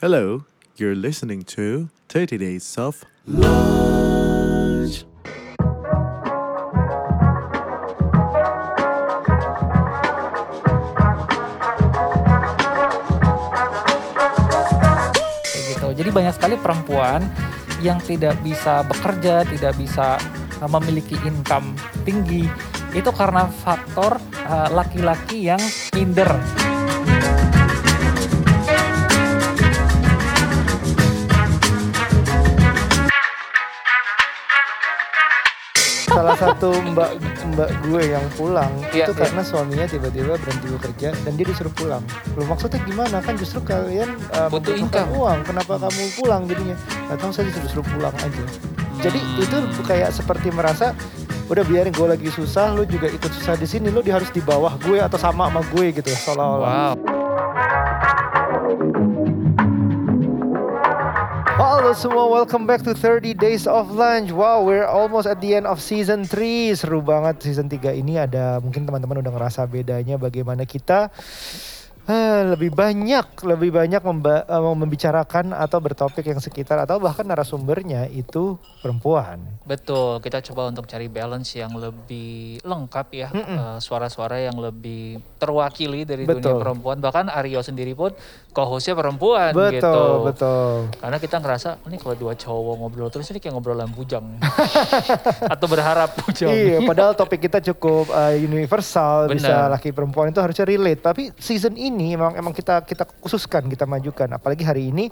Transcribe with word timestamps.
Hello, 0.00 0.48
you're 0.80 0.96
listening 0.96 1.44
to 1.44 1.92
30 2.08 2.40
Days 2.40 2.80
of 2.80 3.04
Lunch. 3.28 5.04
gitu. 15.68 15.92
Jadi 15.92 16.08
banyak 16.08 16.32
sekali 16.32 16.56
perempuan 16.56 17.20
yang 17.84 18.00
tidak 18.00 18.40
bisa 18.40 18.80
bekerja, 18.88 19.44
tidak 19.52 19.76
bisa 19.76 20.16
uh, 20.64 20.70
memiliki 20.80 21.20
income 21.28 21.76
tinggi 22.08 22.48
itu 22.96 23.12
karena 23.12 23.52
faktor 23.52 24.16
uh, 24.48 24.72
laki-laki 24.72 25.52
yang 25.52 25.60
minder. 25.92 26.32
Salah 36.10 36.34
satu 36.34 36.74
mbak 36.90 37.22
mbak 37.54 37.70
gue 37.86 38.02
yang 38.10 38.26
pulang 38.34 38.70
Iya, 38.90 39.06
itu 39.06 39.12
iya. 39.14 39.20
karena 39.22 39.42
suaminya 39.46 39.86
tiba-tiba 39.86 40.34
berhenti 40.34 40.66
bekerja 40.66 41.08
dan 41.22 41.32
dia 41.38 41.46
disuruh 41.46 41.72
pulang. 41.72 42.02
Lu 42.34 42.42
maksudnya 42.44 42.82
gimana 42.82 43.22
kan 43.22 43.38
justru 43.38 43.62
kalian 43.62 44.18
uh, 44.34 44.50
Butuh 44.50 44.74
income. 44.74 45.14
uang, 45.14 45.38
kenapa 45.46 45.78
kamu 45.78 46.02
pulang 46.18 46.42
jadinya? 46.50 46.76
Tahu 47.14 47.30
saya 47.30 47.46
disuruh 47.48 47.70
suruh 47.70 47.86
pulang 47.86 48.14
aja. 48.18 48.44
Jadi 49.00 49.20
itu 49.40 49.56
kayak 49.86 50.12
seperti 50.12 50.52
merasa 50.52 50.92
udah 51.50 51.64
biarin 51.66 51.90
gue 51.90 52.06
lagi 52.06 52.28
susah, 52.30 52.70
lu 52.76 52.86
juga 52.86 53.10
ikut 53.10 53.30
susah 53.34 53.58
di 53.58 53.66
sini, 53.66 53.90
lu 53.90 54.04
di 54.04 54.14
harus 54.14 54.30
di 54.30 54.38
bawah 54.38 54.78
gue 54.82 55.02
atau 55.02 55.18
sama 55.18 55.50
sama 55.50 55.62
gue 55.72 55.86
gitu 55.94 56.10
seolah-olah. 56.10 56.94
Wow. 56.94 59.09
Halo 61.90 61.98
semua, 62.06 62.30
welcome 62.30 62.70
back 62.70 62.86
to 62.86 62.94
30 62.94 63.34
Days 63.34 63.66
of 63.66 63.90
Lunch. 63.90 64.30
Wow, 64.30 64.62
we're 64.62 64.86
almost 64.86 65.26
at 65.26 65.42
the 65.42 65.58
end 65.58 65.66
of 65.66 65.82
season 65.82 66.22
3. 66.22 66.78
Seru 66.78 67.02
banget 67.02 67.42
season 67.42 67.66
3 67.66 67.98
ini 67.98 68.14
ada 68.14 68.62
mungkin 68.62 68.86
teman-teman 68.86 69.18
udah 69.18 69.34
ngerasa 69.34 69.66
bedanya 69.66 70.14
bagaimana 70.14 70.62
kita 70.62 71.10
lebih 72.50 72.72
banyak 72.72 73.26
lebih 73.44 73.70
banyak 73.70 74.02
memba- 74.02 74.44
eh, 74.48 74.74
membicarakan 74.74 75.52
atau 75.54 75.78
bertopik 75.78 76.24
yang 76.26 76.40
sekitar 76.40 76.82
atau 76.82 76.98
bahkan 76.98 77.22
narasumbernya 77.26 78.08
itu 78.10 78.56
perempuan. 78.80 79.38
Betul, 79.68 80.18
kita 80.24 80.42
coba 80.50 80.72
untuk 80.72 80.88
cari 80.90 81.06
balance 81.06 81.54
yang 81.54 81.70
lebih 81.76 82.58
lengkap 82.64 83.06
ya, 83.14 83.28
Mm-mm. 83.30 83.58
Eh, 83.60 83.78
suara-suara 83.78 84.40
yang 84.40 84.56
lebih 84.58 85.20
terwakili 85.38 86.02
dari 86.02 86.24
dunia 86.26 86.40
Betul. 86.40 86.58
perempuan. 86.58 86.96
Bahkan 86.98 87.30
Aryo 87.30 87.60
sendiri 87.62 87.94
pun 87.94 88.10
co-hostnya 88.50 88.98
perempuan 88.98 89.54
betul, 89.54 89.74
gitu. 89.78 89.98
betul. 90.26 90.74
Karena 90.98 91.18
kita 91.22 91.36
ngerasa 91.38 91.68
ini 91.86 91.96
kalau 92.00 92.16
dua 92.18 92.34
cowok 92.34 92.74
ngobrol 92.82 93.08
terus 93.12 93.30
ini 93.30 93.38
kayak 93.38 93.54
ngobrolan 93.54 93.90
bujang. 93.94 94.26
Atau 95.54 95.66
berharap 95.70 96.16
bujang. 96.18 96.50
Iya, 96.50 96.82
padahal 96.82 97.14
topik 97.14 97.46
kita 97.46 97.62
cukup 97.72 98.10
uh, 98.10 98.34
universal, 98.34 99.30
bisa 99.30 99.68
Benar. 99.68 99.78
laki 99.78 99.94
perempuan 99.94 100.34
itu 100.34 100.40
harusnya 100.42 100.66
relate. 100.66 101.00
Tapi 101.04 101.22
season 101.38 101.78
ini 101.78 101.89
emang 101.96 102.32
emang 102.32 102.52
kita 102.52 102.82
kita 102.82 103.02
khususkan, 103.18 103.66
kita 103.66 103.82
majukan. 103.84 104.30
Apalagi 104.30 104.62
hari 104.62 104.88
ini 104.88 105.10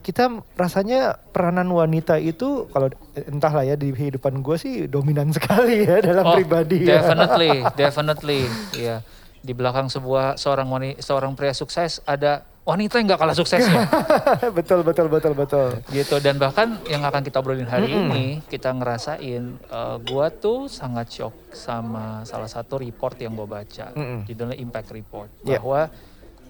kita 0.00 0.28
rasanya 0.54 1.14
peranan 1.30 1.68
wanita 1.68 2.16
itu 2.16 2.64
kalau 2.68 2.88
entahlah 3.14 3.62
ya 3.62 3.76
di 3.76 3.92
kehidupan 3.92 4.40
gue 4.40 4.56
sih 4.56 4.74
dominan 4.84 5.28
sekali 5.36 5.84
ya 5.84 6.00
dalam 6.00 6.24
Oh, 6.24 6.34
pribadi. 6.34 6.82
ya. 6.82 7.00
Definitely, 7.00 7.52
definitely. 7.80 8.40
Iya. 8.74 9.04
Di 9.40 9.52
belakang 9.52 9.88
sebuah 9.88 10.36
seorang 10.36 10.68
wanita, 10.68 11.00
seorang 11.00 11.32
pria 11.32 11.52
sukses 11.52 12.00
ada 12.04 12.44
wanita 12.60 13.00
yang 13.00 13.08
nggak 13.08 13.18
kalah 13.18 13.32
suksesnya. 13.32 13.88
betul 14.56 14.84
betul 14.84 15.08
betul 15.08 15.32
betul. 15.32 15.68
gitu 15.90 16.20
dan 16.20 16.36
bahkan 16.36 16.76
yang 16.86 17.00
akan 17.02 17.20
kita 17.20 17.40
obrolin 17.40 17.64
hari 17.64 17.88
ini 17.88 18.44
kita 18.46 18.68
ngerasain 18.70 19.42
eh, 19.58 19.96
gua 20.04 20.28
tuh 20.28 20.68
sangat 20.68 21.08
shock 21.10 21.32
sama 21.50 22.20
salah 22.22 22.46
satu 22.46 22.76
report 22.78 23.16
yang 23.16 23.32
gua 23.32 23.48
baca 23.50 23.90
Mm-mm. 23.90 24.24
judulnya 24.24 24.56
impact 24.56 24.92
report 24.92 25.32
Yeah. 25.40 25.60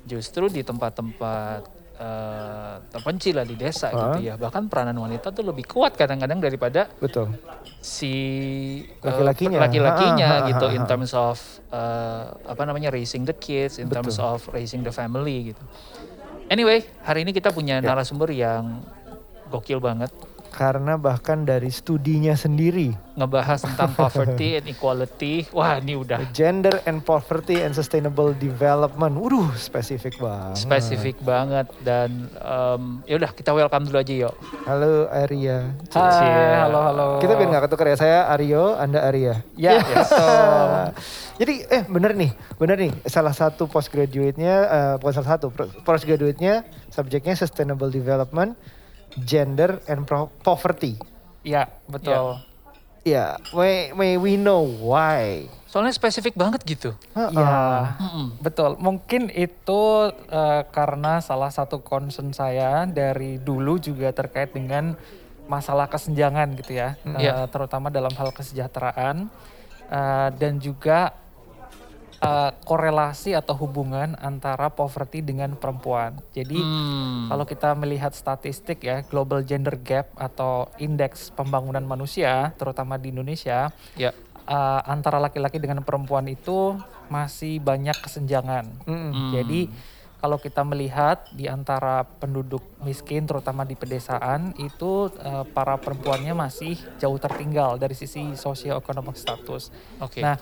Justru 0.02 0.46
di 0.46 0.60
tempat-tempat 0.60 1.60
eh, 1.94 2.76
terpencil 2.88 3.34
lah 3.34 3.44
di 3.44 3.54
desa 3.54 3.88
Ah. 3.88 4.16
gitu 4.16 4.24
ya 4.24 4.34
bahkan 4.34 4.64
peranan 4.66 4.96
wanita 4.96 5.28
tuh 5.30 5.44
lebih 5.44 5.66
kuat 5.66 5.94
kadang-kadang 5.94 6.38
daripada 6.38 6.88
Betul. 6.96 7.36
si 7.78 8.12
eh, 8.82 9.04
Laki-lakinya. 9.04 9.58
laki-lakinya 9.60 10.26
Ha, 10.26 10.34
ha, 10.34 10.40
ha, 10.40 10.48
gitu 10.48 10.64
ha, 10.64 10.72
in 10.72 10.82
ha. 10.82 10.88
terms 10.88 11.12
of 11.12 11.36
eh, 11.68 12.24
apa 12.46 12.62
namanya 12.64 12.88
raising 12.88 13.22
the 13.22 13.34
kids 13.34 13.76
in 13.76 13.86
terms 13.86 14.16
Betul. 14.16 14.28
of 14.30 14.48
raising 14.48 14.80
the 14.80 14.90
family 14.90 15.52
gitu 15.52 15.60
anyway 16.46 16.80
hari 17.02 17.22
ini 17.22 17.30
kita 17.30 17.52
punya 17.52 17.78
Ya. 17.78 17.84
narasumber 17.84 18.28
yang 18.30 18.80
gokil 19.46 19.76
banget 19.78 20.08
Karena 20.50 20.98
bahkan 20.98 21.46
dari 21.46 21.70
studinya 21.70 22.34
sendiri, 22.34 22.92
ngebahas 23.14 23.64
tentang 23.64 23.94
poverty 23.94 24.58
and 24.60 24.66
equality 24.70 25.44
wah 25.52 25.76
ini 25.76 25.94
udah 25.94 26.24
gender 26.32 26.80
and 26.84 27.04
poverty 27.04 27.62
and 27.62 27.72
sustainable 27.72 28.34
development. 28.36 29.14
Waduh, 29.16 29.54
spesifik 29.56 30.18
banget. 30.18 30.56
spesifik 30.60 31.16
banget 31.22 31.66
dan 31.86 32.28
em, 32.40 33.04
ya 33.06 33.14
udah 33.20 33.30
kita 33.32 33.50
welcome 33.52 33.86
dulu 33.86 33.98
aja 34.00 34.14
yuk 34.26 34.34
Halo 34.66 35.06
Arya. 35.08 35.72
Cie. 35.88 36.00
halo 36.60 36.78
halo. 36.80 37.08
Kita 37.22 37.34
biar 37.38 37.48
nggak 37.50 37.64
ketukar 37.70 37.86
ya. 37.90 37.96
Saya 37.96 38.18
Aryo, 38.28 38.76
Anda 38.76 39.06
Arya. 39.06 39.42
Ya, 39.56 39.80
betul. 39.82 40.70
Jadi 41.40 41.54
eh 41.72 41.82
bener 41.88 42.12
nih, 42.12 42.30
bener 42.60 42.76
nih. 42.76 42.92
Salah 43.08 43.32
satu 43.32 43.64
postgraduate-nya, 43.64 44.54
eh, 44.68 44.94
bukan 45.00 45.14
salah 45.16 45.30
satu, 45.36 45.48
postgraduate-nya 45.82 46.68
subjeknya 46.92 47.32
sustainable 47.32 47.88
development, 47.88 48.54
gender 49.16 49.82
and 49.84 50.04
pro- 50.04 50.30
poverty. 50.40 50.94
Ya, 51.40 51.66
betul. 51.84 52.38
Ya, 53.00 53.40
may, 53.50 53.90
may 53.90 54.12
we 54.14 54.36
know 54.36 54.60
why? 54.62 55.48
soalnya 55.64 55.94
spesifik 55.94 56.34
banget 56.34 56.66
gitu 56.66 56.90
Ha-ha. 57.14 57.30
Ya, 57.30 57.54
Mm-mm. 57.96 58.42
betul. 58.42 58.74
Mungkin 58.76 59.30
itu 59.30 59.82
eh, 60.26 60.62
karena 60.66 61.18
salah 61.20 61.46
satu 61.48 61.78
concern 61.78 62.30
saya 62.30 62.84
dari 62.84 63.38
dulu 63.38 63.78
juga 63.78 64.10
terkait 64.10 64.50
dengan 64.50 64.98
masalah 65.46 65.86
kesenjangan 65.86 66.54
gitu 66.56 66.74
ya, 66.74 66.98
Hmm. 67.00 67.14
Eh, 67.16 67.22
Iya. 67.22 67.46
terutama 67.46 67.86
dalam 67.88 68.10
hal 68.10 68.30
kesejahteraan 68.30 69.30
eh, 69.88 70.28
dan 70.34 70.58
juga 70.58 71.14
eh, 72.20 72.50
korelasi 72.64 73.32
atau 73.32 73.56
hubungan 73.56 74.14
antara 74.20 74.68
poverty 74.68 75.24
dengan 75.24 75.56
perempuan. 75.56 76.20
Jadi 76.36 76.60
Hmm. 76.60 77.26
Kalau 77.30 77.44
kita 77.46 77.72
melihat 77.78 78.12
statistik 78.12 78.84
ya, 78.84 79.02
global 79.06 79.40
gender 79.46 79.78
gap 79.80 80.12
atau 80.18 80.68
indeks 80.76 81.32
pembangunan 81.32 81.82
manusia, 81.82 82.52
terutama 82.60 83.00
di 83.00 83.14
Indonesia, 83.14 83.72
ya 83.96 84.12
eh, 84.46 84.80
antara 84.84 85.22
laki-laki 85.22 85.56
dengan 85.62 85.80
perempuan 85.86 86.26
itu 86.28 86.76
masih 87.10 87.58
banyak 87.58 87.96
kesenjangan. 88.02 88.66
Hmm. 88.86 89.34
Jadi 89.34 89.70
kalau 90.20 90.36
kita 90.36 90.60
melihat 90.68 91.24
di 91.32 91.48
antara 91.48 92.04
penduduk 92.04 92.60
miskin, 92.84 93.24
terutama 93.24 93.64
di 93.64 93.72
pedesaan, 93.72 94.52
itu 94.60 95.08
eh, 95.16 95.44
para 95.48 95.80
perempuannya 95.80 96.36
masih 96.36 96.76
jauh 97.00 97.16
tertinggal 97.16 97.80
dari 97.80 97.96
sisi 97.96 98.36
socio-economic 98.36 99.16
status. 99.16 99.72
oke 99.96 100.20
Nah, 100.20 100.36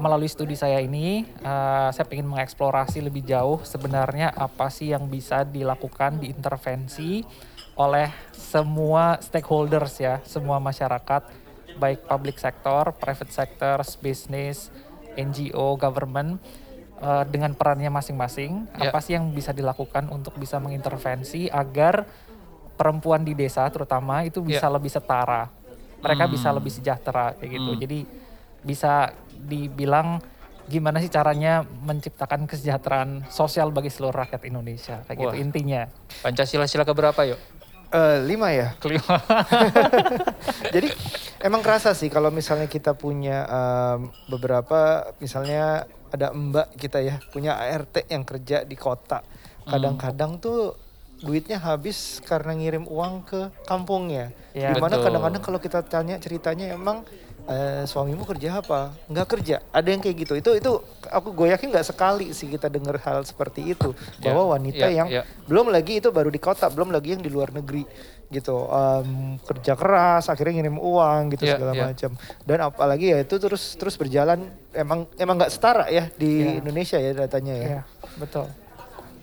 melalui 0.00 0.26
studi 0.26 0.56
saya 0.56 0.80
ini, 0.80 1.22
eh, 1.22 1.88
saya 1.92 2.06
ingin 2.08 2.32
mengeksplorasi 2.32 3.04
lebih 3.04 3.22
jauh 3.22 3.60
sebenarnya 3.62 4.32
apa 4.32 4.72
sih 4.72 4.90
yang 4.90 5.06
bisa 5.06 5.44
dilakukan 5.44 6.18
diintervensi 6.18 7.22
oleh 7.76 8.08
semua 8.32 9.20
stakeholders 9.20 10.00
ya, 10.00 10.18
semua 10.24 10.56
masyarakat, 10.58 11.22
baik 11.76 12.08
public 12.08 12.36
sector, 12.40 12.96
private 12.96 13.32
sector, 13.32 13.76
bisnis, 14.00 14.72
NGO, 15.14 15.76
government, 15.76 16.40
eh, 16.98 17.24
dengan 17.28 17.52
perannya 17.52 17.92
masing-masing. 17.92 18.68
Ya. 18.80 18.88
Apa 18.88 19.04
sih 19.04 19.14
yang 19.16 19.30
bisa 19.36 19.52
dilakukan 19.52 20.08
untuk 20.08 20.36
bisa 20.40 20.56
mengintervensi 20.56 21.52
agar 21.52 22.08
perempuan 22.74 23.20
di 23.20 23.36
desa 23.36 23.68
terutama 23.68 24.24
itu 24.24 24.40
bisa 24.40 24.64
lebih 24.72 24.88
setara, 24.88 25.52
mereka 26.00 26.24
bisa 26.24 26.48
Hmm. 26.48 26.56
lebih 26.56 26.72
sejahtera 26.72 27.36
kayak 27.36 27.50
gitu. 27.60 27.72
Hmm. 27.76 27.80
Jadi 27.80 28.00
bisa 28.60 29.12
dibilang 29.46 30.20
gimana 30.70 31.02
sih 31.02 31.10
caranya 31.10 31.66
menciptakan 31.66 32.46
kesejahteraan 32.46 33.26
sosial 33.26 33.74
bagi 33.74 33.90
seluruh 33.90 34.22
rakyat 34.22 34.46
Indonesia 34.46 35.02
kayak 35.08 35.18
gitu 35.18 35.34
Wah. 35.34 35.42
intinya. 35.42 35.82
pancasila 36.22 36.66
sila 36.70 36.86
keberapa 36.86 37.26
yuk 37.26 37.40
Eh, 37.90 38.22
lima 38.22 38.54
ya. 38.54 38.70
kelima 38.82 39.18
Jadi 40.74 40.94
emang 41.42 41.58
kerasa 41.58 41.90
sih 41.90 42.06
kalau 42.06 42.30
misalnya 42.30 42.70
kita 42.70 42.94
punya 42.94 43.42
em, 43.50 44.14
beberapa 44.30 45.10
misalnya 45.18 45.90
ada 46.14 46.30
mbak 46.30 46.70
kita 46.78 47.02
ya 47.02 47.18
punya 47.34 47.58
ART 47.58 48.06
yang 48.06 48.22
kerja 48.22 48.62
di 48.62 48.78
kota. 48.78 49.26
Kadang-kadang 49.66 50.38
tuh 50.38 50.78
duitnya 51.18 51.58
habis 51.58 52.22
karena 52.22 52.54
ngirim 52.54 52.86
uang 52.86 53.26
ke 53.26 53.40
kampungnya. 53.66 54.30
Ya, 54.54 54.70
Di 54.70 54.78
mana 54.78 55.02
kadang-kadang 55.02 55.42
kalau 55.42 55.58
kita 55.58 55.82
tanya 55.82 56.22
ceritanya 56.22 56.70
emang 56.70 57.02
eh, 57.50 57.82
suamimu 57.82 58.22
kerja 58.24 58.62
apa? 58.62 58.94
Nggak 59.04 59.26
kerja. 59.28 59.56
Ada 59.68 59.88
yang 59.90 59.98
kayak 59.98 60.16
gitu. 60.16 60.32
Itu 60.34 60.50
itu 60.54 60.70
aku 61.04 61.34
gue 61.34 61.50
yakin 61.50 61.68
nggak 61.68 61.84
sekali 61.84 62.30
sih 62.30 62.46
kita 62.46 62.70
dengar 62.70 62.94
hal 63.00 63.20
seperti 63.22 63.74
itu 63.74 63.90
Ya, 64.16 64.30
bahwa 64.30 64.54
wanita 64.54 64.86
ya, 64.86 64.94
yang 64.94 65.08
ya. 65.10 65.22
belum 65.44 65.68
lagi 65.68 65.98
itu 65.98 66.08
baru 66.08 66.30
di 66.30 66.38
kota, 66.38 66.70
belum 66.70 66.88
lagi 66.88 67.12
yang 67.12 67.20
di 67.20 67.28
luar 67.28 67.50
negeri 67.50 67.82
gitu 68.30 68.62
Em, 68.70 69.10
kerja 69.42 69.74
keras 69.74 70.30
akhirnya 70.30 70.62
ngirim 70.62 70.78
uang 70.78 71.34
gitu 71.34 71.44
Ya, 71.44 71.58
segala 71.58 71.74
ya. 71.74 71.82
macam 71.84 72.10
dan 72.46 72.58
apalagi 72.62 73.10
ya 73.10 73.18
itu 73.18 73.34
terus 73.36 73.74
terus 73.74 73.98
berjalan 73.98 74.46
emang 74.70 75.10
emang 75.18 75.34
nggak 75.34 75.50
setara 75.50 75.90
ya 75.90 76.06
di 76.14 76.46
Ya. 76.46 76.62
Indonesia 76.62 76.94
ya 76.96 77.10
datanya 77.12 77.54
ya 77.58 77.66
Ya, 77.66 77.82
betul. 78.14 78.46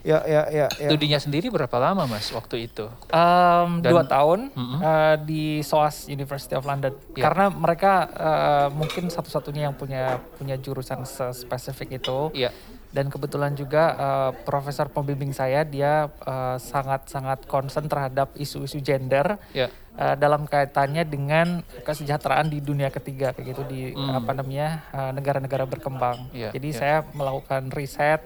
Ya 0.08 0.24
ya 0.24 0.42
ya, 0.48 0.66
ya. 0.72 0.88
Studinya 0.88 1.20
sendiri 1.20 1.52
berapa 1.52 1.76
lama 1.76 2.08
mas 2.08 2.32
waktu 2.32 2.66
itu? 2.66 2.88
Um, 3.12 3.84
Dan- 3.84 3.92
dua 3.92 4.08
tahun 4.08 4.48
Mm-mm. 4.50 4.80
uh, 4.80 5.16
di 5.20 5.60
SOAS 5.62 6.08
University 6.08 6.56
of 6.56 6.64
London 6.64 6.96
Ya. 7.12 7.28
karena 7.28 7.52
mereka 7.52 7.92
uh, 8.08 8.68
mungkin 8.72 9.08
satu-satunya 9.08 9.68
yang 9.68 9.76
punya 9.76 10.24
punya 10.36 10.56
jurusan 10.56 11.04
spesifik 11.34 12.00
itu 12.00 12.32
Iya. 12.32 12.56
dan 12.88 13.12
kebetulan 13.12 13.52
juga 13.52 13.84
uh, 13.94 14.32
profesor 14.42 14.88
pembimbing 14.88 15.30
saya 15.32 15.62
dia 15.62 16.08
uh, 16.24 16.56
sangat-sangat 16.56 17.44
concern 17.46 17.86
terhadap 17.86 18.32
isu-isu 18.36 18.80
gender 18.80 19.36
Ya. 19.52 19.68
uh, 19.94 20.16
dalam 20.16 20.46
kaitannya 20.46 21.04
dengan 21.04 21.60
kesejahteraan 21.84 22.48
di 22.48 22.60
dunia 22.60 22.88
ketiga 22.88 23.36
kayak 23.36 23.48
gitu 23.50 23.62
di 23.66 23.82
Hmm. 23.92 24.16
apa 24.16 24.32
namanya 24.32 24.88
uh, 24.90 25.12
negara-negara 25.12 25.66
berkembang. 25.66 26.32
Iya, 26.32 26.56
Jadi 26.56 26.70
iya. 26.70 26.78
saya 26.78 26.98
melakukan 27.12 27.68
riset 27.70 28.24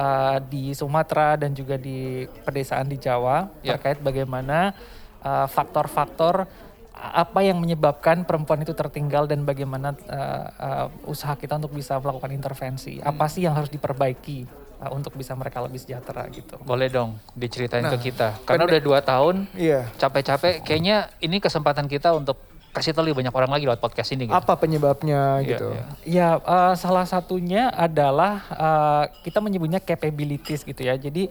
uh, 0.00 0.40
di 0.42 0.72
Sumatera 0.72 1.36
dan 1.36 1.52
juga 1.52 1.76
di 1.76 1.98
pedesaan 2.40 2.88
di 2.88 2.96
Jawa 2.96 3.52
Iya. 3.60 3.76
terkait 3.76 4.00
bagaimana 4.00 4.72
uh, 5.20 5.44
faktor-faktor 5.46 6.48
apa 6.92 7.40
yang 7.40 7.56
menyebabkan 7.56 8.24
perempuan 8.24 8.60
itu 8.60 8.72
tertinggal 8.72 9.24
dan 9.24 9.40
bagaimana 9.42 9.96
uh, 10.04 10.44
uh, 10.52 10.86
usaha 11.04 11.32
kita 11.32 11.56
untuk 11.56 11.72
bisa 11.72 11.96
melakukan 11.96 12.28
intervensi. 12.30 13.00
Apa 13.00 13.24
sih 13.24 13.40
yang 13.40 13.56
harus 13.56 13.68
diperbaiki 13.68 14.44
uh, 14.78 14.92
untuk 14.92 15.16
bisa 15.16 15.32
mereka 15.32 15.60
lebih 15.60 15.80
sejahtera 15.80 16.28
gitu. 16.28 16.60
Boleh 16.60 16.92
dong 16.92 17.16
diceritain 17.32 17.80
Nah, 17.80 17.96
ke 17.96 18.12
kita. 18.12 18.36
Karena 18.44 18.64
pendek- 18.64 18.68
udah 18.68 18.80
dua 18.82 18.98
tahun 19.00 19.48
Iya. 19.52 19.88
capek-capek. 19.96 20.60
Kayaknya 20.60 21.08
ini 21.20 21.40
kesempatan 21.40 21.88
kita 21.88 22.12
untuk 22.12 22.36
kasih 22.70 22.94
tahu 22.94 23.10
lebih 23.10 23.26
banyak 23.26 23.34
orang 23.34 23.50
lagi 23.50 23.64
lewat 23.66 23.82
podcast 23.82 24.14
ini. 24.14 24.30
Gitu. 24.30 24.34
apa 24.34 24.54
penyebabnya 24.54 25.42
Iya, 25.42 25.48
gitu 25.50 25.68
iya. 25.74 25.84
Ya, 26.06 26.28
uh, 26.38 26.74
salah 26.78 27.06
satunya 27.06 27.70
adalah 27.74 28.46
uh, 28.54 29.04
kita 29.26 29.42
menyebutnya 29.42 29.82
capabilities 29.82 30.62
gitu 30.62 30.82
ya. 30.86 30.94
Jadi 30.94 31.30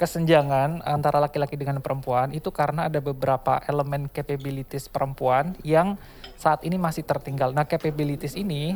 kesenjangan 0.00 0.80
antara 0.88 1.20
laki-laki 1.20 1.60
dengan 1.60 1.76
perempuan 1.84 2.32
itu 2.32 2.48
karena 2.48 2.88
ada 2.88 3.04
beberapa 3.04 3.60
elemen 3.68 4.08
capabilities 4.08 4.88
perempuan 4.88 5.52
yang 5.60 6.00
saat 6.40 6.64
ini 6.64 6.80
masih 6.80 7.04
tertinggal. 7.04 7.52
Nah, 7.52 7.68
capabilities 7.68 8.32
ini, 8.32 8.72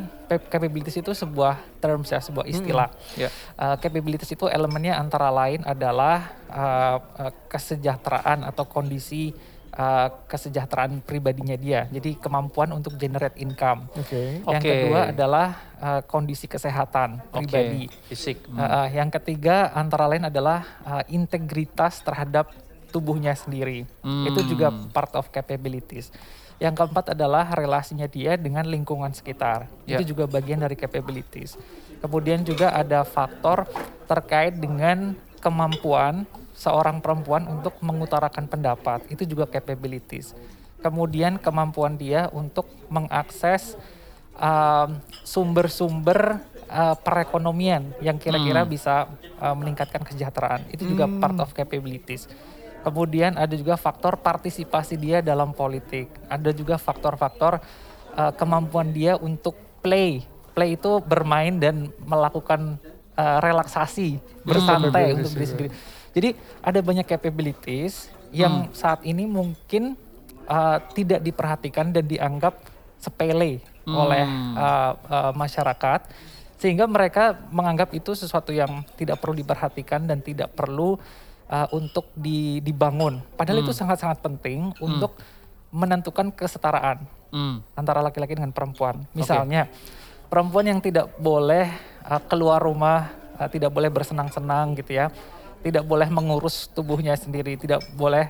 capabilities 0.53 1.01
itu 1.01 1.17
sebuah 1.17 1.57
terms 1.81 2.13
ya, 2.13 2.21
sebuah 2.21 2.45
istilah. 2.45 2.93
Ya. 3.17 3.33
Uh, 3.57 3.73
capabilities 3.81 4.29
itu 4.37 4.45
elemennya 4.45 5.01
antara 5.01 5.33
lain 5.33 5.65
adalah 5.65 6.29
uh, 6.53 7.01
uh, 7.01 7.33
kesejahteraan 7.49 8.45
atau 8.45 8.69
kondisi 8.69 9.33
uh, 9.75 10.07
kesejahteraan 10.25 11.03
pribadinya 11.03 11.55
dia. 11.59 11.87
Jadi 11.91 12.17
kemampuan 12.17 12.71
untuk 12.71 12.95
generate 12.95 13.37
income. 13.39 13.91
oke 13.91 14.41
Yang 14.43 14.63
Oke. 14.63 14.71
kedua 14.71 15.01
adalah 15.11 15.47
uh, 15.79 16.01
kondisi 16.07 16.47
kesehatan 16.47 17.21
pribadi. 17.29 17.91
Fisik. 18.09 18.47
Uh, 18.49 18.59
uh, 18.59 18.87
yang 18.89 19.11
ketiga 19.11 19.71
antara 19.75 20.07
lain 20.09 20.27
adalah 20.27 20.81
uh, 20.87 21.03
integritas 21.11 22.01
terhadap 22.01 22.51
tubuhnya 22.89 23.35
sendiri. 23.35 23.83
Hmm. 24.01 24.31
Itu 24.31 24.47
juga 24.47 24.71
part 24.95 25.11
of 25.19 25.27
capabilities. 25.29 26.09
Yang 26.55 26.79
keempat 26.79 27.11
adalah 27.11 27.51
relasinya 27.51 28.07
dia 28.07 28.39
dengan 28.39 28.63
lingkungan 28.63 29.11
sekitar. 29.11 29.67
Ya. 29.83 29.99
Itu 29.99 30.15
juga 30.15 30.23
bagian 30.23 30.63
dari 30.63 30.79
capabilities. 30.79 31.59
Kemudian 31.99 32.47
juga 32.47 32.71
ada 32.71 33.03
faktor 33.03 33.67
terkait 34.07 34.55
dengan 34.55 35.19
kemampuan 35.43 36.23
seorang 36.65 36.97
perempuan 36.97 37.45
untuk 37.45 37.77
mengutarakan 37.85 38.49
pendapat. 38.49 39.05
Itu 39.13 39.29
juga 39.29 39.45
capabilities. 39.45 40.33
Kemudian 40.81 41.37
kemampuan 41.37 41.97
dia 41.97 42.29
untuk 42.33 42.65
mengakses 42.89 43.77
um, 44.37 44.97
sumber-sumber 45.21 46.41
uh, 46.69 46.95
perekonomian 46.97 47.93
yang 48.01 48.17
kira-kira 48.17 48.65
Hmm. 48.65 48.69
bisa 48.69 49.09
uh, 49.41 49.53
meningkatkan 49.53 50.01
kesejahteraan. 50.01 50.65
Itu 50.73 50.89
juga 50.89 51.05
Hmm. 51.05 51.21
part 51.21 51.37
of 51.41 51.53
capabilities. 51.53 52.25
Kemudian 52.85 53.33
ada 53.33 53.49
juga 53.57 53.81
faktor 53.81 54.21
partisipasi 54.21 54.93
dia 54.93 55.17
dalam 55.25 55.57
politik. 55.57 56.05
Ada 56.29 56.53
juga 56.53 56.77
faktor-faktor 56.77 57.57
uh, 58.13 58.31
kemampuan 58.37 58.93
dia 58.93 59.17
untuk 59.17 59.57
play. 59.81 60.21
Play 60.53 60.77
itu 60.77 61.01
bermain 61.01 61.57
dan 61.57 61.89
melakukan 62.05 62.77
uh, 63.17 63.37
relaksasi, 63.41 64.21
bersantai 64.45 65.17
untuk 65.17 65.33
diri 65.33 65.47
sendiri. 65.49 65.69
Jadi 66.15 66.31
ada 66.63 66.79
banyak 66.79 67.03
capabilities 67.03 68.07
yang 68.31 68.71
saat 68.71 69.03
ini 69.03 69.27
mungkin 69.27 69.99
uh, 70.47 70.79
tidak 70.95 71.19
diperhatikan 71.19 71.91
dan 71.91 72.07
dianggap 72.07 72.55
sepele 72.97 73.59
oleh 73.85 74.25
uh, 74.57 74.91
uh, 74.97 75.31
masyarakat. 75.35 76.07
Sehingga 76.55 76.87
mereka 76.87 77.35
menganggap 77.51 77.91
itu 77.91 78.15
sesuatu 78.15 78.55
yang 78.55 78.81
tidak 78.95 79.19
perlu 79.19 79.35
diperhatikan 79.35 80.07
dan 80.07 80.23
tidak 80.23 80.55
perlu 80.55 80.95
uh, 81.51 81.67
untuk 81.75 82.09
di- 82.15 82.63
dibangun. 82.63 83.19
Padahal 83.35 83.61
itu 83.61 83.75
sangat-sangat 83.75 84.23
penting 84.23 84.71
untuk 84.79 85.19
menentukan 85.69 86.31
kesetaraan 86.31 87.03
Hmm. 87.35 87.59
antara 87.75 87.99
laki-laki 87.99 88.31
dengan 88.31 88.55
perempuan. 88.55 89.03
Misalnya, 89.11 89.67
perempuan 90.31 90.63
yang 90.63 90.79
tidak 90.79 91.11
boleh 91.19 91.67
uh, 92.07 92.21
keluar 92.31 92.63
rumah, 92.63 93.11
uh, 93.35 93.51
tidak 93.51 93.75
boleh 93.75 93.91
bersenang-senang 93.91 94.71
gitu 94.79 94.95
ya, 94.95 95.11
tidak 95.65 95.81
boleh 95.81 96.05
mengurus 96.13 96.69
tubuhnya 96.69 97.17
sendiri, 97.17 97.57
tidak 97.57 97.81
boleh 97.97 98.29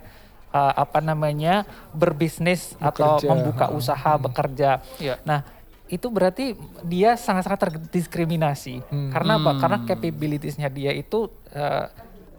uh, 0.56 0.74
apa 0.80 1.04
namanya 1.04 1.68
berbisnis 1.92 2.80
atau 2.80 3.20
Bekerja, 3.20 3.28
membuka 3.28 3.66
ha. 3.68 3.76
usaha, 3.76 4.12
bekerja. 4.16 4.80
Ya. 5.04 5.20
Nah, 5.28 5.44
itu 5.92 6.08
berarti 6.08 6.56
dia 6.88 7.20
sangat-sangat 7.20 7.60
terdiskriminasi. 7.92 8.80
Hmm. 8.88 9.12
Karena 9.12 9.36
apa? 9.36 9.52
Hmm. 9.52 9.60
Karena 9.60 9.78
capabilitiesnya 9.84 10.72
dia 10.72 10.96
itu 10.96 11.28
uh, 11.52 11.86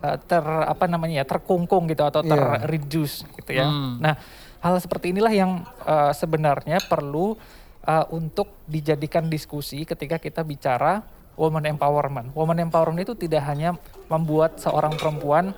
uh, 0.00 0.16
ter 0.24 0.44
apa 0.48 0.88
namanya 0.88 1.20
ya 1.20 1.26
terkungkung 1.28 1.84
gitu 1.92 2.08
atau 2.08 2.24
Iya. 2.24 2.64
terreduce 2.64 3.28
gitu 3.36 3.52
ya. 3.52 3.68
Hmm. 3.68 4.00
Nah, 4.00 4.16
hal 4.64 4.80
seperti 4.80 5.12
inilah 5.12 5.34
yang 5.36 5.60
uh, 5.84 6.16
sebenarnya 6.16 6.80
perlu 6.88 7.36
uh, 7.84 8.04
untuk 8.16 8.64
dijadikan 8.64 9.28
diskusi 9.28 9.84
ketika 9.84 10.16
kita 10.16 10.40
bicara 10.40 11.04
woman 11.36 11.64
empowerment. 11.68 12.32
Woman 12.32 12.58
empowerment 12.64 13.04
itu 13.04 13.14
tidak 13.14 13.44
hanya 13.46 13.76
membuat 14.08 14.56
seorang 14.58 14.96
perempuan 14.96 15.52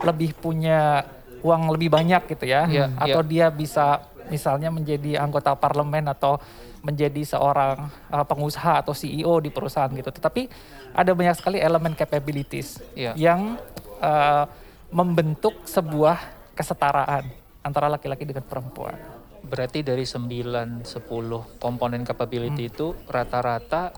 lebih 0.00 0.32
punya 0.34 1.04
uang 1.40 1.72
lebih 1.76 1.88
banyak 1.92 2.24
gitu 2.28 2.44
ya, 2.48 2.64
Iya, 2.68 2.92
atau 2.96 3.20
dia 3.24 3.48
bisa 3.48 4.04
misalnya 4.28 4.68
menjadi 4.72 5.20
anggota 5.20 5.56
parlemen 5.56 6.08
atau 6.08 6.40
menjadi 6.80 7.36
seorang 7.36 7.92
uh, 8.08 8.24
pengusaha 8.24 8.80
atau 8.80 8.96
CEO 8.96 9.40
di 9.40 9.52
perusahaan 9.52 9.92
gitu. 9.92 10.08
Tetapi 10.08 10.48
ada 10.96 11.12
banyak 11.12 11.36
sekali 11.36 11.60
elemen 11.60 11.92
capabilities 11.92 12.80
Iya. 12.96 13.12
yang 13.16 13.60
uh, 14.00 14.44
membentuk 14.88 15.68
sebuah 15.68 16.16
kesetaraan 16.56 17.28
antara 17.60 17.92
laki-laki 17.92 18.24
dengan 18.24 18.44
perempuan. 18.48 18.96
Berarti 19.40 19.80
dari 19.84 20.04
9 20.04 20.84
10 20.84 21.60
komponen 21.60 22.04
capability 22.04 22.68
Hmm. 22.68 22.72
itu 22.72 22.86
rata-rata 23.08 23.92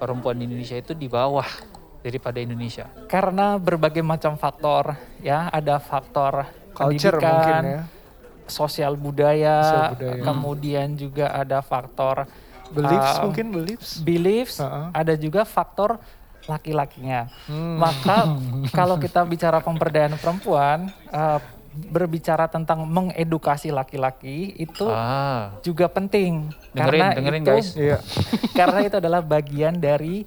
perempuan 0.00 0.40
di 0.40 0.48
Indonesia 0.48 0.80
itu 0.80 0.96
di 0.96 1.06
bawah 1.06 1.46
daripada 2.00 2.40
Indonesia. 2.40 2.88
Karena 3.04 3.60
berbagai 3.60 4.00
macam 4.00 4.40
faktor 4.40 4.96
ya, 5.20 5.52
ada 5.52 5.76
faktor 5.76 6.48
culture 6.72 7.20
mungkin 7.20 7.28
pendidikan, 7.28 7.64
ya 7.68 7.82
sosial 8.50 8.98
budaya, 8.98 9.62
Sosial 9.62 9.90
budaya. 9.94 10.22
kemudian 10.26 10.88
juga 10.98 11.30
ada 11.30 11.62
faktor 11.62 12.26
beliefs 12.74 13.12
um, 13.16 13.30
mungkin 13.30 13.46
beliefs 13.54 13.90
beliefs, 14.02 14.56
Ha-ha. 14.58 14.90
ada 14.90 15.14
juga 15.14 15.46
faktor 15.46 16.02
laki-lakinya. 16.50 17.30
Hmm. 17.46 17.78
Maka 17.78 18.26
kalau 18.78 18.98
kita 18.98 19.22
bicara 19.22 19.62
pemberdayaan 19.62 20.18
perempuan, 20.18 20.90
uh, 21.14 21.38
berbicara 21.70 22.50
tentang 22.50 22.82
mengedukasi 22.82 23.70
laki-laki 23.70 24.58
itu 24.58 24.90
Ah, 24.90 25.54
juga 25.62 25.86
penting 25.86 26.50
Dengerin, 26.74 27.00
karena 27.00 27.06
dengerin, 27.14 27.42
itu 27.42 27.50
guys. 27.54 27.68
Iya. 27.78 27.98
karena 28.58 28.78
itu 28.82 28.96
adalah 28.98 29.20
bagian 29.22 29.78
dari 29.78 30.26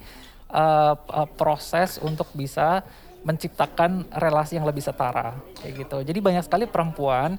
uh, 0.52 0.96
uh, 0.96 1.28
proses 1.36 2.00
untuk 2.00 2.32
bisa 2.32 2.82
menciptakan 3.28 4.08
relasi 4.20 4.60
yang 4.60 4.68
lebih 4.68 4.84
setara 4.84 5.36
kayak 5.60 5.88
gitu. 5.88 5.98
Jadi 6.04 6.20
banyak 6.20 6.44
sekali 6.44 6.68
perempuan 6.68 7.36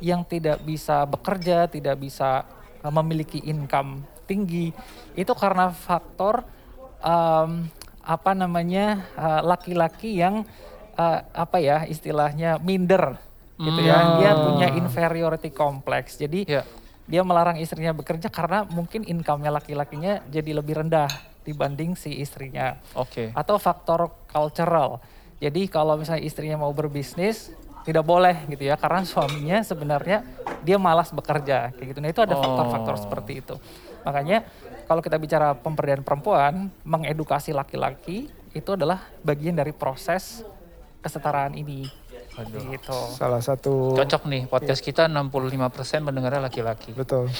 yang 0.00 0.24
tidak 0.24 0.60
bisa 0.64 1.04
bekerja, 1.08 1.68
tidak 1.68 1.96
bisa 1.96 2.44
uh, 2.84 2.92
memiliki 2.92 3.40
income 3.44 4.04
tinggi 4.26 4.74
itu 5.14 5.32
karena 5.38 5.70
faktor 5.70 6.42
um, 7.00 7.70
apa 8.02 8.30
namanya 8.34 9.06
uh, 9.14 9.40
laki-laki 9.46 10.18
yang 10.18 10.42
uh, 10.98 11.18
apa 11.30 11.62
ya 11.62 11.86
istilahnya 11.86 12.58
minder 12.58 13.18
gitu 13.56 13.80
ya. 13.80 13.96
Hmm. 13.96 14.12
Dia 14.20 14.32
punya 14.36 14.68
inferiority 14.76 15.50
complex. 15.52 16.20
Jadi 16.20 16.44
ya. 16.48 16.62
dia 17.08 17.22
melarang 17.24 17.56
istrinya 17.56 17.96
bekerja 17.96 18.28
karena 18.28 18.68
mungkin 18.68 19.04
income-nya 19.04 19.50
laki-lakinya 19.52 20.24
jadi 20.28 20.60
lebih 20.60 20.84
rendah 20.84 21.08
dibanding 21.46 21.94
si 21.94 22.18
istrinya. 22.18 22.76
Oke. 22.92 23.30
Atau 23.32 23.56
faktor 23.56 24.10
cultural. 24.28 24.98
Jadi 25.38 25.68
kalau 25.68 25.94
misalnya 26.00 26.24
istrinya 26.24 26.56
mau 26.58 26.72
berbisnis 26.72 27.52
tidak 27.86 28.02
boleh 28.02 28.34
gitu 28.50 28.66
ya 28.66 28.74
karena 28.74 29.06
suaminya 29.06 29.62
sebenarnya 29.62 30.26
dia 30.66 30.74
malas 30.74 31.14
bekerja 31.14 31.70
kayak 31.70 31.86
gitu. 31.94 31.98
Nah 32.02 32.10
itu 32.10 32.20
ada 32.24 32.34
faktor-faktor 32.34 32.94
Oh. 32.98 33.02
seperti 33.06 33.32
itu. 33.46 33.54
Makanya 34.02 34.42
kalau 34.90 34.98
kita 35.02 35.18
bicara 35.18 35.54
pemberdayaan 35.54 36.02
perempuan, 36.02 36.70
mengedukasi 36.82 37.54
laki-laki 37.54 38.26
itu 38.54 38.70
adalah 38.74 39.06
bagian 39.22 39.54
dari 39.54 39.70
proses 39.70 40.42
kesetaraan 41.02 41.54
ini. 41.54 41.86
Aduh. 42.36 42.68
Gitu. 42.68 42.98
Salah 43.16 43.40
satu 43.40 43.96
Cocok 43.96 44.28
nih 44.28 44.44
podcast 44.44 44.84
kita 44.84 45.08
65% 45.08 46.04
mendengarnya 46.04 46.44
laki-laki. 46.44 46.92
betul. 46.92 47.32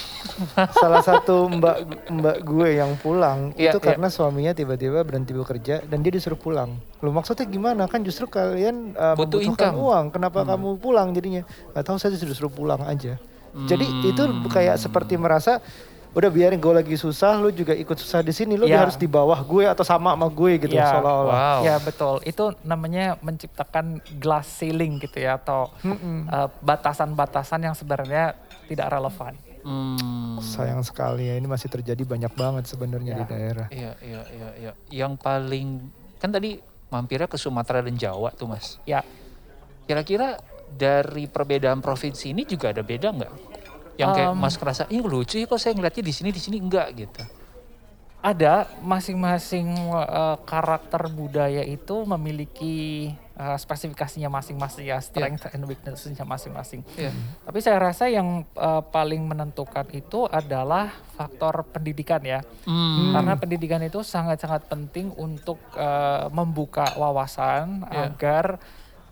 Salah 0.72 1.04
satu 1.04 1.52
mbak 1.52 1.76
mbak 2.08 2.36
gue 2.40 2.68
yang 2.80 2.96
pulang 2.96 3.52
Iya, 3.54 3.76
itu 3.76 3.78
iya. 3.80 3.86
karena 3.92 4.08
suaminya 4.08 4.52
tiba-tiba 4.56 5.04
berhenti 5.04 5.36
bekerja 5.36 5.84
dan 5.84 6.00
dia 6.00 6.12
disuruh 6.12 6.40
pulang. 6.40 6.80
Lu 7.04 7.12
maksudnya 7.12 7.44
gimana? 7.44 7.84
Kan 7.92 8.02
justru 8.02 8.24
kalian 8.24 8.96
uh, 8.96 9.12
Butuh 9.12 9.36
membutuhkan 9.36 9.76
income. 9.76 9.84
uang. 9.84 10.04
Kenapa 10.16 10.38
kamu 10.48 10.68
pulang 10.80 11.12
jadinya? 11.12 11.44
Gak 11.76 11.84
tahu 11.84 11.96
saya 12.00 12.16
disuruh 12.16 12.48
pulang 12.48 12.80
aja. 12.84 13.20
Jadi 13.56 13.84
itu 14.04 14.20
kayak 14.52 14.76
seperti 14.76 15.16
merasa 15.16 15.64
udah 16.16 16.30
biarin 16.32 16.56
gue 16.56 16.72
lagi 16.72 16.96
susah, 16.96 17.36
lu 17.36 17.52
juga 17.52 17.76
ikut 17.76 17.92
susah 17.92 18.24
di 18.24 18.32
sini, 18.32 18.56
lu 18.56 18.64
Iya. 18.64 18.88
harus 18.88 18.96
di 18.96 19.04
bawah 19.04 19.36
gue 19.36 19.68
atau 19.68 19.84
sama 19.84 20.16
sama 20.16 20.32
gue 20.32 20.56
gitu 20.56 20.72
Iya. 20.72 20.96
seolah-olah. 20.96 21.36
Wow. 21.36 21.60
Ya 21.60 21.76
betul, 21.76 22.24
itu 22.24 22.44
namanya 22.64 23.20
menciptakan 23.20 24.00
glass 24.16 24.48
ceiling 24.56 24.96
gitu 24.96 25.20
ya 25.20 25.36
atau 25.36 25.68
uh, 25.84 26.48
batasan-batasan 26.64 27.60
yang 27.62 27.76
sebenarnya 27.76 28.32
tidak 28.64 28.88
relevan. 28.88 29.36
Hmm. 29.60 30.40
Sayang 30.40 30.80
sekali 30.80 31.28
ya 31.28 31.36
ini 31.36 31.44
masih 31.44 31.68
terjadi 31.68 32.00
banyak 32.00 32.32
banget 32.32 32.64
sebenarnya 32.64 33.12
Ya. 33.12 33.18
di 33.20 33.24
daerah. 33.28 33.66
Iya, 33.68 33.92
iya, 34.00 34.22
iya, 34.32 34.48
iya. 34.56 34.72
Yang 34.88 35.20
paling 35.20 35.68
kan 36.16 36.32
tadi 36.32 36.56
mampirnya 36.88 37.28
ke 37.28 37.36
Sumatera 37.36 37.84
dan 37.84 37.98
Jawa 37.98 38.32
tuh, 38.32 38.48
Mas. 38.48 38.80
Ya, 38.88 39.04
Kira-kira 39.86 40.42
dari 40.66 41.30
perbedaan 41.30 41.78
provinsi 41.78 42.34
ini 42.34 42.42
juga 42.42 42.74
ada 42.74 42.82
beda 42.82 43.14
nggak? 43.14 43.32
Yang 43.96 44.08
kayak 44.12 44.30
Um, 44.32 44.40
Mas 44.40 44.56
kerasa, 44.60 44.84
ini 44.92 45.00
lucu 45.00 45.40
kok 45.40 45.56
saya 45.56 45.72
ngeliatnya 45.72 46.04
di 46.04 46.12
sini 46.12 46.28
di 46.32 46.40
sini 46.40 46.60
enggak 46.60 46.88
gitu. 46.96 47.24
ada 48.26 48.66
masing-masing 48.82 49.70
uh, 49.94 50.34
karakter 50.42 51.06
budaya 51.14 51.62
itu 51.62 52.02
memiliki 52.10 52.74
uh, 53.38 53.54
spesifikasinya 53.54 54.26
masing-masing 54.26 54.90
ya, 54.90 54.98
strength 54.98 55.46
and 55.54 55.62
weakness-nya 55.62 56.26
masing-masing. 56.26 56.82
Iya. 56.98 57.14
Tapi 57.46 57.58
saya 57.62 57.78
rasa 57.78 58.10
yang 58.10 58.42
uh, 58.58 58.82
paling 58.82 59.22
menentukan 59.22 59.86
itu 59.94 60.26
adalah 60.26 60.90
faktor 61.14 61.70
pendidikan 61.70 62.18
ya. 62.26 62.42
Hmm. 62.66 63.14
Karena 63.14 63.38
pendidikan 63.38 63.78
itu 63.86 64.02
sangat-sangat 64.02 64.66
penting 64.66 65.14
untuk 65.14 65.62
uh, 65.78 66.26
membuka 66.34 66.98
wawasan 66.98 67.86
Iya. 67.86 68.10
agar 68.10 68.58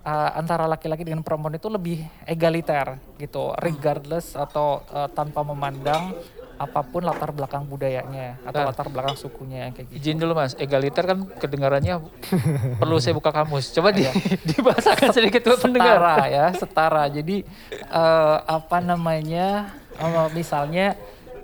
uh, 0.04 0.30
antara 0.36 0.68
laki-laki 0.68 1.02
dengan 1.02 1.24
perempuan 1.24 1.56
itu 1.56 1.66
lebih 1.66 1.98
egaliter 2.24 3.00
gitu, 3.16 3.56
regardless 3.58 4.36
atau 4.36 4.84
uh, 4.92 5.08
tanpa 5.10 5.40
memandang 5.42 6.14
apa 6.54 6.86
pun 6.86 7.02
latar 7.02 7.34
belakang 7.34 7.66
budayanya 7.66 8.38
atau 8.46 8.62
Nah. 8.62 8.70
latar 8.70 8.86
belakang 8.86 9.18
sukunya 9.18 9.74
kayak 9.74 9.90
gitu. 9.90 9.98
Izin 9.98 10.22
dulu 10.22 10.38
Mas, 10.38 10.54
egaliter 10.54 11.02
kan 11.02 11.26
kedengarannya 11.42 11.98
perlu 12.80 13.02
saya 13.02 13.10
buka 13.10 13.34
kamus. 13.34 13.74
Coba 13.74 13.90
di, 13.90 14.06
dibahasakan 14.54 15.10
sedikit 15.10 15.42
buat 15.50 15.58
pendengar. 15.58 15.98
setara 15.98 16.16
ya, 16.30 16.46
setara. 16.54 17.02
Jadi 17.10 17.42
eh, 17.74 18.36
apa 18.46 18.78
namanya? 18.78 19.74
eh, 19.98 20.28
misalnya 20.30 20.94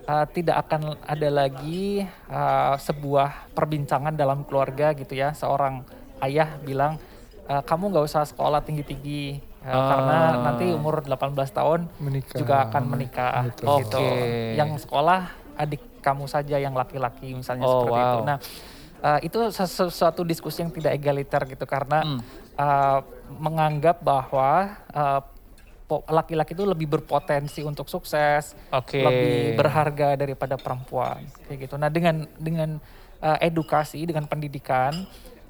eh, 0.06 0.26
tidak 0.30 0.70
akan 0.70 0.94
ada 1.02 1.28
lagi 1.28 2.06
eh, 2.06 2.74
sebuah 2.78 3.50
perbincangan 3.50 4.14
dalam 4.14 4.46
keluarga 4.46 4.94
gitu 4.94 5.18
ya. 5.18 5.34
Seorang 5.34 5.82
ayah 6.22 6.54
bilang 6.62 7.02
eh, 7.50 7.62
kamu 7.62 7.90
nggak 7.90 8.06
usah 8.06 8.22
sekolah 8.22 8.62
tinggi-tinggi 8.62 9.42
karena 9.60 10.16
Ah. 10.32 10.40
nanti 10.40 10.70
umur 10.70 11.02
18 11.02 11.50
tahun 11.50 11.84
Menikah. 11.98 12.32
juga 12.32 12.64
akan 12.64 12.82
menikah 12.86 13.44
Betul. 13.44 13.84
gitu. 13.84 13.98
Oke. 13.98 14.56
Yang 14.56 14.70
sekolah 14.86 15.20
adik 15.54 15.82
kamu 16.00 16.24
saja 16.24 16.56
yang 16.56 16.72
laki-laki 16.72 17.34
misalnya 17.34 17.66
Oh, 17.66 17.84
seperti 17.84 17.98
itu. 17.98 18.16
wow. 18.16 18.24
Nah, 18.24 18.38
eh, 19.00 19.18
itu 19.22 19.38
sesu- 19.50 19.90
sesuatu 19.90 20.22
diskusi 20.22 20.62
yang 20.62 20.70
tidak 20.70 20.94
egaliter 20.94 21.42
gitu 21.46 21.66
karena 21.66 22.00
Hmm. 22.00 22.20
uh, 22.56 23.00
menganggap 23.34 24.00
bahwa 24.00 24.50
uh, 24.92 25.20
laki-laki 26.08 26.52
itu 26.52 26.62
lebih 26.62 26.86
berpotensi 26.88 27.60
untuk 27.60 27.84
sukses, 27.84 28.54
Oke. 28.70 29.00
lebih 29.00 29.56
berharga 29.56 30.14
daripada 30.14 30.54
perempuan, 30.54 31.18
kayak 31.44 31.66
gitu. 31.66 31.74
Nah 31.74 31.88
dengan 31.88 32.28
dengan 32.36 32.78
uh, 33.18 33.38
edukasi, 33.38 34.04
dengan 34.04 34.24
pendidikan, 34.24 34.92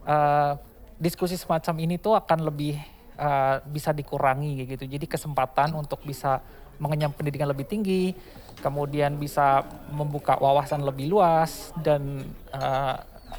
uh, 0.03 0.55
diskusi 1.01 1.41
semacam 1.41 1.75
ini 1.81 1.97
tuh 1.97 2.13
akan 2.13 2.45
lebih 2.45 2.77
uh, 3.17 3.65
bisa 3.65 3.97
dikurangi, 3.97 4.69
gitu. 4.69 4.85
Jadi 4.85 5.09
kesempatan 5.09 5.73
untuk 5.73 6.05
bisa 6.05 6.45
mengenyam 6.77 7.13
pendidikan 7.13 7.49
lebih 7.49 7.65
tinggi, 7.65 8.13
kemudian 8.61 9.17
bisa 9.17 9.65
membuka 9.93 10.37
wawasan 10.37 10.85
lebih 10.85 11.09
luas 11.09 11.73
dan 11.81 12.25
uh, 12.53 12.97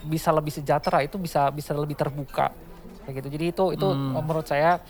bisa 0.09 0.33
lebih 0.33 0.53
sejahtera 0.53 1.05
itu 1.05 1.21
bisa 1.21 1.49
bisa 1.53 1.73
lebih 1.77 1.93
terbuka 1.97 2.49
kayak 3.05 3.21
gitu. 3.21 3.27
Jadi 3.33 3.45
itu 3.49 3.65
itu 3.77 3.87
menurut 3.93 4.45
saya 4.45 4.81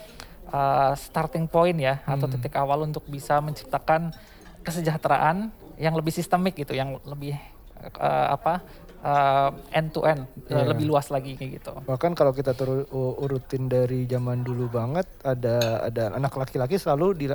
uh, 0.51 0.91
starting 0.95 1.47
point 1.47 1.75
ya 1.79 2.03
atau 2.03 2.27
titik 2.27 2.55
awal 2.59 2.83
untuk 2.83 3.03
bisa 3.07 3.39
menciptakan 3.39 4.11
kesejahteraan 4.63 5.51
yang 5.79 5.95
lebih 5.95 6.11
sistemik 6.11 6.59
gitu, 6.59 6.75
yang 6.75 6.99
lebih 7.07 7.39
uh, 7.97 8.35
apa 8.35 8.61
end 9.71 9.89
to 9.89 10.05
end 10.05 10.29
Iya. 10.45 10.67
lebih 10.67 10.85
luas 10.85 11.09
lagi 11.09 11.33
kayak 11.33 11.51
gitu. 11.57 11.73
Bahkan 11.81 12.11
kalau 12.11 12.31
kita 12.31 12.51
turu, 12.51 12.85
u- 12.87 13.17
urutin 13.19 13.65
dari 13.65 14.05
zaman 14.05 14.41
dulu 14.41 14.67
banget, 14.67 15.09
ada 15.21 15.81
ada 15.81 16.13
anak 16.13 16.35
laki-laki 16.35 16.75
selalu 16.75 17.07
di 17.15 17.25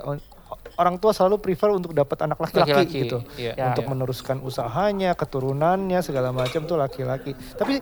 orang 0.77 0.97
tua 0.97 1.11
selalu 1.11 1.41
prefer 1.41 1.73
untuk 1.73 1.91
dapat 1.91 2.23
anak 2.23 2.39
laki-laki 2.39 2.71
Laki-laki, 2.71 2.99
gitu. 3.03 3.19
iya. 3.35 3.53
Ya. 3.53 3.65
untuk 3.69 3.89
meneruskan 3.89 4.39
usahanya, 4.41 5.13
keturunannya 5.13 5.99
segala 6.01 6.31
macam 6.31 6.63
tuh 6.65 6.77
laki-laki. 6.77 7.33
Tapi 7.33 7.81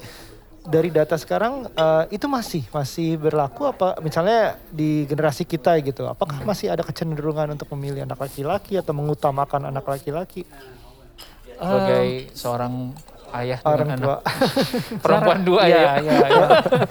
dari 0.65 0.89
data 0.89 1.13
sekarang 1.15 1.69
eh, 1.69 2.05
itu 2.09 2.25
masih 2.25 2.65
masih 2.71 3.19
berlaku 3.19 3.67
apa 3.67 4.01
misalnya 4.01 4.57
di 4.71 5.05
generasi 5.05 5.45
kita 5.45 5.77
gitu. 5.83 6.07
Apakah 6.07 6.41
Hmm. 6.41 6.49
masih 6.49 6.71
ada 6.71 6.81
kecenderungan 6.81 7.53
untuk 7.53 7.69
memilih 7.75 8.01
anak 8.03 8.17
laki-laki 8.23 8.79
atau 8.79 8.97
mengutamakan 8.97 9.69
anak 9.69 9.85
laki-laki? 9.85 10.49
Sebagai 11.55 12.33
seorang 12.33 12.97
ayah 13.35 13.59
Orang 13.63 13.87
dengan 13.87 13.99
tua. 13.99 14.17
anak 14.17 14.23
perempuan 15.03 15.41
dua 15.43 15.61
Iya, 15.65 15.77
ya. 15.77 15.93
iya, 16.01 16.15
iya. 16.29 16.47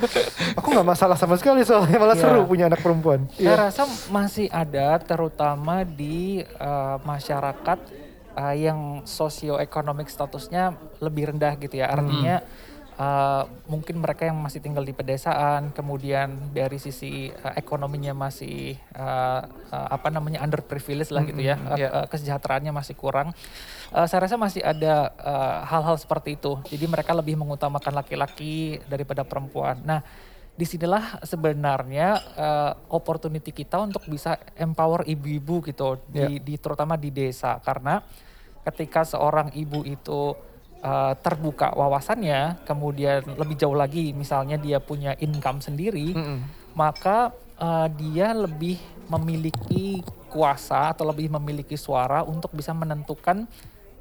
Aku 0.60 0.68
nggak 0.70 0.88
masalah 0.88 1.16
sama 1.16 1.36
sekali 1.36 1.64
soalnya 1.64 1.96
malah 1.96 2.14
Iya. 2.14 2.24
seru 2.24 2.44
punya 2.44 2.68
anak 2.68 2.80
perempuan. 2.80 3.26
Saya 3.32 3.56
rasa 3.64 3.84
masih 4.10 4.48
ada 4.48 5.00
terutama 5.00 5.82
di 5.82 6.42
eh, 6.42 6.96
masyarakat 7.02 7.80
eh, 8.34 8.56
yang 8.60 8.80
sosioekonomik 9.04 10.08
statusnya 10.08 10.72
lebih 11.00 11.32
rendah 11.32 11.54
gitu 11.56 11.78
ya. 11.78 11.90
Artinya 11.90 12.44
eh, 13.04 13.44
mungkin 13.68 14.00
mereka 14.00 14.24
yang 14.24 14.40
masih 14.40 14.64
tinggal 14.64 14.82
di 14.82 14.96
pedesaan, 14.96 15.76
kemudian 15.76 16.56
dari 16.56 16.80
sisi 16.80 17.28
eh, 17.28 17.54
ekonominya 17.60 18.16
masih 18.16 18.80
eh, 18.80 19.42
eh, 19.76 19.88
apa 19.92 20.08
namanya 20.08 20.40
underprivileged 20.40 21.12
lah 21.12 21.24
gitu 21.28 21.42
ya. 21.44 21.56
Eh, 21.76 21.84
Iya. 21.84 21.90
eh, 21.92 22.06
kesejahteraannya 22.08 22.72
masih 22.72 22.96
kurang. 22.96 23.36
Eh, 23.92 24.06
saya 24.08 24.24
rasa 24.24 24.40
masih 24.40 24.64
ada 24.64 25.12
hal-hal 25.68 26.00
seperti 26.00 26.40
itu. 26.40 26.56
Jadi 26.72 26.86
mereka 26.88 27.12
lebih 27.12 27.36
mengutamakan 27.36 27.94
laki-laki 27.94 28.80
daripada 28.88 29.28
perempuan. 29.28 29.84
Nah, 29.84 30.00
di 30.54 30.70
sinilah 30.70 31.26
sebenarnya 31.26 32.08
eh, 32.38 32.72
opportunity 32.94 33.50
kita 33.50 33.82
untuk 33.82 34.06
bisa 34.06 34.38
empower 34.54 35.02
ibu-ibu 35.04 35.66
gitu 35.66 35.98
di, 36.06 36.38
di 36.40 36.56
terutama 36.62 36.94
di 36.94 37.10
desa 37.10 37.58
karena 37.58 38.06
ketika 38.64 39.02
seorang 39.04 39.50
ibu 39.58 39.82
itu 39.84 40.38
eh, 40.84 41.14
terbuka 41.24 41.72
wawasannya, 41.74 42.68
kemudian 42.68 43.24
lebih 43.40 43.56
jauh 43.56 43.74
lagi 43.74 44.12
misalnya 44.12 44.60
dia 44.60 44.84
punya 44.84 45.16
income 45.18 45.64
sendiri, 45.64 46.12
maka 46.76 47.32
eh, 47.58 47.88
dia 47.96 48.36
lebih 48.36 48.78
memiliki 49.08 50.04
kuasa 50.28 50.92
atau 50.92 51.06
lebih 51.08 51.30
memiliki 51.30 51.78
suara 51.78 52.26
untuk 52.26 52.52
bisa 52.52 52.74
menentukan 52.74 53.46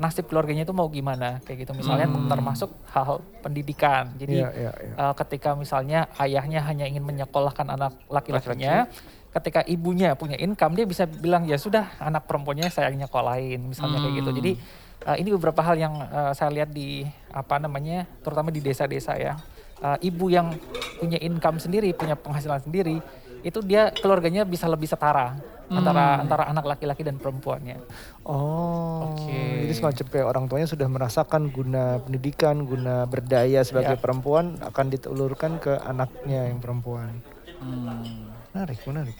nasib 0.00 0.26
keluarganya 0.26 0.66
itu 0.66 0.74
mau 0.74 0.88
gimana 0.90 1.38
kayak 1.46 1.62
gitu. 1.62 1.72
Misalnya 1.78 2.10
termasuk 2.26 2.74
hal 2.90 3.22
pendidikan. 3.44 4.10
Jadi 4.18 4.42
Iya, 4.42 4.50
iya, 4.50 4.72
iya. 4.82 4.94
eh, 4.98 5.14
ketika 5.14 5.54
misalnya 5.54 6.10
ayahnya 6.18 6.64
hanya 6.66 6.90
ingin 6.90 7.04
menyekolahkan 7.06 7.70
anak 7.70 7.92
laki-lakinya 8.10 8.90
ketika 9.32 9.64
ibunya 9.64 10.12
punya 10.12 10.36
income 10.36 10.76
dia 10.76 10.84
bisa 10.84 11.08
bilang 11.08 11.48
ya 11.48 11.56
sudah 11.56 11.88
anak 11.96 12.28
perempuannya 12.28 12.68
saya 12.68 12.92
nyekolahin 12.92 13.64
misalnya 13.64 14.04
kayak 14.04 14.14
gitu. 14.20 14.30
Jadi 14.42 14.52
eh, 15.02 15.16
ini 15.18 15.30
beberapa 15.32 15.60
hal 15.60 15.76
yang 15.76 15.94
eh, 16.02 16.32
saya 16.32 16.50
lihat 16.50 16.70
di 16.70 17.02
apa 17.30 17.58
namanya 17.58 18.06
terutama 18.22 18.50
di 18.50 18.60
desa-desa 18.60 19.14
ya 19.16 19.34
Eh, 19.82 20.14
ibu 20.14 20.30
yang 20.30 20.54
punya 21.02 21.18
income 21.18 21.58
sendiri 21.58 21.90
punya 21.90 22.14
penghasilan 22.14 22.62
sendiri 22.62 23.02
itu 23.42 23.58
dia 23.66 23.90
keluarganya 23.90 24.46
bisa 24.46 24.70
lebih 24.70 24.86
setara 24.86 25.34
antara 25.66 26.22
antara 26.22 26.46
anak 26.46 26.62
laki-laki 26.62 27.02
dan 27.02 27.18
perempuannya. 27.18 27.82
Oh, 28.22 29.10
Oke. 29.10 29.66
jadi 29.66 29.74
semacam 29.74 30.04
kayak 30.06 30.26
orang 30.28 30.44
tuanya 30.46 30.68
sudah 30.70 30.86
merasakan 30.86 31.50
guna 31.50 31.98
pendidikan, 31.98 32.62
guna 32.62 33.10
berdaya 33.10 33.66
sebagai 33.66 33.98
Ya. 33.98 33.98
perempuan 33.98 34.62
akan 34.62 34.86
ditulurkan 34.94 35.58
ke 35.58 35.74
anaknya 35.82 36.46
yang 36.54 36.62
perempuan. 36.62 37.18
Hmm, 37.58 38.30
Menarik, 38.54 38.78
menarik. 38.86 39.16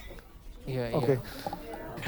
iya, 0.63 0.93
iya. 0.93 0.95
Oke. 0.95 1.19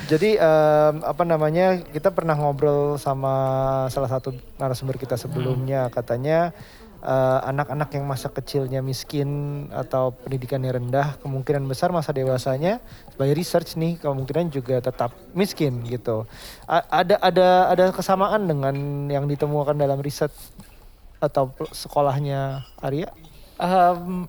Jadi 0.05 0.37
em, 0.37 0.95
apa 1.01 1.23
namanya 1.25 1.81
kita 1.81 2.13
pernah 2.13 2.37
ngobrol 2.37 2.99
sama 3.01 3.33
salah 3.89 4.09
satu 4.11 4.35
narasumber 4.61 4.99
kita 5.01 5.17
sebelumnya 5.17 5.89
katanya 5.89 6.53
eh, 7.01 7.39
anak-anak 7.49 7.89
yang 7.95 8.05
masa 8.05 8.29
kecilnya 8.29 8.85
miskin 8.85 9.27
atau 9.73 10.13
pendidikannya 10.13 10.75
rendah 10.75 11.17
kemungkinan 11.21 11.65
besar 11.65 11.89
masa 11.89 12.13
dewasanya 12.13 12.83
by 13.17 13.33
research 13.33 13.77
nih 13.77 13.97
kemungkinan 13.97 14.53
juga 14.53 14.81
tetap 14.81 15.13
miskin 15.33 15.81
gitu. 15.89 16.29
A- 16.69 17.05
ada 17.05 17.17
ada 17.21 17.47
ada 17.73 17.85
kesamaan 17.89 18.45
dengan 18.45 18.75
yang 19.09 19.25
ditemukan 19.25 19.73
dalam 19.73 19.97
riset 20.01 20.29
atau 21.17 21.49
sekolahnya 21.73 22.67
Arya? 22.83 23.09
Em, 23.57 24.27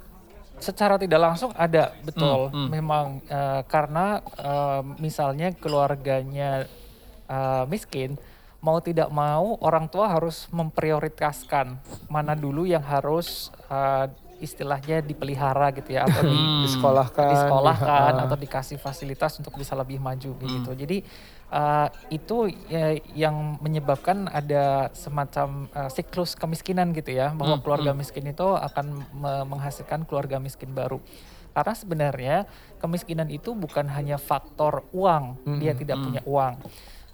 secara 0.58 0.96
tidak 0.96 1.20
langsung 1.20 1.52
ada 1.52 1.92
betul 2.00 2.48
Hmm, 2.48 2.64
hmm. 2.64 2.68
memang 2.70 3.06
eh, 3.22 3.62
karena 3.64 4.06
eh, 4.22 4.80
misalnya 4.96 5.52
keluarganya 5.52 6.64
eh, 7.26 7.64
miskin 7.66 8.16
mau 8.58 8.80
tidak 8.80 9.08
mau 9.08 9.60
orang 9.60 9.86
tua 9.86 10.08
harus 10.08 10.48
memprioritaskan 10.50 11.76
mana 12.08 12.32
dulu 12.34 12.64
yang 12.64 12.82
harus 12.82 13.52
eh, 13.68 14.06
istilahnya 14.36 15.00
dipelihara 15.00 15.72
gitu 15.72 15.96
ya 15.96 16.04
atau 16.04 16.20
di, 16.20 16.36
Hmm. 16.36 16.60
Disekolahkan, 16.60 17.30
disekolahkan 17.30 18.12
di- 18.12 18.22
atau 18.28 18.36
dikasih 18.36 18.76
fasilitas 18.76 19.32
untuk 19.40 19.56
bisa 19.56 19.72
lebih 19.72 19.96
maju 19.96 20.36
kayak 20.36 20.50
gitu. 20.60 20.70
Jadi 20.76 20.96
uh, 21.52 21.88
itu 22.10 22.50
ya, 22.70 22.96
yang 23.14 23.58
menyebabkan 23.62 24.26
ada 24.30 24.90
semacam 24.92 25.70
uh, 25.74 25.90
siklus 25.90 26.34
kemiskinan 26.34 26.90
gitu 26.92 27.14
ya, 27.14 27.30
bahwa 27.34 27.58
Hmm, 27.58 27.62
keluarga 27.62 27.90
miskin 27.94 28.26
itu 28.26 28.46
akan 28.46 28.86
me- 29.14 29.46
menghasilkan 29.46 30.06
keluarga 30.06 30.38
miskin 30.38 30.72
baru. 30.72 30.98
Karena 31.56 31.72
sebenarnya 31.72 32.36
kemiskinan 32.76 33.32
itu 33.32 33.56
bukan 33.56 33.88
hanya 33.88 34.20
faktor 34.20 34.84
uang, 34.92 35.40
dia 35.56 35.72
tidak 35.72 35.96
punya 36.04 36.20
uang. 36.28 36.60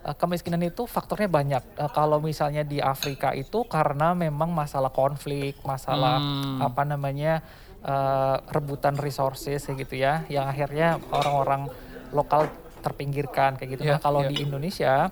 Uh, 0.02 0.16
kemiskinan 0.18 0.66
itu 0.66 0.82
faktornya 0.90 1.30
banyak. 1.30 1.62
Uh, 1.78 1.86
kalau 1.94 2.18
misalnya 2.18 2.66
di 2.66 2.82
Afrika 2.82 3.30
itu 3.38 3.62
karena 3.70 4.18
memang 4.18 4.50
masalah 4.50 4.90
konflik, 4.90 5.54
masalah 5.62 6.18
Hmm. 6.18 6.58
apa 6.58 6.82
namanya 6.82 7.38
uh, 7.86 8.42
rebutan 8.50 8.98
resources 8.98 9.62
gitu 9.62 9.94
ya, 9.94 10.26
yang 10.26 10.50
akhirnya 10.50 10.98
orang-orang 11.14 11.70
lokal 12.10 12.50
terpinggirkan 12.82 13.54
kayak 13.56 13.70
gitu. 13.78 13.82
Iya, 13.86 13.96
nah 13.96 14.00
kalau 14.02 14.26
iya. 14.26 14.30
di 14.34 14.36
Indonesia, 14.42 15.08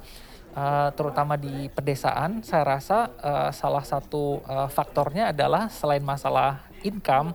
uh, 0.58 0.88
terutama 0.92 1.38
di 1.38 1.70
pedesaan, 1.70 2.42
saya 2.42 2.66
rasa 2.66 2.98
uh, 3.22 3.50
salah 3.54 3.86
satu 3.86 4.42
uh, 4.44 4.68
faktornya 4.68 5.30
adalah 5.30 5.70
selain 5.70 6.02
masalah 6.02 6.66
income, 6.82 7.32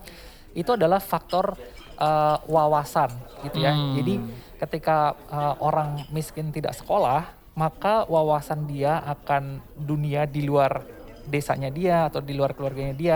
itu 0.52 0.70
adalah 0.76 1.00
faktor 1.00 1.56
uh, 2.00 2.38
wawasan 2.46 3.12
gitu 3.48 3.64
ya. 3.64 3.72
Hmm. 3.72 3.96
Jadi 3.96 4.16
ketika 4.60 5.16
uh, 5.32 5.56
orang 5.64 6.04
miskin 6.12 6.52
tidak 6.52 6.76
sekolah, 6.76 7.28
maka 7.56 8.04
wawasan 8.12 8.68
dia 8.68 9.00
akan 9.04 9.64
dunia 9.80 10.28
di 10.28 10.44
luar 10.44 10.84
desanya 11.26 11.72
dia 11.74 12.06
atau 12.12 12.22
di 12.22 12.38
luar 12.38 12.54
keluarganya 12.54 12.94
dia 12.94 13.16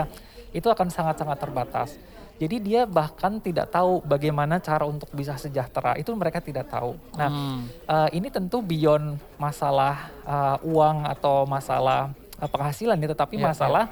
itu 0.50 0.66
akan 0.66 0.90
sangat-sangat 0.90 1.38
terbatas. 1.38 1.94
Jadi 2.40 2.56
dia 2.56 2.88
bahkan 2.88 3.36
tidak 3.36 3.68
tahu 3.68 4.00
bagaimana 4.00 4.56
cara 4.58 4.88
untuk 4.88 5.12
bisa 5.12 5.36
sejahtera. 5.36 5.92
Itu 6.00 6.16
mereka 6.16 6.40
tidak 6.40 6.72
tahu. 6.72 6.96
Nah, 7.12 7.28
Hmm. 7.28 7.68
eh, 7.68 8.08
ini 8.16 8.32
tentu 8.32 8.64
beyond 8.64 9.20
masalah 9.36 10.08
eh, 10.24 10.56
uang 10.64 11.04
atau 11.04 11.44
masalah 11.44 12.16
eh, 12.40 12.48
penghasilan 12.48 12.96
ya, 12.96 13.08
tetapi 13.12 13.36
Iya, 13.36 13.44
masalah 13.52 13.84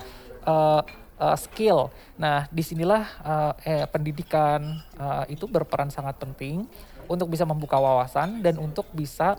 eh, 0.49 0.83
eh, 1.21 1.37
skill. 1.37 1.93
Nah, 2.17 2.49
di 2.49 2.65
sinilah 2.65 3.05
eh, 3.21 3.53
eh, 3.69 3.85
pendidikan 3.85 4.81
eh, 4.97 5.37
itu 5.37 5.45
berperan 5.45 5.93
sangat 5.93 6.17
penting 6.17 6.65
untuk 7.05 7.29
bisa 7.29 7.45
membuka 7.45 7.77
wawasan 7.77 8.41
dan 8.41 8.57
untuk 8.57 8.89
bisa 8.97 9.37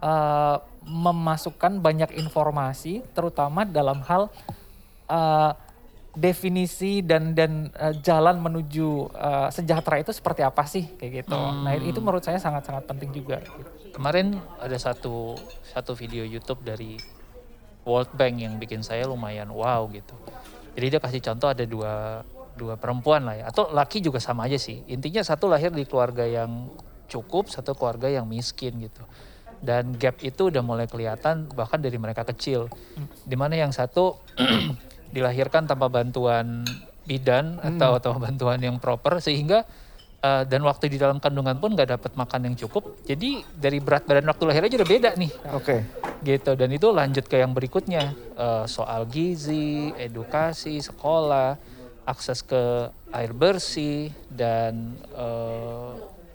eh, 0.00 0.56
memasukkan 0.80 1.76
banyak 1.76 2.16
informasi, 2.16 3.04
terutama 3.12 3.68
dalam 3.68 4.00
hal 4.00 4.32
eh, 5.12 5.52
definisi 6.16 7.04
dan 7.04 7.36
dan 7.36 7.68
eh, 7.76 7.94
jalan 8.00 8.40
menuju 8.40 9.12
eh, 9.12 9.48
sejahtera 9.52 10.00
itu 10.00 10.16
seperti 10.16 10.40
apa 10.40 10.64
sih 10.64 10.88
kayak 10.96 11.28
gitu. 11.28 11.36
Nah 11.36 11.76
itu 11.76 12.00
menurut 12.00 12.24
saya 12.24 12.40
sangat-sangat 12.40 12.88
penting 12.88 13.12
juga. 13.12 13.44
Kemarin 13.92 14.40
ada 14.56 14.74
satu 14.80 15.36
satu 15.68 15.92
video 15.92 16.24
YouTube 16.24 16.64
dari 16.64 16.96
World 17.84 18.16
Bank 18.16 18.40
yang 18.40 18.56
bikin 18.56 18.80
saya 18.80 19.04
lumayan 19.04 19.52
wow 19.52 19.84
gitu. 19.92 20.16
Jadi 20.72 20.86
dia 20.88 21.00
kasih 21.00 21.20
contoh 21.20 21.48
ada 21.52 21.64
dua 21.68 22.24
dua 22.56 22.80
perempuan 22.80 23.28
lah 23.28 23.36
ya, 23.36 23.44
atau 23.52 23.68
laki 23.68 24.00
juga 24.00 24.16
sama 24.16 24.48
aja 24.48 24.56
sih. 24.56 24.80
Intinya 24.88 25.20
satu 25.20 25.46
lahir 25.46 25.68
di 25.70 25.84
keluarga 25.84 26.24
yang 26.24 26.72
cukup, 27.06 27.52
satu 27.52 27.76
keluarga 27.76 28.08
yang 28.08 28.24
miskin 28.24 28.80
gitu. 28.80 29.04
Dan 29.60 29.96
gap 29.96 30.20
itu 30.20 30.48
udah 30.52 30.60
mulai 30.60 30.88
kelihatan 30.88 31.48
bahkan 31.52 31.80
dari 31.80 31.96
mereka 31.96 32.24
kecil. 32.24 32.68
Di 33.24 33.36
mana 33.36 33.56
yang 33.56 33.72
satu 33.72 34.16
dilahirkan 35.16 35.64
tanpa 35.64 35.88
bantuan 35.88 36.68
bidan 37.08 37.56
atau 37.64 37.96
atau 37.96 38.12
bantuan 38.20 38.60
yang 38.60 38.76
proper 38.76 39.24
sehingga 39.24 39.64
uh, 40.20 40.44
dan 40.44 40.60
waktu 40.66 40.92
di 40.92 41.00
dalam 41.00 41.16
kandungan 41.16 41.56
pun 41.56 41.72
nggak 41.72 41.96
dapat 41.96 42.12
makan 42.18 42.52
yang 42.52 42.56
cukup. 42.60 43.00
Jadi 43.08 43.40
dari 43.56 43.80
berat 43.80 44.04
badan 44.04 44.28
waktu 44.28 44.44
lahir 44.44 44.62
aja 44.68 44.76
udah 44.76 44.90
beda 44.90 45.10
nih 45.16 45.32
Oke. 45.56 45.76
gitu 46.20 46.52
dan 46.52 46.68
itu 46.68 46.88
lanjut 46.92 47.24
ke 47.24 47.40
yang 47.40 47.56
berikutnya 47.56 48.12
Eh, 48.36 48.64
soal 48.68 49.08
gizi, 49.08 49.96
edukasi, 49.96 50.76
sekolah, 50.84 51.56
akses 52.04 52.44
ke 52.44 52.92
air 53.08 53.32
bersih 53.32 54.12
dan 54.28 54.92
eh, 55.16 55.92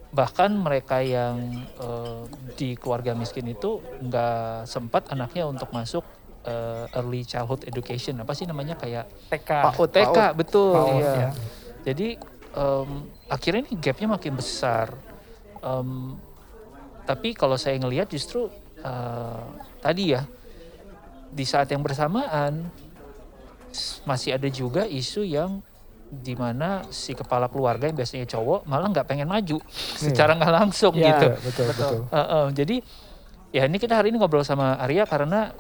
bahkan 0.10 0.50
mereka 0.50 1.06
yang 1.06 1.62
eh, 1.78 2.22
di 2.58 2.74
keluarga 2.74 3.14
miskin 3.14 3.54
itu 3.54 3.86
nggak 4.02 4.66
sempat 4.66 5.14
anaknya 5.14 5.46
untuk 5.46 5.70
masuk 5.70 6.02
eh, 6.42 6.86
early 6.98 7.22
childhood 7.22 7.66
education 7.66 8.18
apa 8.18 8.34
sih 8.34 8.46
namanya 8.46 8.74
kayak 8.76 9.06
TK. 9.30 9.50
PAUD, 9.72 9.90
TK 9.92 10.18
PAUD. 10.18 10.38
betul 10.38 10.74
PAUD, 10.74 10.98
iya. 10.98 11.14
ya. 11.14 11.30
Jadi 11.82 12.08
em, 12.52 12.90
akhirnya 13.28 13.62
nih 13.70 13.76
gapnya 13.78 14.08
makin 14.12 14.34
besar. 14.36 14.94
Em, 15.62 16.18
tapi 17.04 17.34
kalau 17.34 17.58
saya 17.58 17.78
ngelihat 17.78 18.10
justru 18.10 18.50
eh, 18.80 19.44
tadi 19.80 20.14
ya 20.14 20.26
di 21.32 21.46
saat 21.46 21.72
yang 21.72 21.80
bersamaan 21.82 22.68
masih 24.04 24.36
ada 24.36 24.50
juga 24.52 24.84
isu 24.84 25.24
yang 25.24 25.64
di 26.12 26.36
mana 26.36 26.84
si 26.92 27.16
kepala 27.16 27.48
keluarga 27.48 27.88
yang 27.88 27.96
biasanya 27.96 28.28
cowok 28.28 28.68
malah 28.68 28.92
nggak 28.92 29.08
pengen 29.08 29.32
maju 29.32 29.64
secara 29.96 30.36
nggak 30.36 30.54
langsung 30.60 30.92
Iya. 30.92 31.08
gitu. 31.08 31.28
Betul, 31.48 31.66
Betul. 31.72 31.98
Eh, 32.12 32.20
eh, 32.20 32.46
jadi 32.52 32.76
ya 33.56 33.64
ini 33.64 33.78
kita 33.80 33.96
hari 33.96 34.12
ini 34.12 34.20
ngobrol 34.20 34.44
sama 34.44 34.76
Arya 34.76 35.08
karena 35.08 35.56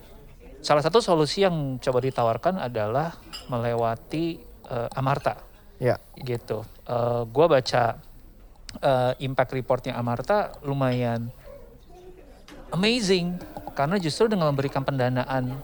salah 0.61 0.81
satu 0.85 1.01
solusi 1.01 1.41
yang 1.43 1.81
coba 1.81 1.99
ditawarkan 1.99 2.61
adalah 2.61 3.17
melewati 3.49 4.39
eh, 4.69 4.89
Amarta 4.97 5.37
Ya. 5.81 5.97
gitu. 6.21 6.61
Eh 6.85 7.21
gua 7.33 7.49
baca 7.49 7.97
eh, 8.79 9.13
impact 9.25 9.51
reportnya 9.57 9.97
Amarta 9.97 10.53
lumayan 10.61 11.33
amazing 12.71 13.35
karena 13.75 13.99
justru 13.99 14.29
dengan 14.31 14.47
memberikan 14.53 14.85
pendanaan 14.85 15.57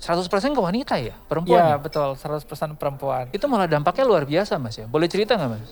100% 0.00 0.56
ke 0.56 0.60
wanita 0.60 0.96
ya 0.96 1.12
perempuan. 1.28 1.60
Iya 1.60 1.76
ya? 1.76 1.78
betul, 1.78 2.16
100% 2.16 2.80
perempuan. 2.80 3.28
Itu 3.36 3.44
malah 3.52 3.68
dampaknya 3.68 4.08
luar 4.08 4.24
biasa 4.24 4.56
mas 4.56 4.80
ya. 4.80 4.88
Boleh 4.88 5.06
cerita 5.12 5.36
nggak 5.36 5.50
mas? 5.52 5.70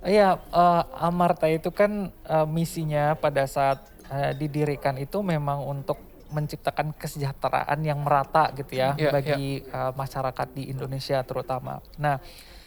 Iya, 0.00 0.40
eh, 0.40 0.82
Amarta 0.96 1.44
itu 1.52 1.68
kan 1.68 2.08
eh, 2.08 2.46
misinya 2.48 3.12
pada 3.20 3.44
saat 3.44 3.84
eh, 4.08 4.32
didirikan 4.32 4.96
itu 4.96 5.20
memang 5.20 5.60
untuk 5.68 6.00
menciptakan 6.30 6.94
kesejahteraan 6.94 7.78
yang 7.82 7.98
merata 8.00 8.50
gitu 8.54 8.78
ya 8.78 8.94
Iya, 8.94 9.10
bagi 9.10 9.60
eh, 9.60 9.92
masyarakat 9.92 10.48
di 10.54 10.70
Indonesia 10.70 11.20
terutama. 11.22 11.82
Nah, 11.98 12.18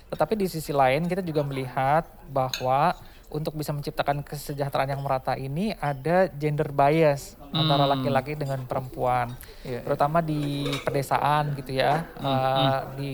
tetapi 0.07 0.37
di 0.37 0.45
sisi 0.45 0.69
lain 0.69 1.09
kita 1.09 1.25
juga 1.25 1.41
melihat 1.41 2.05
bahwa 2.29 2.93
untuk 3.33 3.57
bisa 3.57 3.73
menciptakan 3.73 4.21
kesejahteraan 4.21 4.93
yang 4.93 5.01
merata 5.01 5.33
ini 5.33 5.73
ada 5.81 6.29
gender 6.29 6.69
bias 6.69 7.33
antara 7.49 7.89
Hmm. 7.89 7.97
laki-laki 7.97 8.37
dengan 8.37 8.61
perempuan, 8.63 9.33
Iya, 9.65 9.81
terutama 9.81 10.21
di 10.21 10.69
pedesaan 10.85 11.57
gitu 11.57 11.73
ya, 11.73 12.05
Hmm, 12.21 12.29
eh, 12.29 12.79
di 12.93 13.11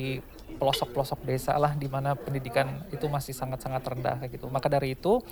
pelosok-pelosok 0.60 1.24
desa 1.24 1.56
lah 1.56 1.72
di 1.72 1.88
mana 1.88 2.20
pendidikan 2.20 2.68
itu 2.92 3.08
masih 3.08 3.32
sangat-sangat 3.32 3.80
rendah 3.80 4.20
kayak 4.20 4.36
gitu. 4.36 4.52
Maka 4.52 4.68
dari 4.68 4.92
itu 4.92 5.24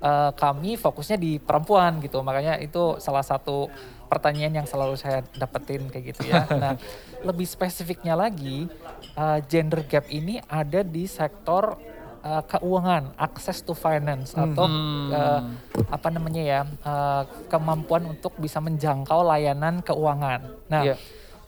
eh, 0.00 0.32
kami 0.32 0.80
fokusnya 0.80 1.20
di 1.20 1.36
perempuan 1.36 2.00
gitu. 2.00 2.24
Makanya 2.24 2.56
itu 2.56 2.96
salah 2.96 3.20
satu 3.20 3.68
pertanyaan 4.10 4.58
yang 4.58 4.66
selalu 4.66 4.98
saya 4.98 5.22
dapetin 5.38 5.86
kayak 5.86 6.04
gitu 6.12 6.26
ya. 6.26 6.42
Nah, 6.62 6.74
lebih 7.22 7.46
spesifiknya 7.46 8.18
lagi 8.18 8.66
eh, 9.14 9.38
gender 9.46 9.86
gap 9.86 10.10
ini 10.10 10.42
ada 10.50 10.82
di 10.82 11.06
sektor 11.06 11.78
uh, 12.24 12.42
keuangan, 12.44 13.16
akses 13.16 13.64
to 13.64 13.72
finance 13.72 14.36
atau 14.36 14.66
uh, 15.12 15.40
apa 15.88 16.08
namanya 16.12 16.42
ya 16.42 16.60
uh, 16.84 17.24
kemampuan 17.48 18.08
untuk 18.08 18.36
bisa 18.36 18.60
menjangkau 18.60 19.24
layanan 19.24 19.80
keuangan. 19.80 20.40
Nah, 20.68 20.82
Iya. 20.84 20.96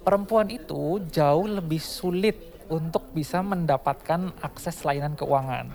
perempuan 0.02 0.48
itu 0.50 1.00
jauh 1.12 1.46
lebih 1.46 1.80
sulit 1.80 2.36
untuk 2.72 3.12
bisa 3.12 3.44
mendapatkan 3.44 4.32
akses 4.40 4.82
layanan 4.82 5.14
keuangan. 5.14 5.72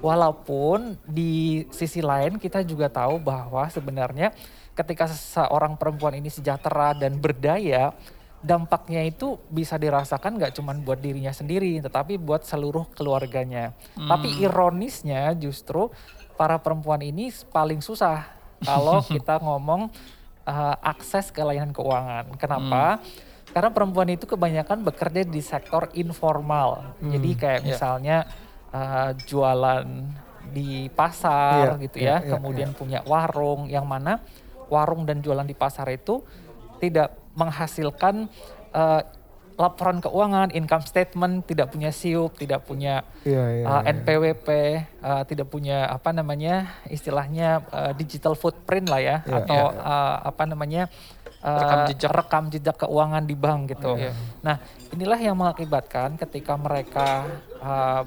Walaupun 0.00 0.96
di 1.04 1.66
sisi 1.68 2.00
lain 2.00 2.40
kita 2.40 2.64
juga 2.64 2.88
tahu 2.88 3.20
bahwa 3.20 3.68
sebenarnya 3.68 4.32
ketika 4.80 5.06
seorang 5.08 5.76
perempuan 5.76 6.16
ini 6.16 6.32
sejahtera 6.32 6.96
dan 6.96 7.20
berdaya, 7.20 7.92
dampaknya 8.40 9.04
itu 9.04 9.36
bisa 9.52 9.76
dirasakan 9.76 10.40
nggak 10.40 10.56
cuma 10.56 10.72
buat 10.72 10.96
dirinya 10.96 11.30
sendiri, 11.30 11.76
tetapi 11.84 12.16
buat 12.16 12.42
seluruh 12.48 12.88
keluarganya. 12.96 13.76
Tapi 13.94 14.40
ironisnya 14.40 15.36
justru 15.36 15.92
para 16.40 16.56
perempuan 16.56 17.04
ini 17.04 17.28
paling 17.52 17.84
susah 17.84 18.24
kalau 18.64 19.04
kita 19.14 19.36
ngomong 19.44 19.92
uh, 20.48 20.76
akses 20.80 21.28
ke 21.28 21.44
layanan 21.44 21.76
keuangan. 21.76 22.32
Kenapa? 22.40 23.04
Karena 23.50 23.70
perempuan 23.74 24.08
itu 24.08 24.24
kebanyakan 24.24 24.86
bekerja 24.86 25.26
di 25.26 25.42
sektor 25.44 25.90
informal. 25.92 26.96
Jadi 27.02 27.30
kayak 27.36 27.60
Iya. 27.60 27.66
misalnya 27.66 28.16
uh, 28.70 29.10
jualan 29.26 29.84
di 30.50 30.88
pasar 30.90 31.76
Iya, 31.76 31.82
gitu 31.84 31.96
iya, 32.00 32.08
ya, 32.08 32.16
iya, 32.24 32.30
kemudian 32.34 32.70
punya 32.74 33.04
warung 33.04 33.68
yang 33.68 33.84
mana 33.86 34.18
warung 34.70 35.04
dan 35.04 35.20
jualan 35.20 35.44
di 35.44 35.52
pasar 35.52 35.90
itu 35.90 36.22
tidak 36.78 37.12
menghasilkan 37.36 38.30
uh, 38.72 39.02
laporan 39.60 40.00
keuangan, 40.00 40.48
income 40.56 40.88
statement, 40.88 41.44
tidak 41.44 41.68
punya 41.68 41.92
SIUP, 41.92 42.32
tidak 42.40 42.64
punya 42.64 43.04
Iya, 43.28 43.60
iya, 43.60 43.64
uh, 43.68 43.84
iya. 43.84 43.92
NPWP, 43.92 44.48
uh, 45.04 45.22
tidak 45.28 45.52
punya 45.52 45.84
apa 45.84 46.16
namanya 46.16 46.80
istilahnya 46.88 47.60
uh, 47.68 47.92
digital 47.92 48.32
footprint 48.32 48.88
lah 48.88 49.04
ya, 49.04 49.16
Iya. 49.20 49.44
atau 49.44 49.62
uh, 49.76 50.16
apa 50.24 50.48
namanya 50.48 50.88
uh, 51.44 51.60
Rekam 51.60 51.80
jejak. 51.92 52.08
rekam 52.16 52.44
jejak 52.48 52.76
keuangan 52.80 53.20
di 53.28 53.36
bank 53.36 53.76
gitu. 53.76 54.00
Iya. 54.00 54.16
Nah 54.40 54.56
inilah 54.96 55.20
yang 55.20 55.36
mengakibatkan 55.36 56.16
ketika 56.16 56.56
mereka 56.56 57.28
uh, 57.60 58.02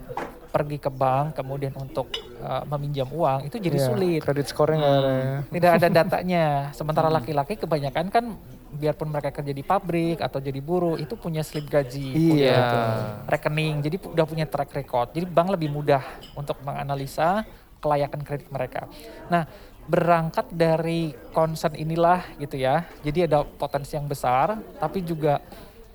pergi 0.53 0.77
ke 0.77 0.93
bank 0.93 1.41
kemudian 1.41 1.73
untuk 1.73 2.13
uh, 2.37 2.61
meminjam 2.69 3.09
uang 3.09 3.49
itu 3.49 3.57
jadi 3.57 3.81
Iya, 3.81 3.87
sulit. 3.89 4.19
Kredit 4.21 4.45
skornya 4.45 4.77
nggak 4.77 4.93
ada 5.01 5.11
ya. 5.11 5.37
Tidak 5.49 5.71
ada 5.81 5.87
datanya. 5.89 6.45
Sementara 6.77 7.09
laki-laki 7.09 7.57
kebanyakan 7.57 8.13
kan 8.13 8.37
biarpun 8.69 9.09
mereka 9.09 9.33
kerja 9.33 9.53
di 9.53 9.65
pabrik 9.65 10.21
atau 10.21 10.37
jadi 10.37 10.61
buruh 10.61 11.01
itu 11.01 11.17
punya 11.17 11.41
slip 11.41 11.65
gaji, 11.69 12.13
punya 12.13 12.37
Iya, 12.37 12.57
betul. 12.57 12.89
rekening, 13.33 13.75
jadi 13.81 13.95
udah 14.13 14.25
punya 14.29 14.45
track 14.45 14.69
record. 14.77 15.07
Jadi 15.17 15.25
bank 15.25 15.57
lebih 15.57 15.73
mudah 15.73 16.05
untuk 16.37 16.61
menganalisa 16.61 17.45
kelayakan 17.81 18.21
kredit 18.21 18.49
mereka. 18.53 18.85
Nah, 19.29 19.49
berangkat 19.89 20.47
dari 20.53 21.11
concern 21.35 21.75
inilah 21.75 22.23
gitu 22.37 22.55
ya. 22.61 22.85
Jadi 23.01 23.25
ada 23.25 23.43
potensi 23.43 23.97
yang 23.97 24.07
besar, 24.07 24.57
tapi 24.79 25.03
juga 25.03 25.41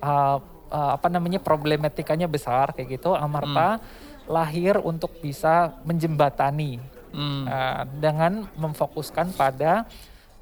uh, 0.03 0.37
uh, 0.69 0.91
apa 0.95 1.07
namanya 1.09 1.41
problematikanya 1.41 2.29
besar 2.29 2.71
kayak 2.77 3.01
gitu. 3.01 3.17
Amarta 3.17 3.81
lahir 4.29 4.77
untuk 4.79 5.17
bisa 5.19 5.81
menjembatani 5.83 6.77
Hmm. 7.09 7.49
uh, 7.49 7.89
dengan 7.97 8.45
memfokuskan 8.53 9.33
pada 9.33 9.89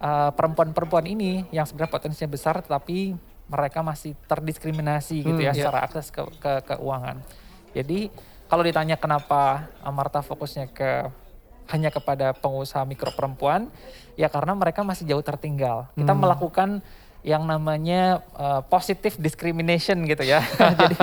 uh, 0.04 0.32
perempuan-perempuan 0.36 1.08
ini 1.08 1.48
yang 1.56 1.64
sebenarnya 1.64 1.96
potensinya 1.96 2.28
besar 2.28 2.60
tetapi 2.60 3.16
mereka 3.48 3.80
masih 3.80 4.12
terdiskriminasi 4.28 5.24
gitu 5.24 5.40
ya 5.40 5.56
iya. 5.56 5.64
secara 5.64 5.88
akses 5.88 6.12
ke, 6.12 6.20
ke 6.44 6.54
keuangan. 6.68 7.24
Jadi 7.72 8.12
kalau 8.52 8.64
ditanya 8.68 9.00
kenapa 9.00 9.72
Amarta 9.80 10.20
fokusnya 10.20 10.68
ke 10.76 11.08
hanya 11.68 11.92
kepada 11.92 12.32
pengusaha 12.32 12.84
mikro 12.88 13.12
perempuan, 13.12 13.68
ya 14.16 14.32
karena 14.32 14.56
mereka 14.56 14.88
masih 14.88 15.04
jauh 15.04 15.24
tertinggal. 15.24 15.92
Kita 16.00 16.16
melakukan 16.16 16.80
yang 17.22 17.44
namanya 17.44 18.22
uh, 18.34 18.62
positive 18.64 19.18
discrimination 19.18 20.04
gitu 20.04 20.24
ya. 20.24 20.42
Jadi 20.82 20.96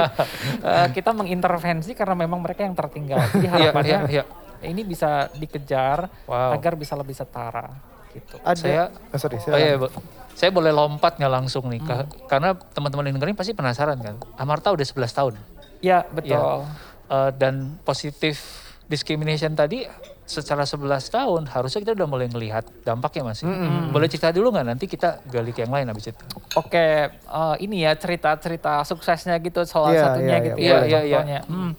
uh, 0.63 0.89
kita 0.91 1.11
mengintervensi 1.11 1.93
karena 1.93 2.15
memang 2.15 2.41
mereka 2.41 2.63
yang 2.63 2.75
tertinggal. 2.75 3.21
Jadi 3.31 3.47
Iya, 3.47 3.51
harapannya 3.71 3.99
iya, 4.09 4.23
iya. 4.23 4.25
ini 4.65 4.83
bisa 4.83 5.29
dikejar 5.33 6.09
Wow. 6.25 6.57
agar 6.57 6.75
bisa 6.75 6.95
lebih 6.95 7.13
setara 7.13 7.69
gitu. 8.11 8.39
Ada. 8.41 8.57
Saya- 8.57 8.91
oh, 9.13 9.19
sorry, 9.19 9.37
Oh 9.43 9.59
iya. 9.59 9.75
Bu. 9.77 9.89
Saya 10.35 10.51
boleh 10.51 10.75
lompat 10.75 11.15
nggak 11.15 11.31
langsung 11.31 11.71
nih, 11.71 11.79
Kak? 11.79 12.27
karena 12.27 12.59
teman-teman 12.75 13.07
yang 13.07 13.15
dengerin 13.19 13.39
pasti 13.39 13.55
penasaran 13.55 13.95
kan. 14.03 14.19
Amarta 14.35 14.75
udah 14.75 14.83
11 14.83 15.15
tahun. 15.15 15.35
Ya 15.79 16.03
betul. 16.11 16.67
Eh, 17.07 17.31
dan 17.39 17.77
positif 17.85 18.41
discrimination 18.89 19.53
tadi 19.53 19.85
secara 20.25 20.65
11 20.65 20.81
tahun 21.07 21.43
harusnya 21.47 21.81
kita 21.81 21.93
udah 21.93 22.09
mulai 22.09 22.27
ngelihat 22.27 22.65
dampaknya 22.81 23.23
masih. 23.27 23.45
Boleh 23.89 24.09
cerita 24.09 24.33
dulu 24.33 24.51
nggak 24.51 24.67
nanti 24.67 24.85
kita 24.85 25.21
gali 25.25 25.53
ke 25.53 25.63
yang 25.63 25.73
lain 25.73 25.87
habis 25.87 26.09
itu. 26.09 26.25
Oke, 26.55 26.81
eh, 27.13 27.57
ini 27.61 27.85
ya 27.85 27.93
cerita-cerita 27.93 28.81
suksesnya 28.83 29.37
gitu 29.39 29.63
salah 29.65 29.93
Iya, 29.93 30.03
satunya 30.03 30.29
iya, 30.31 30.39
gitu 30.43 30.57
iya, 30.57 30.65
ya. 30.65 30.77
Iya, 30.81 30.81
iya. 30.81 30.99
contohnya. 31.15 31.41
Hmm. 31.45 31.73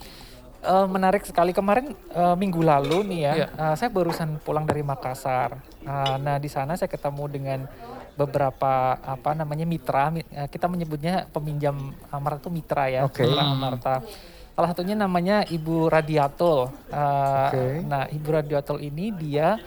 Eh, 0.65 0.88
menarik 0.88 1.21
sekali 1.21 1.53
kemarin 1.53 1.93
eh, 1.93 2.36
minggu 2.36 2.62
lalu 2.62 3.05
nih 3.05 3.19
ya, 3.19 3.34
Iya. 3.36 3.47
eh, 3.51 3.75
saya 3.75 3.89
barusan 3.89 4.38
pulang 4.39 4.65
dari 4.65 4.81
Makassar. 4.81 5.58
Eh, 5.81 6.15
nah 6.19 6.38
di 6.38 6.49
sana 6.49 6.73
saya 6.73 6.88
ketemu 6.88 7.23
dengan 7.27 7.60
beberapa 8.15 8.95
apa 8.95 9.36
namanya 9.36 9.67
mitra, 9.67 10.08
mi- 10.08 10.23
kita 10.25 10.65
menyebutnya 10.65 11.27
peminjam 11.29 11.75
Amarta 12.08 12.39
itu 12.39 12.49
mitra 12.49 12.88
ya, 12.88 13.03
Oke. 13.03 13.25
mitra 13.25 13.43
Amarta. 13.43 13.95
Salah 14.56 14.72
satunya 14.72 14.96
namanya 14.96 15.44
Ibu 15.44 15.91
Radiatul. 15.91 16.72
Eh, 16.88 17.48
Oke. 17.52 17.65
Nah 17.84 18.08
Ibu 18.08 18.28
Radiatul 18.32 18.80
ini 18.80 19.12
dia 19.12 19.60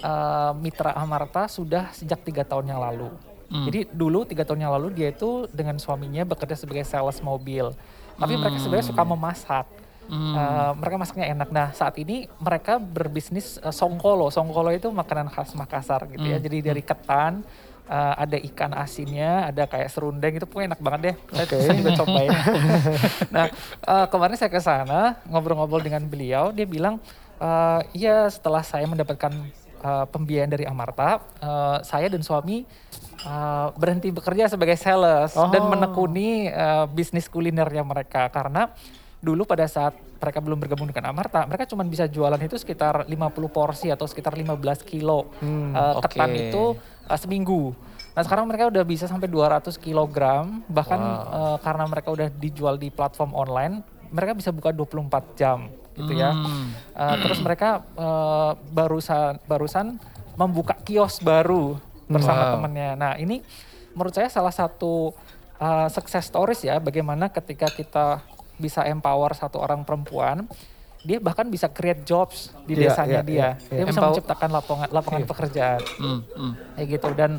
eh, 0.00 0.52
mitra 0.56 0.96
Amarta 0.96 1.44
sudah 1.46 1.92
sejak 1.92 2.24
tiga 2.24 2.42
tahun 2.42 2.72
yang 2.72 2.80
lalu. 2.80 3.12
Jadi 3.50 3.90
dulu 3.90 4.22
tiga 4.22 4.46
tahun 4.46 4.62
yang 4.62 4.72
lalu 4.78 4.94
dia 4.94 5.10
itu 5.10 5.50
dengan 5.50 5.74
suaminya 5.74 6.22
bekerja 6.22 6.54
sebagai 6.54 6.86
sales 6.86 7.18
mobil. 7.18 7.74
Tapi 8.14 8.38
mereka 8.38 8.62
sebenarnya 8.62 8.86
suka 8.94 9.02
memasak. 9.02 9.66
Eh, 10.10 10.72
mereka 10.74 10.96
masaknya 10.98 11.26
enak. 11.34 11.48
Nah 11.54 11.70
saat 11.70 11.94
ini 11.98 12.26
mereka 12.42 12.78
berbisnis 12.82 13.58
eh, 13.62 13.74
songkolo. 13.74 14.30
Songkolo 14.30 14.70
itu 14.70 14.90
makanan 14.90 15.30
khas 15.30 15.54
Makassar 15.54 16.06
gitu 16.10 16.26
ya. 16.26 16.38
Jadi 16.38 16.62
dari 16.62 16.82
ketan, 16.82 17.42
eh, 17.90 18.14
ada 18.16 18.36
ikan 18.40 18.70
asinnya, 18.72 19.50
ada 19.50 19.66
kayak 19.66 19.90
serundeng 19.90 20.32
itu 20.32 20.46
pokoknya 20.46 20.72
enak 20.72 20.80
banget 20.80 21.00
deh. 21.02 21.14
Saya, 21.28 21.44
Oke. 21.44 21.56
saya 21.58 21.74
juga 21.74 21.90
cobain. 21.98 22.30
nah 23.34 23.44
eh, 23.82 24.06
kemarin 24.06 24.36
saya 24.36 24.48
ke 24.48 24.60
sana 24.60 25.18
ngobrol-ngobrol 25.26 25.82
dengan 25.82 26.02
beliau, 26.02 26.50
dia 26.50 26.64
bilang, 26.64 27.02
eh, 27.36 27.80
iya 27.92 28.24
setelah 28.26 28.62
saya 28.62 28.86
mendapatkan 28.86 29.32
eh, 29.80 30.06
pembiayaan 30.06 30.50
dari 30.50 30.64
Amarta, 30.64 31.18
eh, 31.36 31.78
saya 31.82 32.06
dan 32.06 32.20
suami 32.20 32.62
eh, 33.20 33.66
berhenti 33.74 34.08
bekerja 34.08 34.46
sebagai 34.46 34.76
sales 34.76 35.34
dan 35.34 35.60
Oh. 35.60 35.68
menekuni 35.68 36.46
eh, 36.46 36.86
bisnis 36.88 37.26
kulinernya 37.26 37.82
mereka 37.82 38.28
karena 38.28 38.70
dulu 39.20 39.44
pada 39.44 39.68
saat 39.68 39.92
mereka 40.16 40.40
belum 40.40 40.56
bergabung 40.58 40.84
dengan 40.84 41.12
Amarta, 41.12 41.44
mereka 41.44 41.64
cuma 41.64 41.80
bisa 41.82 42.04
jualan 42.04 42.36
itu 42.36 42.56
sekitar 42.56 43.04
50 43.04 43.12
porsi 43.48 43.88
atau 43.88 44.04
sekitar 44.04 44.32
15 44.32 44.56
kilo 44.82 45.28
Hmm, 45.40 45.72
ketan 46.00 46.28
oke. 46.28 46.40
itu 46.42 46.64
eh, 47.10 47.18
seminggu. 47.18 47.74
Nah 48.14 48.22
sekarang 48.22 48.46
mereka 48.46 48.70
udah 48.70 48.82
bisa 48.86 49.10
sampai 49.10 49.26
200 49.26 49.74
kilogram, 49.82 50.62
bahkan 50.70 51.00
eh, 51.26 51.56
karena 51.60 51.84
mereka 51.90 52.08
udah 52.14 52.28
dijual 52.30 52.78
di 52.78 52.88
platform 52.94 53.34
online, 53.34 53.82
mereka 54.14 54.32
bisa 54.38 54.50
buka 54.54 54.70
24 54.70 55.34
jam 55.38 55.66
gitu 55.98 56.14
ya. 56.14 56.30
Hmm. 56.30 56.70
Eh, 56.94 57.16
terus 57.26 57.42
mereka 57.42 57.82
eh, 57.98 58.50
barusan 58.70 59.42
barusan 59.50 59.98
membuka 60.38 60.78
kios 60.86 61.18
baru 61.20 61.76
bersama 62.10 62.42
Wow. 62.46 62.52
temennya. 62.58 62.90
Nah 62.96 63.12
ini 63.18 63.42
menurut 63.94 64.14
saya 64.14 64.30
salah 64.30 64.54
satu 64.54 65.14
uh, 65.60 65.88
success 65.92 66.26
stories 66.30 66.62
ya 66.64 66.78
bagaimana 66.80 67.28
ketika 67.30 67.68
kita 67.70 68.24
bisa 68.56 68.84
empower 68.86 69.32
satu 69.36 69.60
orang 69.60 69.84
perempuan 69.86 70.46
dia 71.00 71.18
bahkan 71.18 71.46
bisa 71.46 71.66
create 71.66 72.02
jobs 72.02 72.52
di 72.64 72.74
Iya, 72.74 72.82
desanya 72.86 73.12
iya, 73.16 73.22
dia. 73.22 73.34
iya, 73.34 73.50
Dia 73.58 73.74
iya. 73.74 73.84
bisa 73.84 73.96
Empower- 73.96 74.12
menciptakan 74.12 74.48
lapangan 74.50 74.88
lapangan 74.90 75.22
pekerjaan 75.24 75.80
Hmm, 75.96 76.20
hmm. 76.28 76.52
kayak 76.74 76.86
gitu 76.90 77.08
dan 77.14 77.32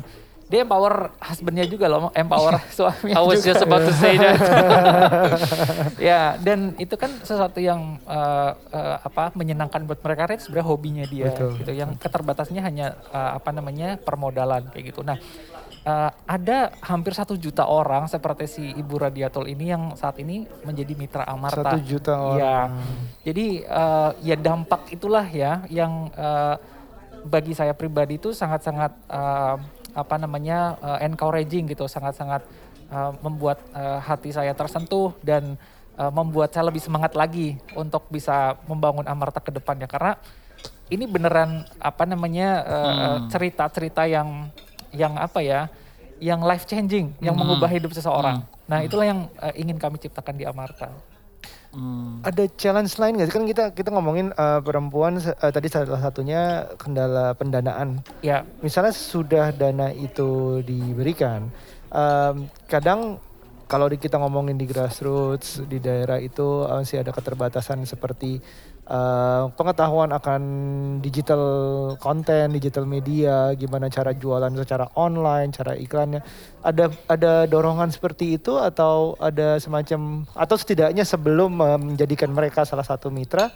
dia 0.44 0.60
empower 0.60 1.16
husbandnya 1.16 1.64
juga 1.64 1.88
loh, 1.88 2.12
empower 2.12 2.60
suaminya 2.76 3.16
I 3.16 3.22
was 3.22 3.40
juga. 3.40 3.48
just 3.48 3.62
about 3.62 3.82
to 3.82 3.94
say 3.94 4.14
that. 4.14 4.36
ya 6.02 6.36
dan 6.36 6.76
itu 6.76 6.92
kan 6.94 7.08
sesuatu 7.18 7.56
yang 7.56 7.96
uh, 8.04 8.52
uh, 8.68 8.96
apa 9.00 9.32
menyenangkan 9.32 9.80
buat 9.82 10.00
mereka 10.00 10.28
itu 10.30 10.44
sebenarnya 10.44 10.66
hobinya 10.66 11.04
dia 11.06 11.30
Betul. 11.30 11.56
gitu 11.56 11.72
yang 11.72 11.96
keterbatasnya 11.96 12.60
hanya 12.60 12.86
uh, 13.08 13.38
apa 13.38 13.48
namanya 13.50 13.96
permodalan 13.96 14.68
kayak 14.68 14.92
gitu 14.92 15.00
nah 15.00 15.16
uh, 15.86 16.10
ada 16.26 16.74
hampir 16.82 17.12
satu 17.14 17.34
juta 17.38 17.66
orang 17.66 18.06
seperti 18.06 18.44
si 18.46 18.64
ibu 18.74 18.98
Radiatul 18.98 19.50
ini 19.50 19.70
yang 19.70 19.94
saat 19.98 20.18
ini 20.22 20.46
menjadi 20.66 20.92
mitra 20.94 21.24
Amarta. 21.26 21.76
Satu 21.76 21.78
juta 21.82 22.14
orang. 22.18 22.38
jadi 23.26 23.46
uh, 23.66 24.10
ya 24.22 24.36
dampak 24.38 24.90
itulah 24.94 25.26
ya 25.26 25.62
yang 25.70 26.10
uh, 26.14 26.56
bagi 27.22 27.54
saya 27.54 27.74
pribadi 27.74 28.18
itu 28.18 28.34
sangat-sangat 28.34 28.92
uh, 29.06 29.56
apa 29.92 30.16
namanya 30.18 30.74
uh, 30.80 30.98
encouraging 31.04 31.70
gitu 31.70 31.86
sangat-sangat 31.86 32.42
uh, 32.90 33.12
membuat 33.22 33.62
uh, 33.76 34.02
hati 34.02 34.34
saya 34.34 34.56
tersentuh 34.56 35.14
dan 35.22 35.54
uh, 35.96 36.10
membuat 36.10 36.50
saya 36.50 36.66
lebih 36.68 36.82
semangat 36.82 37.14
lagi 37.14 37.60
untuk 37.76 38.08
bisa 38.08 38.56
membangun 38.66 39.06
Amarta 39.06 39.38
ke 39.38 39.54
depannya. 39.54 39.86
Karena 39.86 40.16
ini 40.92 41.08
beneran 41.08 41.64
apa 41.80 42.04
namanya 42.04 42.48
uh, 42.64 43.16
cerita-cerita 43.32 44.04
yang 44.04 44.52
yang 44.92 45.16
apa 45.16 45.40
ya 45.40 45.66
yang 46.22 46.38
life 46.40 46.64
changing 46.64 47.12
yang 47.18 47.34
Hmm. 47.34 47.42
mengubah 47.42 47.66
hidup 47.66 47.90
seseorang. 47.90 48.46
Hmm. 48.46 48.70
Nah 48.70 48.78
itulah 48.80 49.04
yang 49.04 49.26
uh, 49.36 49.50
ingin 49.52 49.74
kami 49.76 49.98
ciptakan 49.98 50.38
di 50.38 50.46
Amarta. 50.46 50.92
Hmm. 51.72 52.20
Ada 52.20 52.46
challenge 52.52 53.00
lain 53.00 53.16
nggak 53.16 53.28
sih? 53.28 53.34
Kan 53.34 53.48
kita 53.48 53.64
kita 53.72 53.88
ngomongin 53.88 54.28
eh, 54.28 54.60
perempuan 54.60 55.16
eh, 55.16 55.32
tadi 55.50 55.72
salah 55.72 55.96
satunya 55.98 56.68
kendala 56.76 57.32
pendanaan. 57.32 58.04
Ya 58.20 58.44
Misalnya 58.60 58.92
sudah 58.92 59.50
dana 59.50 59.88
itu 59.88 60.60
diberikan, 60.60 61.48
em, 61.88 62.44
kadang 62.68 63.16
kalau 63.64 63.88
di- 63.88 63.96
kita 63.96 64.20
ngomongin 64.20 64.60
di 64.60 64.68
grassroots 64.68 65.64
di 65.64 65.80
daerah 65.80 66.20
itu 66.20 66.44
masih 66.68 67.00
ada 67.00 67.08
keterbatasan 67.08 67.80
seperti 67.88 68.44
eh, 68.82 69.44
pengetahuan 69.54 70.10
akan 70.10 70.42
digital 70.98 71.42
konten, 71.98 72.50
digital 72.50 72.82
media, 72.84 73.54
gimana 73.54 73.86
cara 73.86 74.10
jualan 74.12 74.50
secara 74.58 74.90
online, 74.98 75.50
cara 75.54 75.78
iklannya. 75.78 76.20
Ada 76.62 76.90
ada 77.06 77.32
dorongan 77.46 77.90
seperti 77.90 78.36
itu 78.36 78.58
atau 78.58 79.14
ada 79.18 79.58
semacam 79.58 80.26
atau 80.34 80.56
setidaknya 80.58 81.06
sebelum 81.06 81.58
menjadikan 81.58 82.30
mereka 82.30 82.66
salah 82.66 82.84
satu 82.84 83.10
mitra 83.10 83.50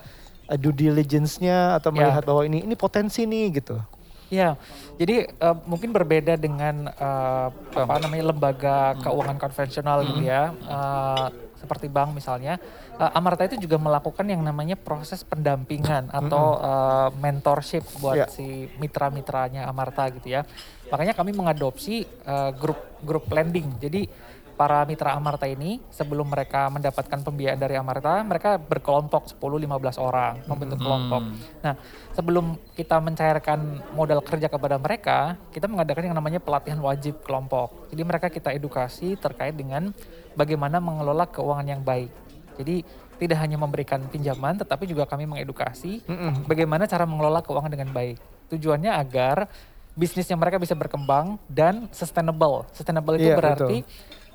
eh, 0.46 0.58
due 0.58 0.74
diligence-nya 0.74 1.74
atau 1.74 1.90
Ya. 1.90 2.06
melihat 2.06 2.22
bahwa 2.22 2.42
ini 2.46 2.62
ini 2.62 2.74
potensi 2.78 3.26
nih 3.26 3.62
gitu. 3.62 3.78
Ya, 4.26 4.58
jadi 4.98 5.30
eh, 5.30 5.56
mungkin 5.70 5.94
berbeda 5.94 6.34
dengan 6.34 6.90
eh, 6.90 7.48
apa 7.78 7.94
namanya 8.02 8.34
lembaga 8.34 8.98
keuangan 8.98 9.38
konvensional 9.38 10.02
gitu 10.02 10.26
ya, 10.26 10.50
eh, 10.50 11.26
seperti 11.62 11.86
bank 11.86 12.10
misalnya. 12.10 12.58
Eh, 12.96 13.10
Amarta 13.12 13.44
itu 13.44 13.60
juga 13.60 13.76
melakukan 13.76 14.24
yang 14.24 14.40
namanya 14.40 14.72
proses 14.72 15.20
pendampingan 15.20 16.08
atau 16.08 16.56
eh, 16.56 17.08
mentorship 17.20 17.84
buat 18.00 18.16
Ya. 18.16 18.26
si 18.32 18.72
mitra-mitranya 18.80 19.68
Amarta 19.68 20.08
gitu 20.08 20.32
ya. 20.32 20.48
Makanya 20.88 21.12
kami 21.12 21.36
mengadopsi 21.36 22.08
eh, 22.08 22.50
grup 22.56 22.80
grup 23.04 23.28
lending. 23.28 23.76
Jadi 23.76 24.08
para 24.56 24.80
mitra 24.88 25.12
Amarta 25.12 25.44
ini 25.44 25.76
sebelum 25.92 26.32
mereka 26.32 26.72
mendapatkan 26.72 27.20
pembiayaan 27.20 27.60
dari 27.60 27.76
Amarta, 27.76 28.24
mereka 28.24 28.56
berkelompok 28.56 29.36
10-15 29.36 30.00
orang 30.00 30.40
membentuk 30.48 30.80
kelompok. 30.80 31.22
Nah, 31.60 31.76
sebelum 32.16 32.56
kita 32.72 32.96
mencairkan 32.96 33.84
modal 33.92 34.24
kerja 34.24 34.48
kepada 34.48 34.80
mereka, 34.80 35.36
kita 35.52 35.68
mengadakan 35.68 36.08
yang 36.08 36.16
namanya 36.16 36.40
pelatihan 36.40 36.80
wajib 36.80 37.20
kelompok. 37.20 37.92
Jadi 37.92 38.00
mereka 38.00 38.32
kita 38.32 38.48
edukasi 38.56 39.20
terkait 39.20 39.52
dengan 39.52 39.92
bagaimana 40.32 40.80
mengelola 40.80 41.28
keuangan 41.28 41.68
yang 41.76 41.84
baik. 41.84 42.08
Jadi 42.56 42.82
tidak 43.16 43.38
hanya 43.40 43.56
memberikan 43.56 44.00
pinjaman, 44.08 44.60
tetapi 44.60 44.84
juga 44.84 45.08
kami 45.08 45.24
mengedukasi 45.24 46.04
bagaimana 46.44 46.84
cara 46.84 47.08
mengelola 47.08 47.40
keuangan 47.40 47.72
dengan 47.72 47.90
baik. 47.92 48.20
Tujuannya 48.52 48.92
agar 48.92 49.48
bisnisnya 49.96 50.36
mereka 50.36 50.60
bisa 50.60 50.76
berkembang 50.76 51.40
dan 51.48 51.88
sustainable. 51.90 52.68
Sustainable 52.76 53.16
itu 53.16 53.32
Iya, 53.32 53.36
berarti 53.40 53.80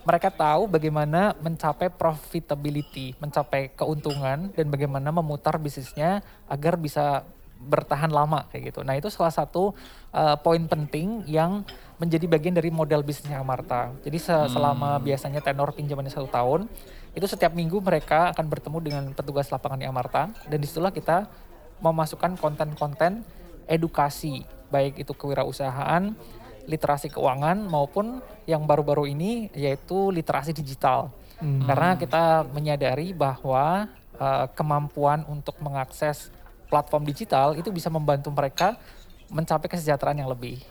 mereka 0.02 0.34
tahu 0.34 0.66
bagaimana 0.66 1.38
mencapai 1.38 1.94
profitability, 1.94 3.14
mencapai 3.22 3.70
keuntungan 3.78 4.50
dan 4.50 4.66
bagaimana 4.74 5.14
memutar 5.14 5.62
bisnisnya 5.62 6.26
agar 6.50 6.74
bisa 6.74 7.22
bertahan 7.62 8.10
lama 8.10 8.50
kayak 8.50 8.74
gitu. 8.74 8.82
Nah 8.82 8.98
itu 8.98 9.08
salah 9.14 9.34
satu 9.34 9.78
uh, 10.12 10.36
poin 10.42 10.62
penting 10.66 11.22
yang 11.30 11.62
menjadi 12.02 12.26
bagian 12.26 12.58
dari 12.58 12.74
model 12.74 13.06
bisnisnya 13.06 13.38
Amarta. 13.38 13.94
Jadi 14.02 14.18
se- 14.18 14.50
selama 14.50 14.98
biasanya 14.98 15.40
tenor 15.46 15.70
pinjamannya 15.78 16.10
satu 16.10 16.26
tahun, 16.26 16.66
itu 17.14 17.26
setiap 17.30 17.54
minggu 17.54 17.78
mereka 17.84 18.34
akan 18.34 18.46
bertemu 18.50 18.78
dengan 18.82 19.04
petugas 19.14 19.52
lapangan 19.54 19.78
di 19.78 19.86
Amarta 19.86 20.34
dan 20.50 20.58
di 20.58 20.66
situlah 20.66 20.90
kita 20.90 21.30
memasukkan 21.84 22.38
konten-konten 22.42 23.22
edukasi 23.70 24.46
baik 24.72 25.04
itu 25.04 25.14
kewirausahaan, 25.14 26.16
literasi 26.66 27.12
keuangan 27.12 27.68
maupun 27.68 28.24
yang 28.48 28.64
baru-baru 28.66 29.12
ini 29.12 29.52
yaitu 29.54 30.10
literasi 30.10 30.56
digital. 30.56 31.14
Hmm. 31.38 31.66
Karena 31.68 31.98
kita 32.00 32.48
menyadari 32.50 33.12
bahwa 33.12 33.90
uh, 34.18 34.46
kemampuan 34.56 35.26
untuk 35.28 35.58
mengakses 35.60 36.32
platform 36.72 37.04
digital 37.04 37.60
itu 37.60 37.68
bisa 37.68 37.92
membantu 37.92 38.32
mereka 38.32 38.80
mencapai 39.28 39.68
kesejahteraan 39.68 40.24
yang 40.24 40.32
lebih. 40.32 40.64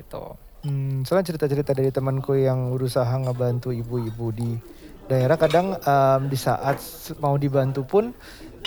Gitu. 0.00 0.24
Hmm, 0.64 1.04
soalnya 1.04 1.28
cerita-cerita 1.28 1.76
dari 1.76 1.92
temanku 1.92 2.32
yang 2.40 2.72
berusaha 2.72 3.12
ngebantu 3.20 3.68
ibu-ibu 3.68 4.32
di 4.32 4.56
daerah 5.04 5.36
kadang 5.36 5.76
em, 5.76 6.20
di 6.32 6.38
saat 6.40 6.80
mau 7.20 7.36
dibantu 7.36 7.84
pun 7.84 8.16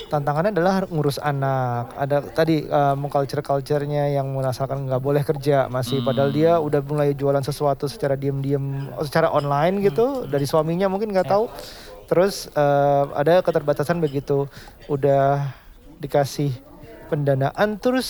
tantangannya 0.06 0.54
adalah 0.54 0.86
ngurus 0.86 1.18
anak. 1.18 1.90
Ada 1.98 2.22
tadi 2.38 2.70
em, 2.70 3.02
culture-culturenya 3.02 4.14
yang 4.14 4.30
merasakan 4.30 4.86
nggak 4.86 5.02
boleh 5.02 5.26
kerja 5.26 5.66
masih 5.74 6.06
padahal 6.06 6.30
dia 6.30 6.62
udah 6.62 6.86
mulai 6.86 7.18
jualan 7.18 7.42
sesuatu 7.42 7.90
secara 7.90 8.14
diam-diam 8.14 8.94
oh, 8.94 9.02
secara 9.02 9.34
online 9.34 9.82
gitu 9.82 10.30
dari 10.30 10.46
suaminya 10.46 10.86
mungkin 10.86 11.10
nggak 11.10 11.30
tahu. 11.34 11.50
Terus 12.06 12.46
em, 12.54 13.08
ada 13.18 13.42
keterbatasan 13.42 13.98
begitu 13.98 14.46
udah 14.86 15.50
dikasih 15.98 16.67
pendanaan 17.08 17.80
terus 17.80 18.08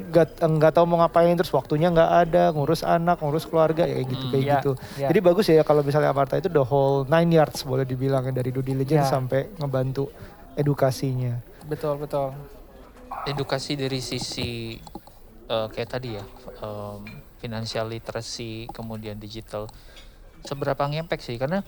nggak 0.00 0.40
nggak 0.40 0.72
tahu 0.72 0.84
mau 0.88 1.04
ngapain 1.04 1.36
terus 1.36 1.52
waktunya 1.52 1.92
nggak 1.92 2.10
ada 2.24 2.56
ngurus 2.56 2.80
anak 2.80 3.20
ngurus 3.20 3.44
keluarga 3.44 3.84
ya 3.84 4.00
kayak 4.00 4.08
gitu 4.08 4.24
kayak 4.32 4.40
ya, 4.40 4.54
gitu 4.56 4.72
ya. 4.96 5.08
jadi 5.12 5.18
bagus 5.20 5.44
ya 5.52 5.60
kalau 5.60 5.84
misalnya 5.84 6.08
Amarta 6.08 6.40
itu 6.40 6.48
the 6.48 6.64
whole 6.64 7.04
nine 7.04 7.28
yards 7.28 7.60
boleh 7.62 7.84
dibilang 7.84 8.24
dari 8.32 8.48
due 8.48 8.64
diligence 8.64 9.12
Ya. 9.12 9.12
sampai 9.12 9.52
ngebantu 9.60 10.08
edukasinya 10.56 11.36
Betul, 11.68 12.00
betul. 12.00 12.32
edukasi 13.28 13.76
dari 13.76 14.00
sisi 14.00 14.80
eh, 15.46 15.66
kayak 15.68 15.90
tadi 15.92 16.16
ya 16.16 16.24
em, 16.64 17.04
financial 17.36 17.92
literacy 17.92 18.72
kemudian 18.72 19.20
digital 19.20 19.68
seberapa 20.40 20.80
ngepek 20.80 21.20
sih 21.20 21.36
karena 21.36 21.60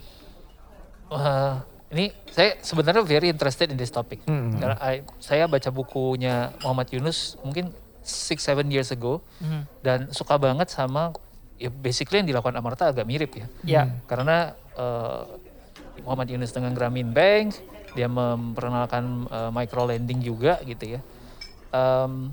eh, 1.13 1.55
ini 1.93 2.09
saya 2.27 2.57
sebenarnya 2.59 3.05
very 3.05 3.29
interested 3.29 3.69
in 3.69 3.77
this 3.77 3.93
topic. 3.93 4.25
Hmm. 4.25 4.57
karena 4.57 4.77
I- 4.81 5.05
saya 5.21 5.45
baca 5.45 5.69
bukunya 5.69 6.51
Muhammad 6.65 6.89
Yunus 6.89 7.37
mungkin 7.41 7.71
six 8.01 8.43
seven 8.43 8.67
years 8.67 8.91
ago. 8.91 9.21
Mhm. 9.39 9.63
dan 9.81 9.99
suka 10.11 10.35
banget 10.37 10.67
sama 10.69 11.13
ya 11.55 11.69
basically 11.69 12.19
yang 12.19 12.27
dilakukan 12.27 12.57
Amarta 12.57 12.91
agak 12.91 13.05
mirip 13.05 13.31
ya. 13.37 13.47
Ya, 13.63 13.83
karena 14.05 14.57
eh, 14.73 15.23
Muhammad 16.03 16.27
Yunus 16.27 16.51
dengan 16.51 16.73
Grameen 16.73 17.13
Bank 17.13 17.61
dia 17.93 18.09
memperkenalkan 18.09 19.29
eh, 19.29 19.51
micro 19.53 19.85
lending 19.85 20.19
juga 20.19 20.59
gitu 20.65 20.97
ya. 20.97 21.01
Em, 21.71 22.33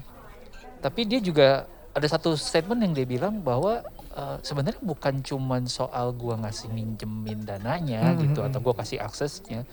tapi 0.80 1.04
dia 1.04 1.20
juga 1.20 1.68
ada 1.92 2.08
satu 2.08 2.34
statement 2.34 2.80
yang 2.80 2.94
dia 2.96 3.04
bilang 3.04 3.38
bahwa 3.38 3.84
eh, 4.20 4.38
sebenarnya 4.44 4.84
bukan 4.84 5.24
cuman 5.24 5.64
soal 5.72 6.12
gua 6.12 6.36
ngasih 6.44 6.68
minjemin 6.76 7.48
dananya 7.48 8.12
Hmm, 8.12 8.20
gitu 8.28 8.44
hmm, 8.44 8.52
atau 8.52 8.60
gua 8.60 8.76
kasih 8.84 9.00
aksesnya 9.00 9.64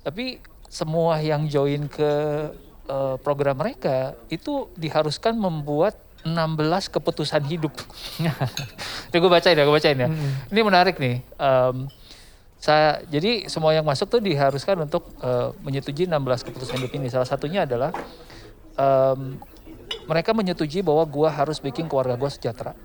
tapi 0.00 0.40
semua 0.72 1.20
yang 1.20 1.44
join 1.50 1.84
ke 1.90 2.12
eh, 2.88 3.16
program 3.20 3.60
mereka 3.60 4.16
itu 4.32 4.72
diharuskan 4.80 5.36
membuat 5.36 6.00
16 6.20 6.92
keputusan 6.92 7.42
hidup. 7.48 7.72
Ini 9.08 9.16
gue 9.16 9.30
bacain 9.32 9.56
ya, 9.56 9.64
gue 9.64 9.72
bacain 9.72 9.96
ya. 9.96 10.08
Mm-mm. 10.08 10.52
Ini 10.52 10.60
menarik 10.60 11.00
nih. 11.00 11.24
Em, 11.24 11.88
saya 12.60 13.00
jadi 13.08 13.48
semua 13.48 13.72
yang 13.72 13.88
masuk 13.88 14.12
tuh 14.12 14.20
diharuskan 14.20 14.76
untuk 14.84 15.08
eh, 15.24 15.48
menyetujui 15.64 16.04
16 16.04 16.44
keputusan 16.44 16.76
hidup 16.76 16.92
ini. 16.92 17.08
Salah 17.08 17.24
satunya 17.24 17.64
adalah 17.64 17.96
em, 18.76 19.40
mereka 20.04 20.36
menyetujui 20.36 20.84
bahwa 20.84 21.08
gua 21.08 21.32
harus 21.32 21.56
bikin 21.56 21.88
keluarga 21.88 22.20
gua 22.20 22.28
sejahtera. 22.28 22.76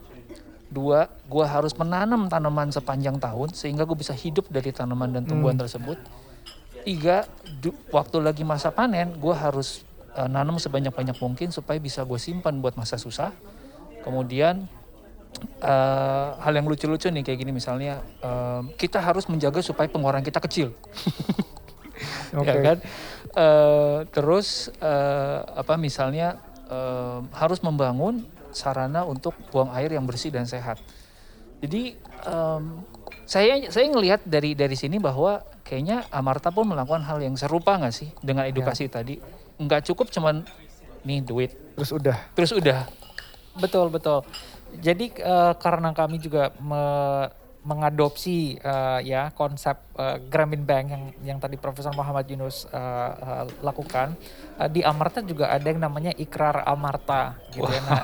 Dua, 0.75 1.07
gua 1.31 1.47
harus 1.47 1.71
menanam 1.79 2.27
tanaman 2.27 2.67
sepanjang 2.67 3.15
tahun 3.15 3.55
sehingga 3.55 3.87
gue 3.87 3.95
bisa 3.95 4.11
hidup 4.11 4.51
dari 4.51 4.75
tanaman 4.75 5.15
dan 5.15 5.23
tumbuhan 5.23 5.55
tersebut. 5.55 5.95
Tiga, 6.83 7.23
du- 7.63 7.73
waktu 7.95 8.19
lagi 8.19 8.43
masa 8.43 8.75
panen, 8.75 9.15
gue 9.15 9.31
harus 9.31 9.87
eh, 10.13 10.27
nanam 10.27 10.59
sebanyak-banyak 10.59 11.15
mungkin 11.15 11.55
supaya 11.55 11.79
bisa 11.79 12.03
gue 12.03 12.19
simpan 12.19 12.59
buat 12.59 12.75
masa 12.75 12.99
susah. 12.99 13.31
Kemudian 14.03 14.67
eh, 15.63 16.29
hal 16.43 16.51
yang 16.53 16.67
lucu-lucu 16.67 17.07
nih 17.07 17.23
kayak 17.23 17.39
gini 17.39 17.51
misalnya 17.55 18.03
em, 18.19 18.71
kita 18.75 18.99
harus 18.99 19.25
menjaga 19.31 19.63
supaya 19.63 19.87
pengeluaran 19.87 20.23
kita 20.23 20.39
kecil, 20.43 20.75
Oke. 22.39 22.51
ya 22.51 22.53
kan? 22.59 22.77
Eh, 23.35 23.99
terus 24.11 24.69
eh, 24.79 25.39
apa 25.55 25.75
misalnya 25.75 26.39
em, 26.67 27.27
harus 27.33 27.59
membangun 27.63 28.23
sarana 28.55 29.03
untuk 29.03 29.35
buang 29.51 29.69
air 29.75 29.91
yang 29.91 30.07
bersih 30.07 30.31
dan 30.31 30.47
sehat. 30.47 30.79
Jadi 31.59 31.99
em, 32.25 32.63
saya 33.27 33.59
saya 33.67 33.85
ngelihat 33.91 34.23
dari 34.23 34.55
dari 34.55 34.73
sini 34.79 34.97
bahwa 34.97 35.43
kayaknya 35.67 36.07
Amarta 36.13 36.49
pun 36.49 36.65
melakukan 36.65 37.03
hal 37.03 37.19
yang 37.19 37.35
serupa 37.35 37.75
nggak 37.75 37.93
sih 37.93 38.09
dengan 38.23 38.47
edukasi 38.47 38.87
tadi. 38.87 39.19
Nggak 39.59 39.91
cukup 39.91 40.07
cuman 40.09 40.47
nih 41.05 41.21
duit 41.21 41.51
terus 41.75 41.91
udah 41.93 42.17
terus 42.33 42.51
udah 42.55 42.87
betul, 43.59 43.91
betul. 43.91 44.23
Jadi 44.79 45.11
eh, 45.15 45.53
karena 45.59 45.91
kami 45.91 46.17
juga 46.23 46.55
me- 46.59 47.44
mengadopsi 47.65 48.61
uh, 48.61 49.01
ya 49.01 49.33
konsep 49.33 49.73
uh, 49.97 50.21
Grameen 50.29 50.69
Bank 50.69 50.85
yang 50.93 51.03
yang 51.25 51.37
tadi 51.41 51.57
Profesor 51.57 51.89
Muhammad 51.97 52.29
Yunus 52.29 52.69
uh, 52.69 52.77
uh, 52.77 53.45
lakukan 53.65 54.13
uh, 54.61 54.69
di 54.69 54.85
Amarta 54.85 55.25
juga 55.25 55.49
ada 55.49 55.65
yang 55.65 55.81
namanya 55.81 56.13
ikrar 56.13 56.61
Amarta 56.61 57.41
gitu 57.49 57.65
ya. 57.65 57.81
Nah, 57.89 58.01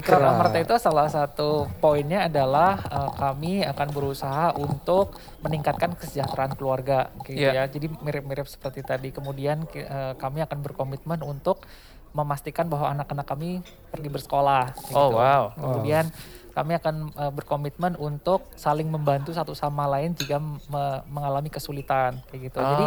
ikrar 0.00 0.24
Amarta 0.24 0.56
itu 0.56 0.72
salah 0.80 1.12
satu 1.12 1.68
poinnya 1.76 2.24
adalah 2.24 2.80
uh, 2.88 3.12
kami 3.12 3.68
akan 3.68 3.88
berusaha 3.92 4.56
untuk 4.56 5.20
meningkatkan 5.44 5.92
kesejahteraan 5.92 6.56
keluarga 6.56 7.12
gitu 7.28 7.36
yeah. 7.36 7.68
ya. 7.68 7.68
Jadi 7.68 7.92
mirip-mirip 8.00 8.48
seperti 8.48 8.80
tadi. 8.80 9.12
Kemudian 9.12 9.68
uh, 9.68 10.16
kami 10.16 10.40
akan 10.40 10.64
berkomitmen 10.64 11.20
untuk 11.20 11.68
memastikan 12.16 12.64
bahwa 12.64 12.96
anak-anak 12.96 13.28
kami 13.28 13.60
pergi 13.92 14.08
bersekolah. 14.08 14.72
Gitu. 14.72 14.96
Oh 14.96 15.20
wow. 15.20 15.52
Kemudian 15.52 16.08
wow 16.08 16.44
kami 16.56 16.72
akan 16.80 17.12
uh, 17.12 17.28
berkomitmen 17.28 18.00
untuk 18.00 18.48
saling 18.56 18.88
membantu 18.88 19.36
satu 19.36 19.52
sama 19.52 19.84
lain 19.84 20.16
jika 20.16 20.40
me 20.40 21.04
mengalami 21.04 21.52
kesulitan 21.52 22.16
kayak 22.32 22.48
gitu. 22.48 22.58
Oh. 22.64 22.64
Jadi 22.64 22.84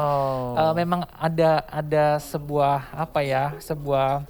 uh, 0.58 0.74
memang 0.74 1.06
ada 1.14 1.62
ada 1.70 2.18
sebuah 2.18 2.98
apa 2.98 3.22
ya 3.22 3.54
sebuah 3.62 4.26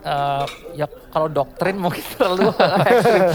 uh, 0.00 0.46
ya 0.72 0.86
kalau 1.12 1.28
doktrin 1.28 1.76
mungkin 1.84 2.00
terlalu 2.16 2.56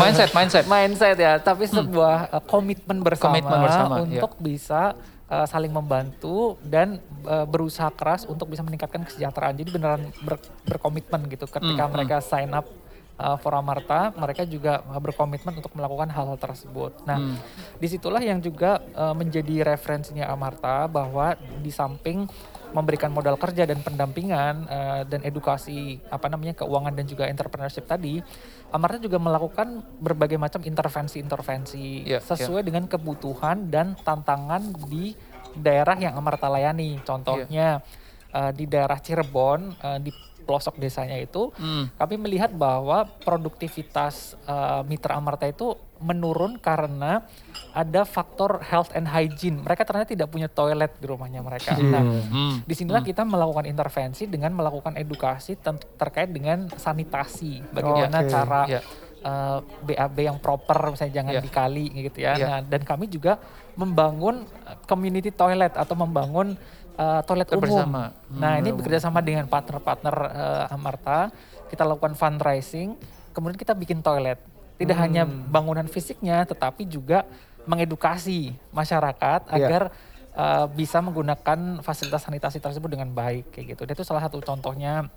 mindset 0.01 0.33
mindset 0.33 0.65
mindset 0.65 1.17
ya 1.21 1.37
tapi 1.37 1.69
hmm. 1.69 1.77
sebuah 1.77 2.17
uh, 2.33 2.43
komitmen 2.45 3.05
bersama, 3.05 3.37
komitmen 3.37 3.59
bersama 3.61 3.93
untuk 4.01 4.31
ya. 4.33 4.41
bisa 4.41 4.81
uh, 5.29 5.45
saling 5.45 5.73
membantu 5.73 6.57
dan 6.65 7.01
uh, 7.25 7.45
berusaha 7.45 7.89
keras 7.93 8.25
untuk 8.25 8.49
bisa 8.49 8.65
meningkatkan 8.65 9.05
kesejahteraan 9.05 9.57
jadi 9.57 9.69
beneran 9.69 10.01
ber, 10.25 10.41
berkomitmen 10.65 11.29
gitu 11.29 11.45
ketika 11.49 11.83
hmm, 11.85 11.93
mereka 11.93 12.17
sign 12.21 12.53
up 12.53 12.65
uh, 13.19 13.37
for 13.37 13.51
Amarta, 13.53 14.15
mereka 14.15 14.47
juga 14.47 14.79
berkomitmen 14.87 15.59
untuk 15.59 15.75
melakukan 15.75 16.07
hal-hal 16.09 16.39
tersebut. 16.39 17.03
Nah, 17.03 17.19
hmm. 17.19 17.37
di 17.77 17.87
situlah 17.91 18.23
yang 18.23 18.39
juga 18.39 18.79
uh, 18.95 19.11
menjadi 19.11 19.67
referensinya 19.75 20.31
Amarta 20.31 20.87
bahwa 20.87 21.35
di 21.59 21.69
samping 21.69 22.25
memberikan 22.69 23.09
modal 23.09 23.33
kerja 23.35 23.65
dan 23.65 23.81
pendampingan 23.81 24.69
uh, 24.69 25.01
dan 25.01 25.25
edukasi 25.25 25.97
apa 26.13 26.29
namanya 26.29 26.53
keuangan 26.63 26.93
dan 26.93 27.05
juga 27.09 27.25
entrepreneurship 27.25 27.85
tadi, 27.89 28.21
Amarta 28.69 29.01
juga 29.01 29.17
melakukan 29.17 29.81
berbagai 29.99 30.37
macam 30.37 30.61
intervensi-intervensi 30.61 32.05
yeah, 32.05 32.21
sesuai 32.21 32.61
yeah. 32.61 32.67
dengan 32.69 32.83
kebutuhan 32.85 33.73
dan 33.73 33.97
tantangan 33.97 34.69
di 34.85 35.17
daerah 35.57 35.97
yang 35.97 36.13
Amarta 36.13 36.45
layani. 36.45 37.01
Contohnya 37.01 37.81
yeah. 37.81 38.37
uh, 38.37 38.51
di 38.53 38.69
daerah 38.69 39.01
Cirebon 39.01 39.73
uh, 39.81 39.97
di 39.97 40.13
pelosok 40.49 40.81
desanya 40.81 41.13
itu, 41.21 41.53
hmm. 41.53 41.93
kami 42.01 42.17
melihat 42.17 42.49
bahwa 42.49 43.05
produktivitas 43.21 44.33
uh, 44.49 44.81
mitra 44.81 45.13
Amarta 45.13 45.45
itu 45.45 45.77
menurun 46.01 46.57
karena 46.57 47.21
ada 47.69 48.01
faktor 48.01 48.65
health 48.65 48.89
and 48.97 49.05
hygiene. 49.05 49.61
Mereka 49.61 49.85
ternyata 49.85 50.09
tidak 50.09 50.33
punya 50.33 50.49
toilet 50.49 50.97
di 50.97 51.05
rumahnya 51.05 51.45
mereka. 51.45 51.77
Hmm. 51.77 51.91
Nah, 51.93 52.01
hmm. 52.01 52.53
di 52.65 52.73
sinilah 52.73 53.05
hmm. 53.05 53.11
kita 53.13 53.21
melakukan 53.29 53.69
intervensi 53.69 54.25
dengan 54.25 54.57
melakukan 54.57 54.97
edukasi 54.97 55.53
terkait 56.01 56.33
dengan 56.33 56.65
sanitasi. 56.73 57.61
Bagaimana 57.69 58.25
okay. 58.25 58.31
cara 58.33 58.61
yeah. 58.65 58.83
uh, 59.21 59.61
BAB 59.85 60.17
yang 60.17 60.41
proper, 60.41 60.97
misalnya 60.97 61.13
jangan 61.21 61.33
yeah. 61.37 61.43
dikali 61.45 61.85
gitu 62.09 62.19
ya. 62.25 62.33
Yeah. 62.33 62.49
Nah, 62.49 62.59
dan 62.65 62.81
kami 62.81 63.05
juga 63.05 63.37
membangun 63.77 64.49
community 64.89 65.29
toilet 65.29 65.77
atau 65.77 65.93
membangun 65.93 66.57
uh, 66.99 67.21
toilet 67.23 67.47
umum. 67.55 67.63
Bersama. 67.63 68.03
Nah, 68.27 68.59
hmm. 68.59 68.61
ini 68.61 68.69
bekerja 68.75 68.99
sama 68.99 69.23
dengan 69.23 69.47
partner-partner 69.47 70.15
uh, 70.19 70.75
Amarta. 70.75 71.31
Kita 71.71 71.87
lakukan 71.87 72.17
fundraising, 72.19 72.99
kemudian 73.31 73.55
kita 73.55 73.71
bikin 73.71 74.03
toilet. 74.03 74.41
Tidak 74.75 74.95
hmm. 74.95 75.03
hanya 75.07 75.23
bangunan 75.25 75.87
fisiknya, 75.87 76.43
tetapi 76.43 76.83
juga 76.83 77.23
mengedukasi 77.63 78.51
masyarakat 78.73 79.39
yeah. 79.47 79.55
agar 79.55 79.81
uh, 80.33 80.65
bisa 80.67 80.99
menggunakan 80.99 81.83
fasilitas 81.85 82.25
sanitasi 82.25 82.57
tersebut 82.59 82.89
dengan 82.91 83.13
baik 83.13 83.53
kayak 83.53 83.77
gitu. 83.77 83.81
Dan 83.87 83.93
itu 83.95 84.05
salah 84.05 84.25
satu 84.25 84.41
contohnya. 84.43 85.07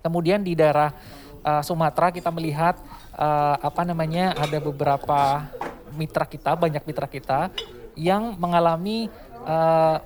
Kemudian 0.00 0.40
di 0.40 0.56
daerah 0.56 0.96
uh, 1.44 1.60
Sumatera 1.60 2.08
kita 2.08 2.32
melihat 2.32 2.80
uh, 3.18 3.60
apa 3.60 3.84
namanya 3.84 4.32
ada 4.32 4.56
beberapa 4.56 5.44
mitra 5.92 6.24
kita, 6.24 6.56
banyak 6.56 6.80
mitra 6.88 7.04
kita 7.04 7.52
yang 7.98 8.38
mengalami 8.40 9.12
uh, 9.44 10.00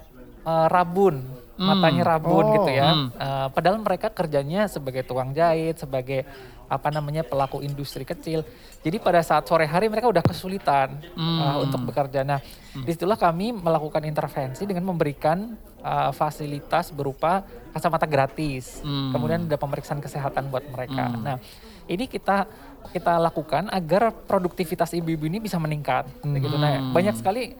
uh, 0.44 0.68
rabun, 0.70 1.24
hmm. 1.58 1.64
matanya 1.64 2.16
rabun 2.16 2.44
oh. 2.46 2.52
gitu 2.60 2.70
ya. 2.70 2.88
Hmm. 2.92 3.08
Uh, 3.16 3.46
padahal 3.50 3.80
mereka 3.80 4.12
kerjanya 4.12 4.68
sebagai 4.70 5.02
tukang 5.02 5.32
jahit, 5.32 5.80
sebagai 5.80 6.22
apa 6.64 6.88
namanya 6.88 7.20
pelaku 7.24 7.60
industri 7.60 8.08
kecil. 8.08 8.44
Jadi 8.84 8.96
pada 9.00 9.20
saat 9.20 9.44
sore 9.48 9.68
hari 9.68 9.88
mereka 9.88 10.08
udah 10.08 10.24
kesulitan 10.24 11.00
hmm. 11.16 11.38
uh, 11.40 11.56
untuk 11.64 11.80
bekerja. 11.88 12.24
Nah, 12.24 12.40
hmm. 12.40 12.84
di 12.84 12.90
situlah 12.92 13.16
kami 13.16 13.52
melakukan 13.52 14.04
intervensi 14.04 14.64
dengan 14.64 14.84
memberikan 14.88 15.56
uh, 15.80 16.10
fasilitas 16.12 16.92
berupa 16.92 17.44
kacamata 17.72 18.04
gratis. 18.08 18.80
Hmm. 18.80 19.12
Kemudian 19.12 19.48
ada 19.48 19.56
pemeriksaan 19.60 20.00
kesehatan 20.00 20.48
buat 20.52 20.64
mereka. 20.68 21.04
Hmm. 21.12 21.20
Nah, 21.20 21.36
ini 21.84 22.08
kita 22.08 22.48
kita 22.92 23.16
lakukan 23.16 23.70
agar 23.72 24.12
produktivitas 24.12 24.92
ibu-ibu 24.92 25.24
ini 25.26 25.38
bisa 25.40 25.56
meningkat. 25.56 26.04
Hmm. 26.20 26.36
Gitu. 26.36 26.56
Nah, 26.58 26.92
banyak 26.92 27.14
sekali 27.16 27.56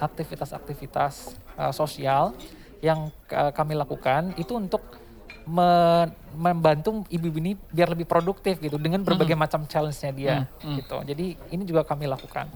aktivitas-aktivitas 0.00 1.12
uh, 1.58 1.60
uh, 1.60 1.64
uh, 1.68 1.72
sosial 1.74 2.32
yang 2.84 3.10
uh, 3.32 3.50
kami 3.52 3.74
lakukan 3.74 4.36
itu 4.36 4.56
untuk 4.56 4.82
me 5.46 5.70
membantu 6.34 7.06
ibu-ibu 7.06 7.38
ini 7.38 7.52
biar 7.54 7.94
lebih 7.94 8.04
produktif 8.04 8.58
gitu 8.58 8.76
dengan 8.82 9.00
berbagai 9.06 9.38
hmm. 9.38 9.44
macam 9.46 9.60
challenge-nya 9.64 10.12
dia 10.12 10.36
hmm. 10.60 10.76
gitu. 10.82 10.96
Jadi 11.06 11.26
ini 11.54 11.62
juga 11.64 11.86
kami 11.86 12.10
lakukan. 12.10 12.50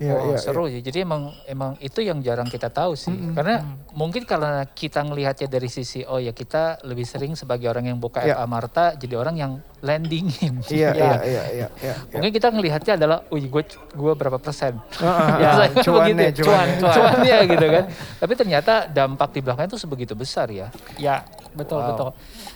Ya, 0.00 0.16
oh, 0.16 0.32
ya, 0.32 0.40
seru 0.40 0.64
ya. 0.64 0.80
Jadi 0.80 1.04
emang 1.04 1.28
emang 1.44 1.76
itu 1.76 2.00
yang 2.00 2.24
jarang 2.24 2.48
kita 2.48 2.72
tahu 2.72 2.96
sih. 2.96 3.12
Mm 3.12 3.20
-hmm. 3.20 3.34
Karena 3.36 3.54
mm. 3.60 3.76
mungkin 3.92 4.22
karena 4.24 4.64
kita 4.64 5.04
ngelihatnya 5.04 5.44
dari 5.44 5.68
sisi 5.68 6.08
oh 6.08 6.16
ya 6.16 6.32
kita 6.32 6.80
lebih 6.88 7.04
sering 7.04 7.36
sebagai 7.36 7.68
orang 7.68 7.92
yang 7.92 8.00
buka 8.00 8.24
ya. 8.24 8.40
Amarta 8.40 8.96
jadi 8.96 9.20
orang 9.20 9.36
yang 9.36 9.52
landingin. 9.84 10.64
Iya, 10.70 10.96
iya, 10.96 11.16
iya, 11.20 11.42
iya, 11.52 11.68
iya. 11.84 11.94
Mungkin 12.14 12.32
kita 12.32 12.48
ngelihatnya 12.48 12.96
adalah, 12.96 13.18
"Wih, 13.28 13.44
gue 13.52 13.62
gue 13.92 14.12
berapa 14.16 14.40
persen?" 14.40 14.80
Uh, 14.96 15.04
uh, 15.04 15.36
ya, 15.42 15.50
cuan, 15.84 16.16
cuan, 16.16 16.28
cuan, 16.32 16.68
cuan, 16.80 17.16
ya 17.20 17.38
gitu 17.52 17.66
kan. 17.68 17.84
Tapi 17.92 18.32
ternyata 18.38 18.88
dampak 18.88 19.36
di 19.36 19.40
belakangnya 19.44 19.76
itu 19.76 19.80
sebegitu 19.84 20.16
besar 20.16 20.48
ya. 20.48 20.72
Ya, 20.96 21.26
betul, 21.52 21.80
wow. 21.84 21.88
betul 21.92 22.10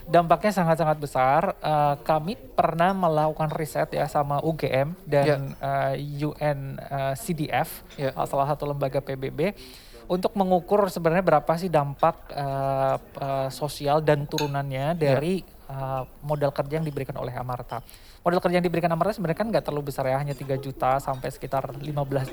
dampaknya 0.05 0.53
sangat-sangat 0.53 0.99
besar. 1.01 1.43
Uh, 1.65 1.97
kami 2.05 2.37
pernah 2.37 2.93
melakukan 2.93 3.51
riset 3.57 3.93
ya 3.97 4.05
sama 4.09 4.41
UGM 4.45 4.93
dan 5.09 5.57
yeah. 5.57 5.93
uh, 5.93 5.95
UN 6.33 6.77
uh, 6.79 7.15
CDF, 7.17 7.85
yeah. 7.97 8.13
uh, 8.13 8.29
salah 8.29 8.49
satu 8.53 8.69
lembaga 8.69 9.01
PBB 9.01 9.57
untuk 10.09 10.37
mengukur 10.37 10.85
sebenarnya 10.93 11.25
berapa 11.25 11.53
sih 11.57 11.73
dampak 11.73 12.29
uh, 12.37 12.97
uh, 13.01 13.49
sosial 13.49 14.05
dan 14.05 14.29
turunannya 14.29 14.93
dari 14.97 15.41
yeah. 15.41 15.73
uh, 15.73 16.03
modal 16.21 16.53
kerja 16.53 16.81
yang 16.81 16.87
diberikan 16.87 17.17
oleh 17.17 17.33
Amarta. 17.33 17.81
Modal 18.25 18.41
kerja 18.41 18.57
yang 18.61 18.67
diberikan 18.67 18.93
Amarta 18.93 19.17
sebenarnya 19.17 19.39
kan 19.41 19.49
nggak 19.53 19.65
terlalu 19.65 19.93
besar 19.93 20.09
ya, 20.09 20.17
hanya 20.21 20.37
3 20.37 20.61
juta 20.61 21.01
sampai 21.01 21.29
sekitar 21.33 21.73
15 21.77 21.85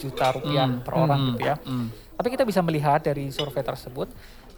juta 0.03 0.25
rupiah 0.35 0.67
mm, 0.67 0.83
per 0.83 0.93
orang 0.95 1.19
mm, 1.19 1.27
gitu 1.35 1.41
ya. 1.43 1.55
Mm. 1.63 1.87
Tapi 2.15 2.27
kita 2.31 2.43
bisa 2.47 2.59
melihat 2.63 2.99
dari 3.03 3.31
survei 3.31 3.63
tersebut 3.63 4.07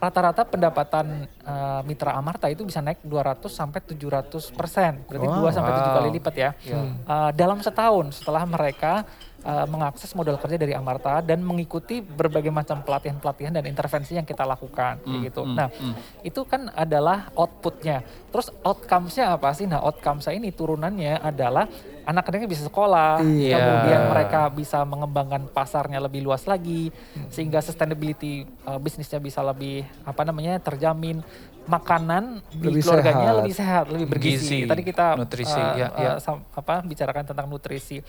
rata-rata 0.03 0.43
pendapatan 0.43 1.31
uh, 1.47 1.79
mitra 1.87 2.11
Amarta 2.19 2.51
itu 2.51 2.67
bisa 2.67 2.83
naik 2.83 2.99
200 3.07 3.47
sampai 3.47 3.79
700 3.79 4.51
persen, 4.51 4.99
berarti 5.07 5.27
oh, 5.31 5.47
2 5.47 5.55
sampai 5.55 5.71
wow. 5.71 5.79
7 5.87 5.95
kali 5.95 6.09
lipat 6.19 6.35
ya. 6.35 6.49
Yeah. 6.67 6.83
Hmm. 6.83 6.95
Uh, 7.07 7.31
dalam 7.31 7.59
setahun 7.63 8.19
setelah 8.19 8.43
mereka 8.43 9.07
uh, 9.43 9.67
mengakses 9.67 10.11
modal 10.15 10.39
kerja 10.39 10.57
dari 10.57 10.73
Amarta 10.73 11.19
dan 11.19 11.43
mengikuti 11.43 11.99
berbagai 11.99 12.49
macam 12.49 12.81
pelatihan-pelatihan 12.81 13.53
dan 13.53 13.63
intervensi 13.67 14.15
yang 14.15 14.27
kita 14.27 14.47
lakukan, 14.47 15.03
mm, 15.03 15.21
gitu. 15.29 15.43
Mm, 15.43 15.55
nah, 15.55 15.67
mm. 15.69 15.93
itu 16.23 16.41
kan 16.47 16.71
adalah 16.73 17.29
outputnya. 17.35 18.01
Terus 18.31 18.49
outcomes-nya 18.63 19.35
apa 19.35 19.51
sih? 19.53 19.67
Nah, 19.67 19.83
outcomes-nya 19.83 20.33
ini 20.33 20.49
turunannya 20.49 21.21
adalah 21.21 21.67
anak-anaknya 22.03 22.49
bisa 22.51 22.63
sekolah, 22.67 23.23
yeah. 23.23 23.55
kemudian 23.55 24.01
mereka 24.11 24.51
bisa 24.51 24.83
mengembangkan 24.83 25.47
pasarnya 25.47 26.03
lebih 26.03 26.27
luas 26.27 26.43
lagi, 26.43 26.91
hmm. 26.91 27.31
sehingga 27.31 27.63
sustainability 27.63 28.43
uh, 28.67 28.75
bisnisnya 28.75 29.23
bisa 29.23 29.39
lebih 29.39 29.87
apa 30.03 30.27
namanya 30.27 30.59
terjamin, 30.59 31.23
makanan 31.63 32.43
lebih 32.59 32.75
di 32.75 32.81
keluarganya 32.83 33.23
sehat. 33.23 33.39
lebih 33.39 33.53
sehat, 33.55 33.85
lebih 33.87 34.07
bergizi. 34.11 34.67
Gizi, 34.67 34.67
Tadi 34.67 34.83
kita 34.83 35.05
nutrisi, 35.15 35.61
uh, 35.63 35.75
ya, 35.79 35.87
ya. 35.95 36.11
Uh, 36.19 36.39
apa 36.51 36.83
bicarakan 36.83 37.23
tentang 37.23 37.47
nutrisi 37.47 38.03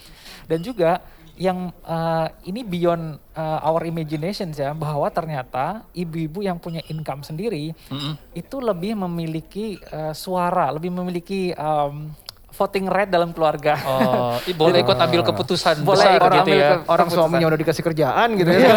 dan 0.50 0.58
juga 0.58 0.98
yang 1.34 1.74
uh, 1.82 2.30
ini 2.46 2.62
beyond 2.62 3.18
uh, 3.34 3.58
our 3.66 3.82
imagination 3.86 4.54
ya 4.54 4.70
bahwa 4.70 5.10
ternyata 5.10 5.82
ibu-ibu 5.90 6.46
yang 6.46 6.62
punya 6.62 6.78
income 6.86 7.26
sendiri 7.26 7.74
mm 7.74 7.98
-hmm. 7.98 8.14
itu 8.38 8.56
lebih 8.62 8.94
memiliki 8.94 9.78
uh, 9.90 10.14
suara, 10.14 10.70
lebih 10.70 10.94
memiliki 10.94 11.50
um, 11.58 12.14
voting 12.54 12.86
right 12.86 13.10
dalam 13.10 13.34
keluarga. 13.34 13.74
Oh, 13.82 14.38
boleh 14.54 14.86
ikut 14.86 14.94
ambil 14.94 15.26
keputusan 15.26 15.82
boleh 15.82 16.06
besar 16.06 16.22
orang 16.22 16.46
gitu 16.46 16.50
ya. 16.54 16.70
Ke, 16.70 16.74
orang 16.86 17.08
suaminya 17.10 17.46
udah 17.50 17.60
dikasih 17.60 17.82
kerjaan 17.82 18.28
gitu 18.38 18.50
ya. 18.54 18.70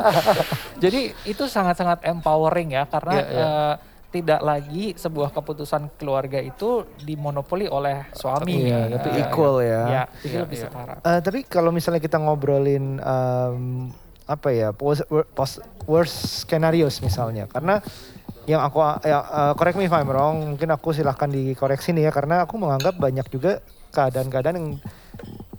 Jadi 0.86 1.00
itu 1.26 1.44
sangat-sangat 1.50 2.06
empowering 2.06 2.78
ya 2.78 2.86
karena 2.86 3.14
yeah, 3.18 3.26
yeah. 3.26 3.42
Uh, 3.42 3.74
tidak 4.16 4.40
lagi 4.40 4.96
sebuah 4.96 5.28
keputusan 5.30 5.92
keluarga 6.00 6.40
itu 6.40 6.88
dimonopoli 7.04 7.68
oleh 7.68 8.08
suami. 8.16 8.64
Iya, 8.64 8.96
tapi 8.96 9.08
Eh, 9.12 9.22
equal 9.22 9.54
ya. 9.60 9.82
Ya, 9.84 10.02
jadi 10.24 10.32
Iya, 10.32 10.42
lebih 10.48 10.56
iya. 10.56 10.64
setara. 10.64 10.94
Eh, 11.04 11.20
tapi 11.20 11.38
kalau 11.44 11.68
misalnya 11.68 12.00
kita 12.00 12.16
ngobrolin 12.16 12.96
em, 12.96 13.92
apa 14.24 14.48
ya 14.50 14.72
post, 14.72 15.04
post 15.36 15.60
worst 15.84 16.48
scenarios 16.48 16.98
misalnya, 16.98 17.46
karena 17.46 17.78
yang 18.46 18.62
aku 18.62 18.78
ya, 19.04 19.20
eh, 19.22 19.52
correct 19.54 19.76
me 19.76 19.84
if 19.84 19.94
I'm 19.94 20.08
wrong, 20.08 20.56
mungkin 20.56 20.70
aku 20.70 20.90
silahkan 20.90 21.28
dikoreksi 21.28 21.92
nih 21.92 22.08
ya, 22.08 22.12
karena 22.14 22.42
aku 22.42 22.56
menganggap 22.56 22.96
banyak 22.96 23.26
juga 23.28 23.60
keadaan-keadaan 23.92 24.56
yang 24.56 24.68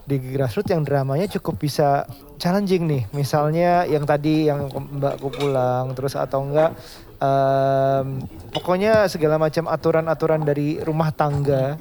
di 0.07 0.23
grassroots 0.23 0.71
yang 0.71 0.87
dramanya 0.87 1.27
cukup 1.27 1.59
bisa 1.59 2.07
challenging 2.39 2.87
nih, 2.87 3.03
misalnya 3.11 3.83
yang 3.83 4.07
tadi 4.07 4.47
yang 4.47 4.71
mbakku 4.71 5.27
pulang, 5.27 5.91
terus 5.99 6.15
atau 6.15 6.47
enggak 6.47 6.79
em, 7.17 8.07
pokoknya 8.53 9.09
segala 9.09 9.41
macam 9.41 9.65
aturan-aturan 9.69 10.41
dari 10.45 10.81
rumah 10.81 11.09
tangga 11.13 11.77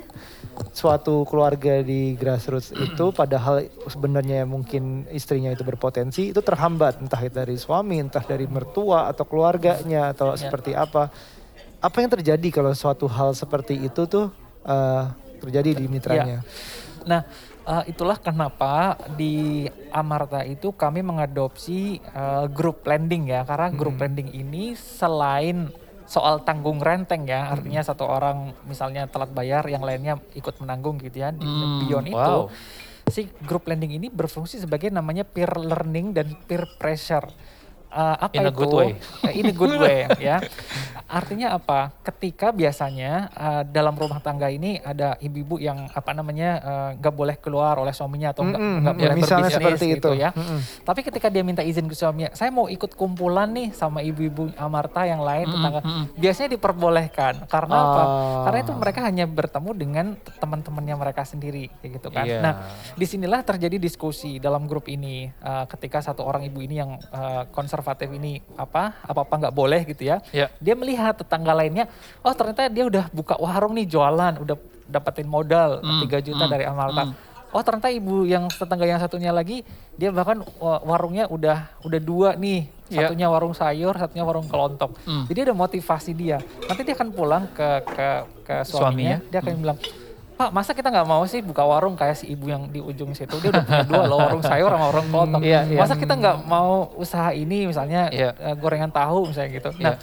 suatu 0.72 1.28
keluarga 1.28 1.84
di 1.84 2.16
grassroots 2.16 2.72
itu 2.72 3.12
padahal 3.12 3.68
sebenarnya 3.88 4.48
mungkin 4.48 5.04
istrinya 5.12 5.52
itu 5.52 5.60
berpotensi 5.64 6.32
itu 6.32 6.40
terhambat. 6.40 7.04
Entah 7.04 7.20
itu 7.20 7.36
dari 7.36 7.56
suami 7.60 8.00
entah 8.00 8.24
dari 8.24 8.48
mertua 8.48 9.12
atau 9.12 9.28
keluarganya 9.28 10.16
atau 10.16 10.32
seperti 10.32 10.72
apa. 10.72 11.12
Apa 11.80 11.96
yang 12.00 12.08
terjadi 12.08 12.48
kalau 12.48 12.72
suatu 12.72 13.04
hal 13.04 13.36
seperti 13.36 13.76
itu 13.84 14.08
tuh 14.08 14.32
eh, 14.64 15.04
terjadi 15.44 15.76
di 15.76 15.84
mitranya? 15.92 16.40
Nah, 17.06 17.22
eh, 17.66 17.84
itulah 17.90 18.16
kenapa 18.16 18.94
di 19.12 19.66
Amarta 19.90 20.46
itu 20.46 20.70
kami 20.70 21.02
mengadopsi 21.02 21.98
eh, 21.98 22.46
group 22.48 22.86
lending 22.86 23.26
ya, 23.26 23.42
karena 23.42 23.68
group 23.68 23.98
lending 23.98 24.30
ini 24.30 24.72
selain 24.72 25.68
soal 26.06 26.38
tanggung 26.46 26.78
renteng 26.78 27.26
ya, 27.26 27.50
artinya 27.50 27.82
satu 27.82 28.06
orang 28.06 28.54
misalnya 28.70 29.10
telat 29.10 29.34
bayar, 29.34 29.66
yang 29.66 29.82
lainnya 29.82 30.22
ikut 30.38 30.62
menanggung 30.62 31.02
gitu 31.02 31.18
ya. 31.18 31.34
Di- 31.34 31.42
Hmm, 31.42 31.82
Beyond 31.82 32.06
itu, 32.06 32.36
wow. 32.38 32.46
si 33.10 33.26
group 33.42 33.66
lending 33.66 33.98
ini 33.98 34.06
berfungsi 34.06 34.62
sebagai 34.62 34.94
namanya 34.94 35.26
peer 35.26 35.50
learning 35.58 36.14
dan 36.14 36.38
peer 36.46 36.62
pressure. 36.78 37.26
Eh, 37.96 38.16
apa 38.20 38.34
In 38.36 38.44
a 38.44 38.52
itu? 38.52 38.58
good 38.60 38.74
way. 38.76 38.90
Eh, 39.24 39.32
In 39.40 39.44
a 39.48 39.54
good 39.56 39.74
way 39.82 40.04
ya. 40.20 40.36
Artinya 41.06 41.56
apa? 41.56 41.94
Ketika 42.04 42.52
biasanya 42.52 43.32
eh, 43.32 43.62
dalam 43.66 43.96
rumah 43.96 44.20
tangga 44.20 44.52
ini 44.52 44.76
ada 44.78 45.16
ibu-ibu 45.16 45.56
yang 45.56 45.88
apa 45.88 46.12
namanya 46.12 46.48
nggak 46.98 47.14
boleh 47.14 47.36
keluar 47.40 47.80
oleh 47.80 47.96
suaminya 47.96 48.36
atau 48.36 48.44
nggak 48.44 48.60
nggak 48.60 48.94
ya, 48.94 49.00
boleh 49.00 49.16
misalnya 49.16 49.48
berbisnis 49.48 49.56
seperti 49.64 49.86
gitu 49.96 50.10
itu. 50.12 50.20
ya. 50.20 50.30
Mm-mm. 50.36 50.60
Tapi 50.84 51.00
ketika 51.00 51.26
dia 51.30 51.40
minta 51.40 51.62
izin 51.64 51.88
ke 51.88 51.96
suaminya, 51.96 52.30
saya 52.36 52.52
mau 52.52 52.68
ikut 52.68 52.92
kumpulan 52.92 53.48
nih 53.48 53.72
sama 53.72 54.04
ibu-ibu 54.04 54.52
Amarta 54.56 55.08
yang 55.08 55.24
lain 55.24 55.48
tetangga. 55.48 55.80
Biasanya 56.14 56.50
diperbolehkan. 56.52 57.48
Karena 57.48 57.76
apa? 57.76 58.02
Ah. 58.02 58.08
Karena 58.50 58.58
itu 58.60 58.72
mereka 58.74 59.00
hanya 59.06 59.24
bertemu 59.24 59.70
dengan 59.72 60.06
teman-temannya 60.36 60.94
mereka 60.98 61.22
sendiri 61.24 61.72
kayak 61.80 61.90
gitu 61.96 62.08
kan. 62.10 62.24
Iya. 62.26 62.38
Nah, 62.42 62.54
di 62.92 63.06
sinilah 63.06 63.40
terjadi 63.40 63.80
diskusi 63.80 64.36
dalam 64.36 64.68
grup 64.68 64.84
ini 64.86 65.08
Eh, 65.36 65.64
ketika 65.70 66.02
satu 66.02 66.26
orang 66.26 66.42
ibu 66.42 66.58
ini 66.58 66.76
yang 66.76 66.98
eh, 66.98 67.42
konservatif 67.50 67.84
ini 67.94 68.42
apa 68.56 68.98
apa 69.00 69.20
apa 69.22 69.34
nggak 69.38 69.54
boleh 69.54 69.80
gitu 69.84 70.02
ya 70.04 70.18
Ya. 70.30 70.50
dia 70.58 70.74
melihat 70.74 71.14
tetangga 71.14 71.54
lainnya 71.54 71.86
oh 72.20 72.32
ternyata 72.32 72.66
dia 72.66 72.82
udah 72.82 73.06
buka 73.10 73.38
warung 73.38 73.74
nih 73.74 73.86
jualan 73.86 74.34
udah 74.36 74.56
dapetin 74.84 75.26
modal 75.26 75.78
Hmm, 75.78 76.02
3 76.02 76.18
juta 76.20 76.42
hmm, 76.42 76.50
dari 76.50 76.64
Amarta 76.64 77.02
hmm. 77.04 77.14
oh 77.48 77.62
ternyata 77.62 77.88
ibu 77.88 78.22
yang 78.22 78.46
tetangga 78.48 78.82
yang 78.84 78.98
satunya 78.98 79.30
lagi 79.30 79.62
dia 79.92 80.10
bahkan 80.10 80.42
wa- 80.56 80.82
warungnya 80.84 81.26
udah 81.26 81.70
udah 81.80 82.00
dua 82.00 82.34
nih 82.34 82.74
Ya. 82.86 83.10
satunya 83.10 83.26
warung 83.26 83.50
sayur 83.50 83.94
satunya 83.94 84.22
warung 84.22 84.46
kelontong 84.46 84.94
Hmm. 85.02 85.26
jadi 85.26 85.44
ada 85.44 85.54
motivasi 85.54 86.10
dia 86.12 86.38
nanti 86.64 86.82
dia 86.82 86.94
akan 86.94 87.10
pulang 87.10 87.46
ke 87.48 87.68
ke 87.84 88.08
ke 88.42 88.54
suaminya, 88.62 89.18
Suaminya. 89.18 89.28
dia 89.28 89.38
akan 89.40 89.54
bilang 89.56 89.78
Pak, 90.36 90.52
masa 90.52 90.70
kita 90.70 90.92
nggak 90.92 91.08
mau 91.08 91.24
sih 91.24 91.40
buka 91.40 91.64
warung 91.64 91.96
kayak 91.96 92.12
si 92.14 92.28
ibu 92.28 92.46
yang 92.46 92.68
di 92.68 92.76
ujung 92.76 93.16
situ? 93.16 93.40
Dia 93.40 93.48
udah 93.50 93.64
punya 93.64 93.84
dua 93.84 94.02
loh, 94.04 94.18
warung 94.20 94.44
sayur 94.44 94.68
sama 94.68 94.92
warung 94.92 95.08
kelontong. 95.08 95.40
Iya, 95.40 95.60
iya. 95.64 95.80
Masa 95.80 95.96
kita 95.96 96.12
nggak 96.12 96.44
mau 96.44 96.92
usaha 96.94 97.32
ini 97.32 97.64
misalnya 97.64 98.12
Iya. 98.12 98.36
eh, 98.36 98.54
gorengan 98.54 98.92
tahu 98.92 99.32
misalnya 99.32 99.50
gitu. 99.54 99.70
Nah, 99.80 99.96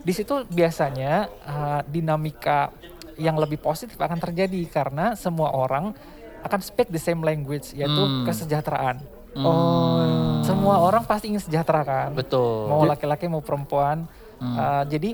di 0.00 0.12
situ 0.12 0.34
biasanya 0.48 1.12
eh, 1.28 1.80
dinamika 1.86 2.72
yang 3.14 3.36
lebih 3.36 3.60
positif 3.60 3.94
akan 3.94 4.16
terjadi 4.18 4.56
karena 4.66 5.12
semua 5.14 5.52
orang 5.52 5.92
akan 6.40 6.60
speak 6.60 6.88
the 6.88 6.98
same 6.98 7.20
language 7.20 7.72
yaitu 7.72 7.92
Hmm. 7.94 8.24
kesejahteraan. 8.24 9.04
oh 9.36 10.40
Semua 10.40 10.76
orang 10.78 11.04
pasti 11.04 11.28
ingin 11.28 11.40
sejahtera 11.40 11.80
kan. 11.82 12.08
Betul. 12.12 12.68
Mau 12.68 12.84
laki-laki 12.84 13.24
mau 13.26 13.40
perempuan. 13.40 14.08
Hmm. 14.36 14.56
Eh, 14.56 14.84
jadi 14.90 15.10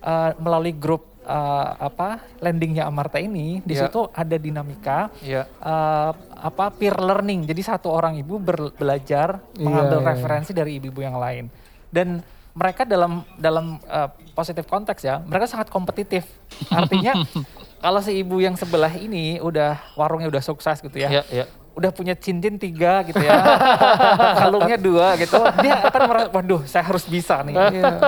eh, 0.00 0.30
melalui 0.38 0.72
grup 0.72 1.12
eh, 1.24 1.68
apa 1.80 2.20
lendingnya 2.38 2.84
Amarta 2.84 3.16
ini 3.16 3.58
di 3.60 3.72
Iya. 3.72 3.88
situ 3.88 4.06
ada 4.08 4.36
dinamika 4.36 5.08
Iya. 5.20 5.48
eh, 5.48 6.10
apa 6.38 6.64
peer 6.70 6.94
learning. 6.94 7.48
Jadi 7.48 7.60
satu 7.60 7.88
orang 7.88 8.14
ibu 8.14 8.36
belajar 8.70 9.40
Iya, 9.56 9.64
mengambil 9.64 9.98
iya, 10.00 10.08
referensi 10.12 10.52
dari 10.52 10.76
ibu-ibu 10.76 11.00
yang 11.00 11.16
lain. 11.16 11.48
Dan 11.88 12.20
mereka 12.52 12.84
dalam 12.84 13.24
dalam 13.34 13.82
eh, 13.82 14.08
positif 14.30 14.62
konteks 14.64 15.02
ya, 15.02 15.18
mereka 15.20 15.48
sangat 15.48 15.68
kompetitif. 15.68 16.28
Artinya 16.68 17.16
kalau 17.84 18.00
si 18.00 18.16
ibu 18.16 18.40
yang 18.40 18.56
sebelah 18.56 18.88
ini 18.90 19.36
udah 19.38 19.76
warungnya 19.92 20.32
udah 20.32 20.40
sukses 20.40 20.80
gitu 20.80 20.96
ya, 20.96 21.20
Iya, 21.20 21.22
iya. 21.28 21.44
udah 21.74 21.90
punya 21.90 22.16
cincin 22.16 22.56
tiga 22.56 23.04
gitu 23.04 23.20
ya, 23.20 23.34
kalungnya 24.40 24.80
dua 24.80 25.20
gitu, 25.20 25.36
dia 25.60 25.84
akan 25.84 26.00
merasa, 26.06 26.28
waduh 26.32 26.62
saya 26.64 26.80
harus 26.80 27.04
bisa 27.04 27.44
nih, 27.44 27.52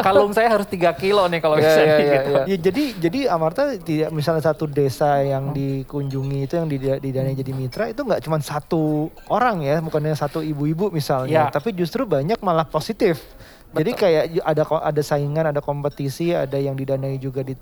kalung 0.01 0.33
saya 0.33 0.49
harus 0.49 0.65
tiga 0.65 0.97
kilo 0.97 1.29
nih 1.29 1.45
kalau 1.45 1.61
Iya, 1.61 1.63
bisa 1.63 1.77
iya, 1.77 1.85
nih," 1.85 2.01
iya, 2.01 2.15
gitu. 2.17 2.31
iya. 2.33 2.43
Ya, 2.47 2.57
jadi 2.63 2.85
jadi 2.97 3.19
Amarta 3.29 3.63
tidak 3.77 4.09
misalnya 4.11 4.43
satu 4.43 4.65
desa 4.65 5.21
yang 5.21 5.53
dikunjungi 5.53 6.39
itu 6.43 6.55
yang 6.57 6.69
dida- 6.71 6.97
didanai 6.97 7.35
jadi 7.35 7.53
mitra 7.53 7.85
itu 7.87 8.01
nggak 8.01 8.25
cuma 8.25 8.41
satu 8.41 9.13
orang 9.29 9.61
ya, 9.61 9.85
bukannya 9.85 10.17
satu 10.17 10.41
ibu-ibu 10.41 10.89
misalnya, 10.89 11.47
Ya. 11.47 11.53
tapi 11.53 11.77
justru 11.77 12.09
banyak 12.09 12.41
malah 12.41 12.65
positif. 12.65 13.21
Jadi 13.77 13.93
kayak 13.93 14.25
ada 14.41 14.63
ada 14.81 15.03
saingan, 15.05 15.53
ada 15.53 15.61
kompetisi, 15.61 16.33
ada 16.33 16.57
yang 16.57 16.73
didanai 16.73 17.21
juga 17.21 17.45
di 17.45 17.53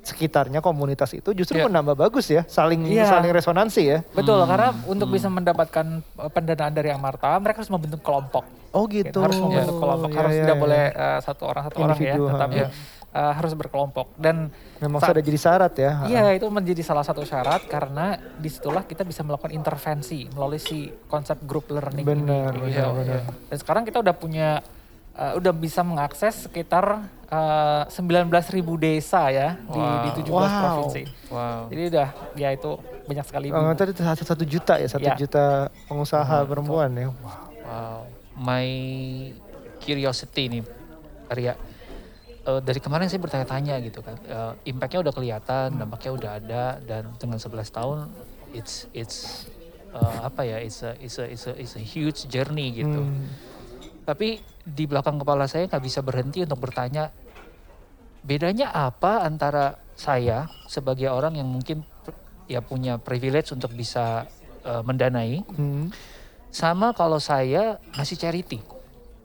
sekitarnya 0.00 0.58
komunitas 0.58 1.12
itu 1.12 1.30
justru 1.32 1.58
Ya. 1.58 1.66
menambah 1.66 1.94
bagus 1.94 2.28
ya, 2.28 2.46
saling 2.46 2.86
Iya. 2.86 3.08
saling 3.08 3.30
resonansi 3.30 3.82
ya. 3.84 3.98
Betul, 4.10 4.40
karena 4.44 4.72
untuk 4.84 5.08
bisa 5.08 5.26
mendapatkan 5.26 5.86
uh, 6.16 6.30
pendanaan 6.30 6.72
dari 6.72 6.88
Amarta, 6.88 7.34
mereka 7.36 7.60
harus 7.60 7.70
membentuk 7.70 8.00
kelompok. 8.00 8.44
Oh 8.70 8.84
gitu. 8.86 9.20
Harus 9.20 9.36
membentuk 9.36 9.76
kelompok, 9.76 10.10
Ya, 10.10 10.16
harus 10.20 10.32
ya, 10.32 10.42
tidak 10.44 10.56
ya. 10.56 10.62
boleh 10.62 10.82
uh, 10.92 11.18
satu 11.20 11.42
orang 11.44 11.62
satu 11.66 11.76
orang 11.78 11.88
ya, 11.88 11.94
Individu, 11.96 12.22
tetapi 12.28 12.56
Ya. 12.56 12.68
uh, 13.10 13.32
harus 13.32 13.52
berkelompok. 13.52 14.06
Dan 14.14 14.36
Memang 14.78 15.00
sudah 15.00 15.24
jadi 15.24 15.38
syarat 15.40 15.72
ya. 15.74 15.92
Iya, 16.04 16.24
itu 16.36 16.46
menjadi 16.46 16.82
salah 16.84 17.02
satu 17.02 17.24
syarat 17.24 17.66
karena 17.66 18.14
di 18.36 18.46
situlah 18.46 18.84
kita 18.84 19.02
bisa 19.02 19.24
melakukan 19.24 19.50
intervensi 19.50 20.28
melalui 20.30 20.60
si 20.60 20.86
konsep 21.06 21.40
group 21.42 21.66
learning 21.68 22.04
Benar, 22.06 22.54
ini. 22.54 22.70
benar, 22.70 22.86
gitu. 22.86 22.90
benar. 22.94 23.20
Dan 23.50 23.56
sekarang 23.58 23.82
kita 23.82 23.98
udah 23.98 24.14
punya, 24.14 24.48
uh, 25.18 25.32
udah 25.34 25.50
bisa 25.50 25.82
mengakses 25.82 26.46
sekitar 26.46 27.02
uh, 27.28 27.82
19.000 27.90 28.30
desa 28.78 29.28
ya 29.28 29.58
di, 29.58 29.82
di 30.06 30.22
17 30.22 30.30
Wow. 30.30 30.46
provinsi. 30.46 31.02
Wow. 31.28 31.62
Jadi 31.68 31.82
udah, 31.90 32.08
ya 32.34 32.48
itu 32.54 32.70
banyak 33.04 33.24
sekali. 33.26 33.46
Oh, 33.50 33.74
tadi 33.74 33.92
satu, 33.92 34.22
satu 34.22 34.44
juta 34.44 34.78
ya, 34.78 34.86
satu 34.86 35.04
Ya. 35.04 35.16
juta 35.18 35.68
pengusaha 35.86 36.46
perempuan 36.46 36.94
ya. 36.94 37.10
Wow. 37.10 37.46
Wow, 37.68 38.00
my 38.40 38.64
curiosity 39.78 40.44
nih, 40.48 40.62
Arya. 41.28 41.54
Eh, 42.40 42.60
dari 42.64 42.80
kemarin 42.80 43.12
saya 43.12 43.20
bertanya-tanya 43.20 43.76
gitu 43.84 44.00
kan, 44.00 44.16
Eh, 44.24 44.52
impactnya 44.66 45.04
udah 45.04 45.12
kelihatan, 45.12 45.76
dampaknya 45.76 46.10
udah 46.14 46.30
ada, 46.40 46.64
dan 46.80 47.12
dengan 47.16 47.36
11 47.36 47.68
tahun, 47.68 48.08
it's 48.56 48.88
it's 48.96 49.44
eh, 49.92 50.18
apa 50.22 50.44
ya, 50.44 50.56
it's 50.60 50.80
a 50.80 50.96
it's 50.96 51.20
a 51.20 51.24
it's 51.28 51.44
a, 51.44 51.52
it's 51.56 51.74
a 51.76 51.82
huge 51.82 52.24
journey 52.26 52.72
gitu. 52.72 53.04
Hmm. 53.04 53.28
Tapi 54.04 54.40
di 54.68 54.84
belakang 54.84 55.16
kepala 55.16 55.48
saya 55.48 55.64
nggak 55.64 55.80
bisa 55.80 56.04
berhenti 56.04 56.44
untuk 56.44 56.60
bertanya, 56.60 57.08
bedanya 58.20 58.68
apa 58.68 59.24
antara 59.24 59.80
saya 59.96 60.46
sebagai 60.68 61.08
orang 61.08 61.40
yang 61.40 61.48
mungkin 61.48 61.82
ya 62.44 62.60
punya 62.60 63.00
privilege 63.00 63.50
untuk 63.50 63.72
bisa 63.72 64.28
eh, 64.64 64.82
mendanai, 64.84 65.40
Hmm. 65.56 65.88
sama 66.52 66.92
kalau 66.92 67.16
saya 67.16 67.80
ngasih 67.96 68.18
charity. 68.18 68.60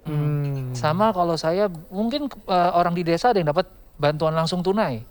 Hmm. 0.04 0.76
Sama 0.76 1.16
kalau 1.16 1.36
saya 1.36 1.68
mungkin 1.92 2.28
eh, 2.28 2.72
orang 2.76 2.96
di 2.96 3.04
desa 3.04 3.32
ada 3.32 3.40
yang 3.40 3.52
dapat 3.52 3.68
bantuan 4.00 4.36
langsung 4.36 4.64
tunai 4.64 5.04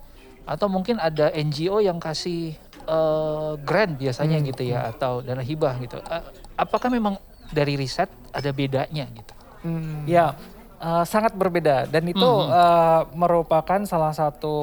atau 0.43 0.67
mungkin 0.67 0.99
ada 0.99 1.31
NGO 1.33 1.81
yang 1.81 2.01
kasih 2.01 2.53
eh, 2.83 3.53
grant 3.63 3.95
biasanya 3.97 4.41
Hmm. 4.41 4.47
gitu 4.49 4.63
ya 4.67 4.89
atau 4.91 5.21
dana 5.23 5.41
hibah 5.41 5.77
gitu. 5.81 5.97
Eh, 6.01 6.23
apakah 6.57 6.89
memang 6.91 7.17
dari 7.53 7.77
riset 7.77 8.09
ada 8.33 8.51
bedanya 8.51 9.05
gitu? 9.13 9.33
Hmm. 9.63 10.03
Ya, 10.05 10.35
eh, 10.79 11.05
sangat 11.07 11.33
berbeda 11.33 11.87
dan 11.87 12.05
itu 12.05 12.19
Mhm. 12.21 12.51
eh, 12.51 13.03
merupakan 13.15 13.81
salah 13.87 14.11
satu 14.11 14.57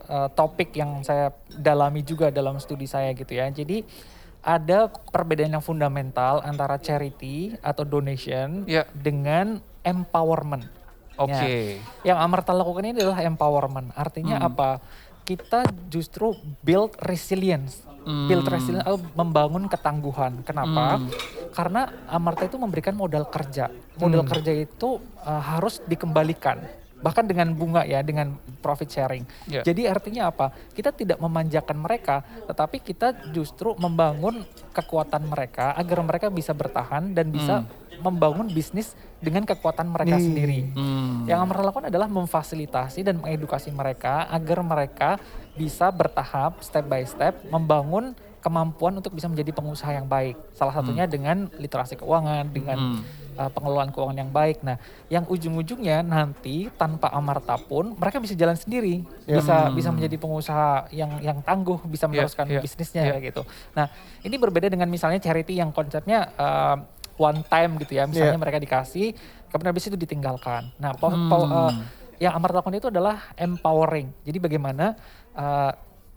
eh, 0.00 0.28
topik 0.32 0.72
yang 0.72 1.04
saya 1.04 1.30
dalami 1.48 2.00
juga 2.00 2.32
dalam 2.32 2.56
studi 2.56 2.84
saya 2.84 3.12
gitu 3.12 3.32
ya. 3.32 3.48
Jadi 3.48 3.84
ada 4.40 4.86
perbedaan 4.88 5.50
yang 5.50 5.64
fundamental 5.64 6.38
antara 6.40 6.78
charity 6.78 7.58
atau 7.60 7.82
donation 7.82 8.62
Ya. 8.64 8.86
dengan 8.94 9.58
empowerment. 9.82 10.66
Oke. 11.16 11.80
Yang 12.04 12.18
Amarta 12.20 12.52
lakukan 12.52 12.84
ini 12.84 12.94
adalah 12.94 13.24
empowerment. 13.24 13.90
Artinya 13.96 14.36
Hmm. 14.38 14.48
apa? 14.52 14.70
Kita 15.24 15.64
justru 15.90 16.36
build 16.62 16.94
resilience. 17.02 17.82
Build 18.06 18.46
Hmm. 18.46 18.54
resilience 18.54 18.86
atau 18.86 19.02
membangun 19.18 19.66
ketangguhan. 19.66 20.46
Kenapa? 20.46 21.02
Hmm. 21.02 21.10
Karena 21.50 21.90
Amarta 22.06 22.46
itu 22.46 22.54
memberikan 22.54 22.94
modal 22.94 23.26
kerja. 23.26 23.66
Modal 23.98 24.22
Hmm. 24.22 24.30
kerja 24.30 24.52
itu 24.54 25.02
uh, 25.26 25.42
harus 25.42 25.82
dikembalikan. 25.82 26.62
Bahkan 26.96 27.28
dengan 27.28 27.52
bunga 27.52 27.82
ya, 27.84 28.00
dengan 28.06 28.38
profit 28.64 28.88
sharing. 28.88 29.26
Ya. 29.50 29.60
Jadi 29.60 29.84
artinya 29.84 30.32
apa? 30.32 30.48
Kita 30.72 30.94
tidak 30.94 31.20
memanjakan 31.20 31.76
mereka, 31.76 32.24
tetapi 32.46 32.80
kita 32.80 33.12
justru 33.34 33.74
membangun 33.76 34.46
kekuatan 34.72 35.26
mereka 35.28 35.76
agar 35.76 35.98
mereka 36.06 36.32
bisa 36.32 36.56
bertahan 36.56 37.12
dan 37.12 37.28
bisa 37.28 37.66
membangun 38.00 38.48
bisnis 38.48 38.96
dengan 39.20 39.44
kekuatan 39.44 39.88
mereka 39.88 40.16
Nih. 40.16 40.24
sendiri. 40.24 40.58
Hmm. 40.72 41.24
Yang 41.28 41.38
Amarta 41.42 41.62
lakukan 41.64 41.86
adalah 41.92 42.08
memfasilitasi 42.08 43.00
dan 43.02 43.20
mengedukasi 43.20 43.72
mereka 43.72 44.28
agar 44.32 44.58
mereka 44.62 45.10
bisa 45.56 45.88
bertahap 45.88 46.60
step 46.60 46.84
by 46.84 47.02
step 47.02 47.34
membangun 47.48 48.12
kemampuan 48.38 48.94
untuk 48.94 49.10
bisa 49.10 49.26
menjadi 49.26 49.50
pengusaha 49.50 49.90
yang 49.90 50.06
baik. 50.06 50.38
Salah 50.54 50.70
satunya 50.70 51.02
dengan 51.04 51.50
literasi 51.50 51.98
keuangan, 51.98 52.46
dengan 52.46 52.78
Hmm. 52.78 53.02
uh, 53.34 53.50
pengelolaan 53.50 53.90
keuangan 53.90 54.16
yang 54.16 54.30
baik. 54.30 54.62
Nah, 54.62 54.78
yang 55.08 55.26
ujung-ujungnya 55.26 56.00
nanti 56.00 56.70
tanpa 56.72 57.10
Amarta 57.10 57.58
pun 57.58 57.92
mereka 57.92 58.16
bisa 58.16 58.32
jalan 58.32 58.54
sendiri, 58.54 59.02
Ya. 59.26 59.42
bisa 59.42 59.56
Hmm. 59.66 59.74
bisa 59.74 59.90
menjadi 59.90 60.14
pengusaha 60.16 60.86
yang 60.90 61.18
yang 61.18 61.42
tangguh, 61.42 61.82
bisa 61.84 62.06
Ya, 62.06 62.10
meneruskan 62.14 62.46
ya, 62.46 62.62
bisnisnya 62.62 63.02
ya. 63.02 63.10
kayak 63.12 63.34
gitu. 63.34 63.42
Nah, 63.74 63.90
ini 64.22 64.36
berbeda 64.38 64.70
dengan 64.70 64.86
misalnya 64.86 65.18
charity 65.18 65.58
yang 65.58 65.74
konsepnya 65.74 66.30
uh, 66.38 66.78
one 67.18 67.42
time 67.42 67.82
gitu 67.82 67.98
ya. 67.98 68.06
Misalnya 68.06 68.36
Ya. 68.36 68.40
mereka 68.40 68.62
dikasih, 68.62 69.10
kemudian 69.50 69.74
habis 69.74 69.90
itu 69.90 69.98
ditinggalkan. 69.98 70.70
Nah, 70.78 70.94
po- 70.94 71.10
Hmm. 71.10 71.26
po- 71.26 71.50
uh, 71.50 71.72
yang 72.18 72.32
Amarta 72.32 72.58
lakukan 72.58 72.76
itu 72.76 72.88
adalah 72.88 73.30
empowering. 73.34 74.08
Jadi 74.22 74.38
bagaimana 74.38 74.96
uh, 75.32 75.72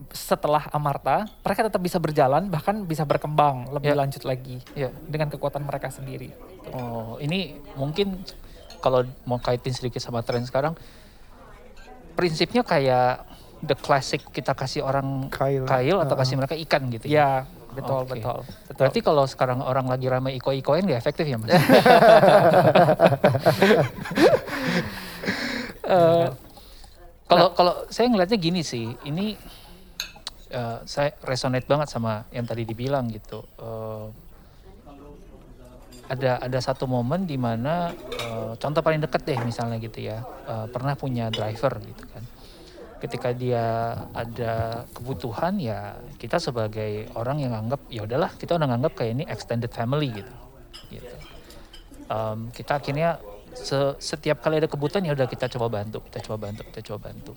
setelah 0.09 0.63
Amarta, 0.71 1.27
mereka 1.43 1.67
tetap 1.67 1.83
bisa 1.83 1.99
berjalan, 1.99 2.47
bahkan 2.47 2.87
bisa 2.87 3.03
berkembang 3.03 3.67
lebih 3.69 3.91
Ya. 3.91 3.99
lanjut 3.99 4.23
lagi 4.23 4.63
Ya. 4.71 4.95
dengan 5.03 5.27
kekuatan 5.27 5.59
mereka 5.61 5.91
sendiri. 5.91 6.31
Oh, 6.71 7.19
ini 7.19 7.59
mungkin 7.75 8.23
kalau 8.79 9.03
mau 9.27 9.37
kaitin 9.37 9.75
sedikit 9.75 9.99
sama 9.99 10.23
tren 10.23 10.47
sekarang, 10.47 10.71
prinsipnya 12.15 12.63
kayak 12.63 13.27
the 13.59 13.75
classic 13.75 14.23
kita 14.31 14.55
kasih 14.55 14.87
orang 14.87 15.27
Kail. 15.27 15.67
kail 15.67 15.97
atau 15.99 16.15
Uh-uh. 16.15 16.23
kasih 16.23 16.39
mereka 16.39 16.55
ikan 16.55 16.87
gitu 16.87 17.11
ya. 17.11 17.11
Ya, 17.11 17.29
betul, 17.75 18.07
Oke. 18.07 18.15
betul, 18.15 18.39
betul. 18.71 18.75
Berarti 18.79 18.99
kalau 19.03 19.27
sekarang 19.27 19.59
orang 19.59 19.83
lagi 19.83 20.07
ramai 20.07 20.39
iko-ikoin 20.39 20.87
gak 20.87 20.95
efektif 20.95 21.27
ya 21.27 21.35
mas? 21.35 21.51
Eh, 25.89 26.29
Kalau 27.29 27.53
kalau 27.53 27.73
saya 27.93 28.09
ngelihatnya 28.09 28.41
gini 28.41 28.61
sih, 28.65 28.89
ini 29.05 29.37
eh, 30.49 30.77
saya 30.89 31.13
resonate 31.21 31.69
banget 31.69 31.93
sama 31.93 32.25
yang 32.33 32.45
tadi 32.49 32.65
dibilang 32.65 33.05
gitu. 33.13 33.45
Eh, 33.61 34.05
ada 36.09 36.41
ada 36.41 36.57
satu 36.57 36.89
momen 36.89 37.29
di 37.29 37.37
mana 37.37 37.93
eh, 37.93 38.53
contoh 38.57 38.81
paling 38.81 38.97
deket 39.05 39.21
deh 39.29 39.39
misalnya 39.45 39.77
gitu 39.77 40.09
ya, 40.09 40.25
eh, 40.49 40.65
pernah 40.73 40.97
punya 40.97 41.29
driver 41.29 41.77
gitu 41.85 42.03
kan. 42.09 42.25
Ketika 42.99 43.29
dia 43.31 43.93
ada 44.11 44.83
kebutuhan 44.91 45.61
ya 45.61 46.01
kita 46.17 46.41
sebagai 46.41 47.13
orang 47.13 47.45
yang 47.45 47.53
anggap 47.53 47.85
ya 47.93 48.09
udahlah 48.09 48.33
kita 48.41 48.57
udah 48.57 48.67
nganggap 48.73 48.93
kayak 48.97 49.21
ini 49.21 49.23
extended 49.29 49.69
family 49.69 50.09
gitu. 50.17 50.33
gitu. 50.97 51.15
Em, 52.09 52.49
kita 52.51 52.81
akhirnya 52.81 53.21
se- 53.53 53.97
setiap 53.97 54.39
kali 54.39 54.59
ada 54.59 54.67
kebutuhan 54.67 55.03
ya 55.03 55.13
udah 55.13 55.25
kita 55.25 55.49
coba 55.49 55.81
bantu, 55.81 56.03
kita 56.05 56.19
coba 56.25 56.49
bantu, 56.49 56.61
kita 56.69 56.79
coba 56.85 57.11
bantu. 57.11 57.33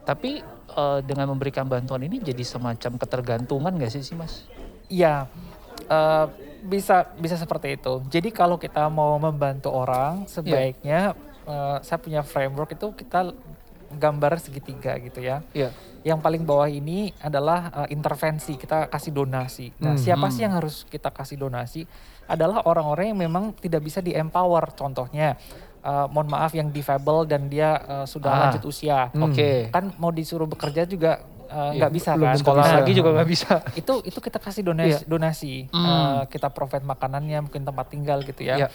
Tapi 0.00 0.40
eh, 0.74 1.00
dengan 1.04 1.30
memberikan 1.30 1.66
bantuan 1.66 2.02
ini 2.02 2.18
jadi 2.18 2.42
semacam 2.42 2.96
ketergantungan 2.96 3.72
gak 3.78 3.92
sih 3.92 4.02
sih 4.02 4.16
mas? 4.16 4.48
Iya, 4.88 5.28
eh, 5.86 6.26
bisa 6.60 7.08
bisa 7.16 7.36
seperti 7.36 7.76
itu. 7.76 8.04
Jadi 8.08 8.28
kalau 8.30 8.56
kita 8.56 8.88
mau 8.88 9.16
membantu 9.16 9.70
orang, 9.70 10.24
sebaiknya 10.26 11.14
eh, 11.46 11.76
saya 11.80 11.98
punya 11.98 12.20
framework 12.20 12.74
itu 12.74 12.92
kita 12.92 13.32
gambar 13.90 14.38
segitiga 14.38 14.94
gitu 14.98 15.18
ya. 15.18 15.42
Iya. 15.50 15.70
Yang 16.00 16.20
paling 16.24 16.42
bawah 16.48 16.66
ini 16.66 17.12
adalah 17.20 17.84
eh, 17.84 17.88
intervensi, 17.92 18.56
kita 18.56 18.88
kasih 18.88 19.12
donasi. 19.12 19.68
Nah, 19.78 19.94
Hmm. 19.94 20.00
siapa 20.00 20.26
sih 20.30 20.42
yang 20.42 20.56
harus 20.56 20.88
kita 20.88 21.12
kasih 21.12 21.36
donasi? 21.36 21.84
Adalah 22.30 22.62
orang-orang 22.62 23.10
yang 23.10 23.20
memang 23.20 23.44
tidak 23.54 23.82
bisa 23.82 23.98
di-empower. 23.98 24.70
Contohnya, 24.72 25.34
eh, 25.76 26.06
mohon 26.06 26.28
maaf 26.28 26.52
yang 26.52 26.68
difabel 26.68 27.26
dan 27.26 27.46
dia 27.46 27.74
eh, 27.76 28.06
sudah 28.06 28.30
Ah. 28.30 28.40
lanjut 28.46 28.62
usia. 28.64 29.10
Hmm. 29.10 29.26
Oke. 29.26 29.66
Kan 29.68 29.90
mau 29.96 30.10
disuruh 30.10 30.46
bekerja 30.46 30.84
juga 30.84 31.18
eh, 31.44 31.74
Iya, 31.74 31.78
nggak 31.80 31.92
bisa 31.92 32.10
belum 32.14 32.24
kan? 32.24 32.38
Sekolah 32.38 32.62
bisa. 32.62 32.76
lagi 32.76 32.92
juga 32.94 33.10
nggak 33.10 33.28
bisa. 33.28 33.52
itu 33.82 33.94
itu 34.04 34.18
kita 34.20 34.38
kasih 34.38 34.62
donasi 34.62 34.86
Iya. 34.88 34.98
donasi 35.04 35.54
Hmm. 35.68 35.82
Eh, 35.82 36.22
kita 36.28 36.46
provide 36.48 36.84
makanannya 36.84 37.38
mungkin 37.42 37.62
tempat 37.64 37.86
tinggal 37.88 38.22
gitu 38.22 38.40
ya 38.40 38.54
Iya. 38.56 38.68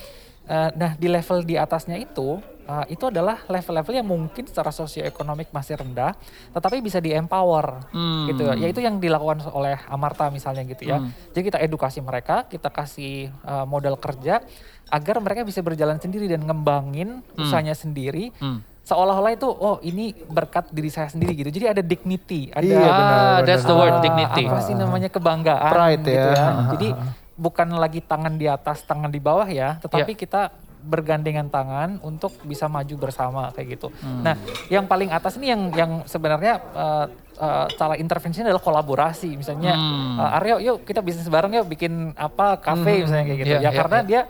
Eh, 0.45 0.69
nah 0.73 0.93
di 0.93 1.07
level 1.07 1.41
di 1.41 1.57
atasnya 1.57 1.97
itu 1.97 2.37
eh, 2.63 2.85
itu 2.87 3.01
adalah 3.03 3.41
level-level 3.45 3.93
yang 3.95 4.05
mungkin 4.05 4.45
secara 4.45 4.69
sosioekonomik 4.69 5.49
masih 5.49 5.73
rendah 5.75 6.13
tetapi 6.51 6.79
bisa 6.79 6.97
di 6.97 7.09
empower 7.11 7.81
Hmm. 7.89 8.29
gitu 8.29 8.45
ya 8.45 8.53
yaitu 8.55 8.77
yang 8.79 8.97
dilakukan 8.97 9.41
oleh 9.47 9.73
Amarta 9.85 10.29
misalnya 10.29 10.61
gitu 10.63 10.85
ya 10.85 10.97
Hmm. 10.97 11.09
jadi 11.29 11.43
kita 11.43 11.57
edukasi 11.59 11.97
mereka 11.99 12.45
kita 12.45 12.69
kasih 12.69 13.29
eh, 13.31 13.65
modal 13.65 13.97
kerja 13.97 14.45
agar 14.87 15.17
mereka 15.17 15.41
bisa 15.41 15.59
berjalan 15.59 15.97
sendiri 15.97 16.25
dan 16.27 16.41
ngembangin 16.41 17.25
usahanya 17.35 17.73
sendiri 17.73 18.29
Hmm. 18.35 18.61
seolah-olah 18.81 19.33
itu 19.33 19.45
oh 19.45 19.81
ini 19.81 20.13
berkat 20.13 20.69
diri 20.69 20.89
saya 20.89 21.09
sendiri 21.09 21.33
gitu 21.33 21.49
jadi 21.51 21.73
ada 21.73 21.81
dignity 21.81 22.49
ada 22.49 22.61
Iya, 22.61 22.77
benar, 22.77 22.93
ah, 22.93 23.01
benar. 23.01 23.41
that's 23.43 23.65
the 23.65 23.73
word 23.73 23.93
Ah, 23.93 24.01
dignity. 24.03 24.45
Apa 24.45 24.61
sih 24.61 24.73
namanya 24.73 25.09
kebanggaan 25.09 25.73
Pride 25.73 26.01
gitu 26.01 26.11
ya. 26.11 26.21
ya. 26.23 26.37
Ah, 26.45 26.69
Jadi 26.69 26.87
bukan 27.35 27.67
lagi 27.75 27.99
tangan 27.99 28.39
di 28.39 28.47
atas, 28.47 28.83
tangan 28.87 29.11
di 29.11 29.19
bawah 29.19 29.47
ya, 29.47 29.75
tetapi 29.83 30.15
Iya. 30.15 30.19
kita 30.19 30.41
bergandengan 30.85 31.49
tangan 31.49 31.97
untuk 32.05 32.37
bisa 32.45 32.69
maju 32.69 32.95
bersama 33.09 33.49
kayak 33.51 33.67
gitu. 33.75 33.87
Hmm. 34.05 34.21
Nah, 34.21 34.37
yang 34.69 34.85
paling 34.85 35.09
atas 35.09 35.35
ini 35.41 35.49
yang 35.49 35.73
yang 35.73 35.91
sebenarnya 36.05 36.61
uh, 36.77 37.05
uh, 37.41 37.65
cara 37.73 37.97
intervensinya 37.97 38.53
adalah 38.53 38.61
kolaborasi. 38.61 39.33
Misalnya, 39.33 39.73
Hmm. 39.73 40.21
uh, 40.21 40.37
Aryo, 40.37 40.61
yuk 40.61 40.77
kita 40.85 41.01
bisnis 41.01 41.25
bareng 41.25 41.57
yuk 41.57 41.67
bikin 41.67 42.13
apa 42.13 42.61
kafe 42.61 43.01
misalnya 43.01 43.25
kayak 43.25 43.39
gitu. 43.41 43.53
Iya, 43.57 43.59
ya 43.59 43.69
iya, 43.73 43.79
karena 43.81 43.97
iya. 43.99 44.07
dia 44.07 44.21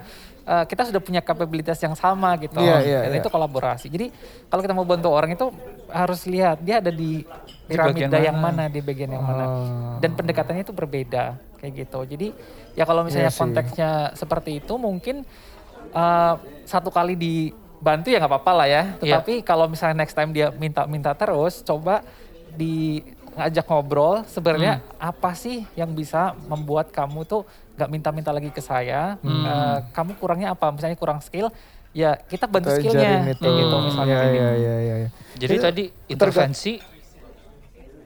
uh, 0.46 0.64
kita 0.64 0.88
sudah 0.88 1.02
punya 1.02 1.22
kapabilitas 1.22 1.78
yang 1.82 1.94
sama 1.94 2.38
gitu. 2.40 2.62
Iya, 2.62 2.78
iya, 2.82 3.00
Dan 3.10 3.18
iya. 3.18 3.22
itu 3.22 3.30
kolaborasi. 3.30 3.90
Jadi 3.90 4.14
kalau 4.48 4.62
kita 4.62 4.74
mau 4.74 4.86
bantu 4.86 5.10
orang 5.12 5.34
itu 5.34 5.50
harus 5.90 6.24
lihat 6.26 6.62
dia 6.62 6.80
ada 6.80 6.90
di 6.90 7.26
piramida 7.66 8.18
yang 8.22 8.38
mana? 8.38 8.70
mana, 8.70 8.74
di 8.74 8.80
bagian 8.82 9.12
yang 9.12 9.26
mana. 9.26 9.44
Oh. 9.46 9.98
Dan 10.00 10.14
pendekatannya 10.14 10.64
itu 10.64 10.74
berbeda 10.74 11.36
kayak 11.60 11.74
gitu. 11.86 12.00
Jadi 12.06 12.28
ya 12.78 12.86
kalau 12.86 13.02
misalnya 13.04 13.30
Iya 13.30 13.36
sih. 13.36 13.42
konteksnya 13.42 13.90
seperti 14.14 14.62
itu 14.62 14.74
mungkin 14.78 15.26
uh, 15.92 16.38
satu 16.66 16.94
kali 16.94 17.18
dibantu 17.18 18.14
ya 18.14 18.22
nggak 18.22 18.32
apa-apa 18.32 18.52
lah 18.54 18.68
ya. 18.70 18.84
Iya. 19.02 19.20
Tetapi 19.20 19.42
kalau 19.42 19.66
misalnya 19.66 20.06
next 20.06 20.14
time 20.14 20.32
dia 20.32 20.54
minta-minta 20.54 21.12
terus, 21.18 21.66
coba 21.66 22.06
di 22.56 23.02
ngajak 23.36 23.68
ngobrol 23.68 24.24
sebenarnya 24.32 24.80
Hmm. 24.80 25.12
apa 25.12 25.36
sih 25.36 25.68
yang 25.76 25.92
bisa 25.92 26.32
membuat 26.48 26.88
kamu 26.96 27.28
tuh 27.28 27.44
nggak 27.76 27.90
minta-minta 27.90 28.32
lagi 28.32 28.50
ke 28.50 28.60
saya 28.60 29.20
Hmm. 29.20 29.44
Uh, 29.44 29.78
kamu 29.92 30.16
kurangnya 30.16 30.52
apa 30.52 30.70
misalnya 30.70 30.96
kurang 30.96 31.20
skill 31.20 31.52
ya 31.92 32.16
kita 32.18 32.46
bantu 32.46 32.70
Kita 32.70 32.80
skillnya 32.82 33.12
itu. 33.26 33.44
gitu 33.44 33.76
Hmm. 33.76 33.86
misalnya 33.86 34.16
Iya, 34.16 34.24
iya, 34.24 34.32
gitu. 34.32 34.44
iya, 34.58 34.76
iya, 34.78 34.96
iya. 34.98 35.10
Jadi 35.36 35.54
Itu 35.54 35.62
tadi 35.62 35.84
intervensi, 36.08 36.74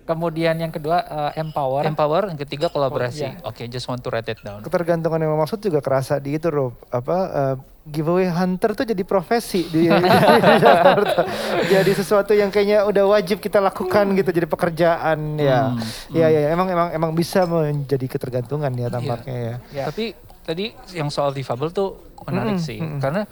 kemudian 0.04 0.58
yang 0.58 0.70
kedua 0.70 0.98
uh, 1.04 1.32
empower 1.36 1.86
empower, 1.86 2.24
yang 2.28 2.40
ketiga 2.40 2.68
kolaborasi. 2.68 3.30
iya. 3.30 3.42
Oke, 3.44 3.66
just 3.66 3.86
want 3.86 4.02
to 4.02 4.10
write 4.10 4.26
it 4.26 4.42
down. 4.42 4.62
ketergantungan 4.62 5.20
yang 5.20 5.34
maksud 5.36 5.58
juga 5.60 5.80
kerasa 5.80 6.18
di 6.18 6.34
itu 6.34 6.50
Rob 6.50 6.74
apa 6.90 7.18
eh, 7.30 7.56
giveaway 7.90 8.26
hunter 8.26 8.72
tuh 8.72 8.86
jadi 8.86 9.02
profesi 9.02 9.66
di, 9.66 9.90
di 10.46 10.54
Jakarta. 10.58 11.26
jadi 11.66 11.92
sesuatu 11.92 12.32
yang 12.32 12.48
kayaknya 12.48 12.86
udah 12.86 13.10
wajib 13.10 13.38
kita 13.38 13.58
lakukan 13.58 14.14
gitu 14.14 14.30
jadi 14.30 14.46
pekerjaan 14.46 15.20
ya 15.36 15.60
Hmm, 15.70 15.82
ya 16.10 16.28
ya 16.28 16.50
emang 16.50 16.68
emang 16.68 16.88
emang 16.92 17.12
bisa 17.12 17.44
menjadi 17.44 18.06
ketergantungan 18.08 18.72
ya 18.72 18.88
tampaknya 18.88 19.36
ya 19.36 19.56
Ya. 19.72 19.84
Tapi 19.86 20.14
tadi 20.42 20.66
yang 20.92 21.10
soal 21.10 21.30
difabel 21.30 21.70
tuh 21.70 22.14
menarik 22.24 22.56
Mm-mm, 22.56 22.64
sih, 22.64 22.78
mm-mm. 22.78 22.98
karena 22.98 23.26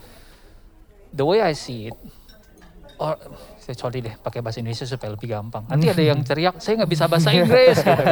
the 1.10 1.22
way 1.22 1.40
I 1.40 1.54
see 1.54 1.88
it, 1.88 1.98
or 2.98 3.18
saya 3.58 3.76
sorry 3.76 4.00
deh 4.00 4.16
pakai 4.16 4.40
bahasa 4.40 4.58
Indonesia 4.58 4.86
supaya 4.86 5.12
lebih 5.12 5.30
gampang. 5.30 5.66
Nanti 5.66 5.88
ada 5.88 6.00
yang 6.00 6.22
teriak, 6.22 6.58
saya 6.58 6.80
nggak 6.80 6.92
bisa 6.92 7.06
bahasa 7.06 7.30
Inggris. 7.32 7.78
gitu. 7.78 8.04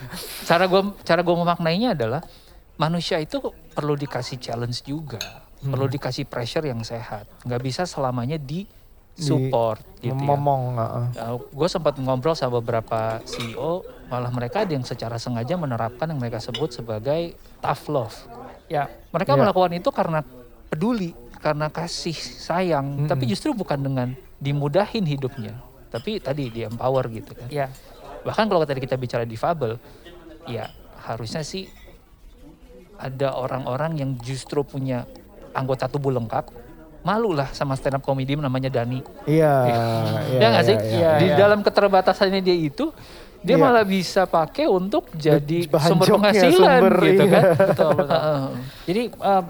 Cara 0.48 0.64
gue 0.64 0.82
cara 1.02 1.20
gue 1.20 1.36
memaknainya 1.36 1.92
adalah 1.92 2.22
manusia 2.76 3.18
itu 3.18 3.40
perlu 3.70 3.92
dikasih 3.92 4.38
challenge 4.38 4.80
juga, 4.82 5.20
perlu 5.60 5.86
dikasih 5.86 6.24
pressure 6.24 6.64
yang 6.64 6.80
sehat. 6.80 7.28
Nggak 7.44 7.62
bisa 7.62 7.82
selamanya 7.84 8.40
di 8.40 8.64
support 9.20 9.84
gitu 10.00 10.16
ya. 10.16 10.16
ngomong 10.16 10.62
uh, 10.80 11.36
gue 11.36 11.68
sempat 11.68 12.00
ngobrol 12.00 12.32
sama 12.32 12.64
beberapa 12.64 13.20
CEO, 13.28 13.84
malah 14.08 14.32
mereka 14.32 14.64
ada 14.64 14.72
yang 14.72 14.86
secara 14.86 15.20
sengaja 15.20 15.60
menerapkan 15.60 16.08
yang 16.08 16.16
mereka 16.16 16.40
sebut 16.40 16.72
sebagai 16.72 17.36
tough 17.60 17.84
love. 17.92 18.16
ya 18.70 18.88
Mereka 19.12 19.36
Iya. 19.36 19.40
melakukan 19.44 19.72
itu 19.76 19.90
karena 19.92 20.20
peduli, 20.72 21.10
karena 21.42 21.68
kasih 21.68 22.16
sayang, 22.16 23.04
Mm-mm. 23.04 23.08
tapi 23.10 23.28
justru 23.28 23.52
bukan 23.52 23.82
dengan 23.82 24.08
dimudahin 24.40 25.04
hidupnya, 25.04 25.58
tapi 25.92 26.22
tadi 26.22 26.48
di 26.48 26.64
empower 26.64 27.10
gitu 27.12 27.34
kan. 27.36 27.50
Ya, 27.50 27.68
Bahkan 28.24 28.46
kalau 28.52 28.64
tadi 28.68 28.80
kita 28.84 29.00
bicara 29.00 29.24
difabel, 29.24 29.80
ya 30.44 30.68
harusnya 31.08 31.40
sih 31.40 31.68
ada 33.00 33.32
orang-orang 33.32 33.96
yang 33.96 34.10
justru 34.20 34.60
punya 34.60 35.08
anggota 35.52 35.86
tubuh 35.86 36.10
lengkap, 36.10 36.50
malu 37.00 37.32
lah 37.32 37.48
sama 37.50 37.74
stand 37.74 37.96
up 37.96 38.02
comedy 38.02 38.36
namanya 38.36 38.68
Dani. 38.68 39.00
Iya. 39.24 39.54
ya 40.42 40.46
nggak 40.52 40.64
sih? 40.64 40.76
iya, 40.92 41.10
Di 41.16 41.26
iya. 41.32 41.36
dalam 41.36 41.60
keterbatasannya 41.60 42.40
dia 42.40 42.52
itu, 42.52 42.92
dia 43.40 43.56
Iya. 43.56 43.64
malah 43.64 43.84
bisa 43.88 44.28
pakai 44.28 44.68
untuk 44.68 45.08
jadi 45.16 45.64
Bahan 45.64 45.88
sumber 45.96 46.06
penghasilan 46.12 46.80
sumber, 46.84 46.94
gitu 47.08 47.24
iya. 47.24 47.32
kan. 47.32 47.42
betul 47.72 47.90
betul. 47.96 48.36
Jadi 48.84 49.02
eh, 49.08 49.44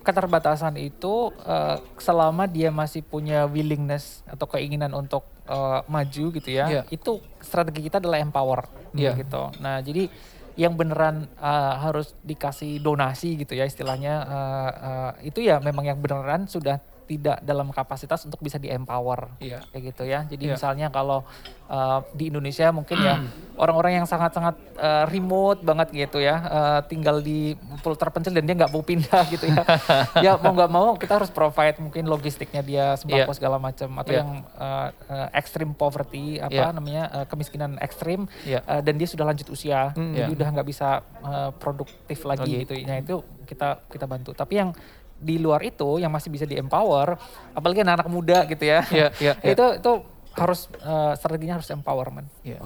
keterbatasan 0.00 0.74
itu 0.76 1.14
eh, 1.44 1.76
selama 2.00 2.48
dia 2.48 2.72
masih 2.72 3.04
punya 3.04 3.44
willingness 3.44 4.24
atau 4.24 4.48
keinginan 4.48 4.96
untuk 4.96 5.28
eh, 5.44 5.80
maju 5.84 6.24
gitu 6.32 6.48
ya, 6.48 6.64
Iya. 6.72 6.82
itu 6.88 7.20
strategi 7.38 7.84
kita 7.84 8.00
adalah 8.00 8.16
empower 8.16 8.64
Iya. 8.96 9.12
gitu. 9.20 9.52
Nah 9.60 9.84
jadi 9.84 10.08
yang 10.54 10.78
beneran 10.78 11.26
eh, 11.38 11.74
harus 11.82 12.14
dikasih 12.22 12.78
donasi 12.78 13.42
gitu 13.42 13.58
ya 13.58 13.66
istilahnya 13.66 14.14
eh, 14.22 14.70
eh, 14.70 15.12
itu 15.34 15.42
ya 15.42 15.58
memang 15.58 15.84
yang 15.86 15.98
beneran 15.98 16.46
sudah 16.46 16.78
tidak 17.04 17.36
dalam 17.40 17.68
kapasitas 17.68 18.24
untuk 18.24 18.40
bisa 18.40 18.56
di 18.56 18.68
empower 18.68 19.36
Iya. 19.38 19.60
kayak 19.68 19.82
gitu 19.92 20.02
ya. 20.04 20.24
Jadi 20.24 20.44
Iya. 20.48 20.52
misalnya 20.56 20.86
kalau 20.88 21.20
uh, 21.66 22.00
di 22.12 22.28
Indonesia 22.28 22.68
mungkin 22.68 22.96
ya 22.98 23.20
orang-orang 23.62 24.00
yang 24.00 24.06
sangat-sangat 24.06 24.56
uh, 24.76 25.04
remote 25.06 25.60
banget 25.60 25.92
gitu 25.92 26.18
ya, 26.18 26.36
uh, 26.42 26.80
tinggal 26.82 27.20
di 27.20 27.54
pulau 27.80 27.94
terpencil 27.94 28.32
dan 28.32 28.42
dia 28.42 28.56
nggak 28.56 28.72
mau 28.72 28.80
pindah 28.80 29.22
gitu 29.36 29.46
ya. 29.46 29.62
ya 30.18 30.32
mau 30.36 30.52
nggak 30.52 30.70
mau 30.70 30.96
kita 30.96 31.20
harus 31.20 31.28
provide 31.28 31.76
mungkin 31.76 32.04
logistiknya 32.04 32.60
dia 32.60 32.96
sembako 32.96 33.30
Iya. 33.30 33.36
segala 33.36 33.56
macam 33.58 33.88
atau 33.94 34.12
Iya. 34.12 34.18
yang 34.24 34.30
uh, 34.56 34.88
uh, 35.06 35.28
extreme 35.32 35.72
poverty 35.72 36.40
apa 36.40 36.50
Iya. 36.50 36.72
namanya 36.72 37.04
uh, 37.12 37.26
kemiskinan 37.28 37.76
ekstrim 37.78 38.24
Iya. 38.42 38.64
uh, 38.64 38.80
dan 38.80 38.96
dia 38.96 39.06
sudah 39.06 39.24
lanjut 39.24 39.46
usia, 39.48 39.92
Mm. 39.92 40.12
jadi 40.14 40.24
Iya. 40.24 40.36
udah 40.36 40.48
nggak 40.56 40.68
bisa 40.68 40.88
uh, 41.20 41.50
produktif 41.54 42.24
lagi 42.24 42.48
Lagi. 42.48 42.62
gitu. 42.64 42.74
Nah 42.82 42.96
itu 42.98 43.14
kita 43.44 43.84
kita 43.86 44.04
bantu. 44.04 44.32
Tapi 44.32 44.54
yang 44.56 44.70
di 45.24 45.40
luar 45.40 45.64
itu 45.64 45.96
yang 45.96 46.12
masih 46.12 46.28
bisa 46.28 46.44
di 46.44 46.60
empower, 46.60 47.16
apalagi 47.56 47.80
anak-anak 47.80 48.08
muda 48.12 48.38
gitu 48.44 48.64
ya. 48.68 48.84
Iya, 48.92 49.08
iya, 49.16 49.32
iya. 49.40 49.52
itu 49.56 49.64
itu 49.80 49.92
harus 50.36 50.68
eh, 50.76 51.12
strateginya 51.16 51.56
harus 51.56 51.72
empowerment. 51.72 52.28
Iya. 52.44 52.60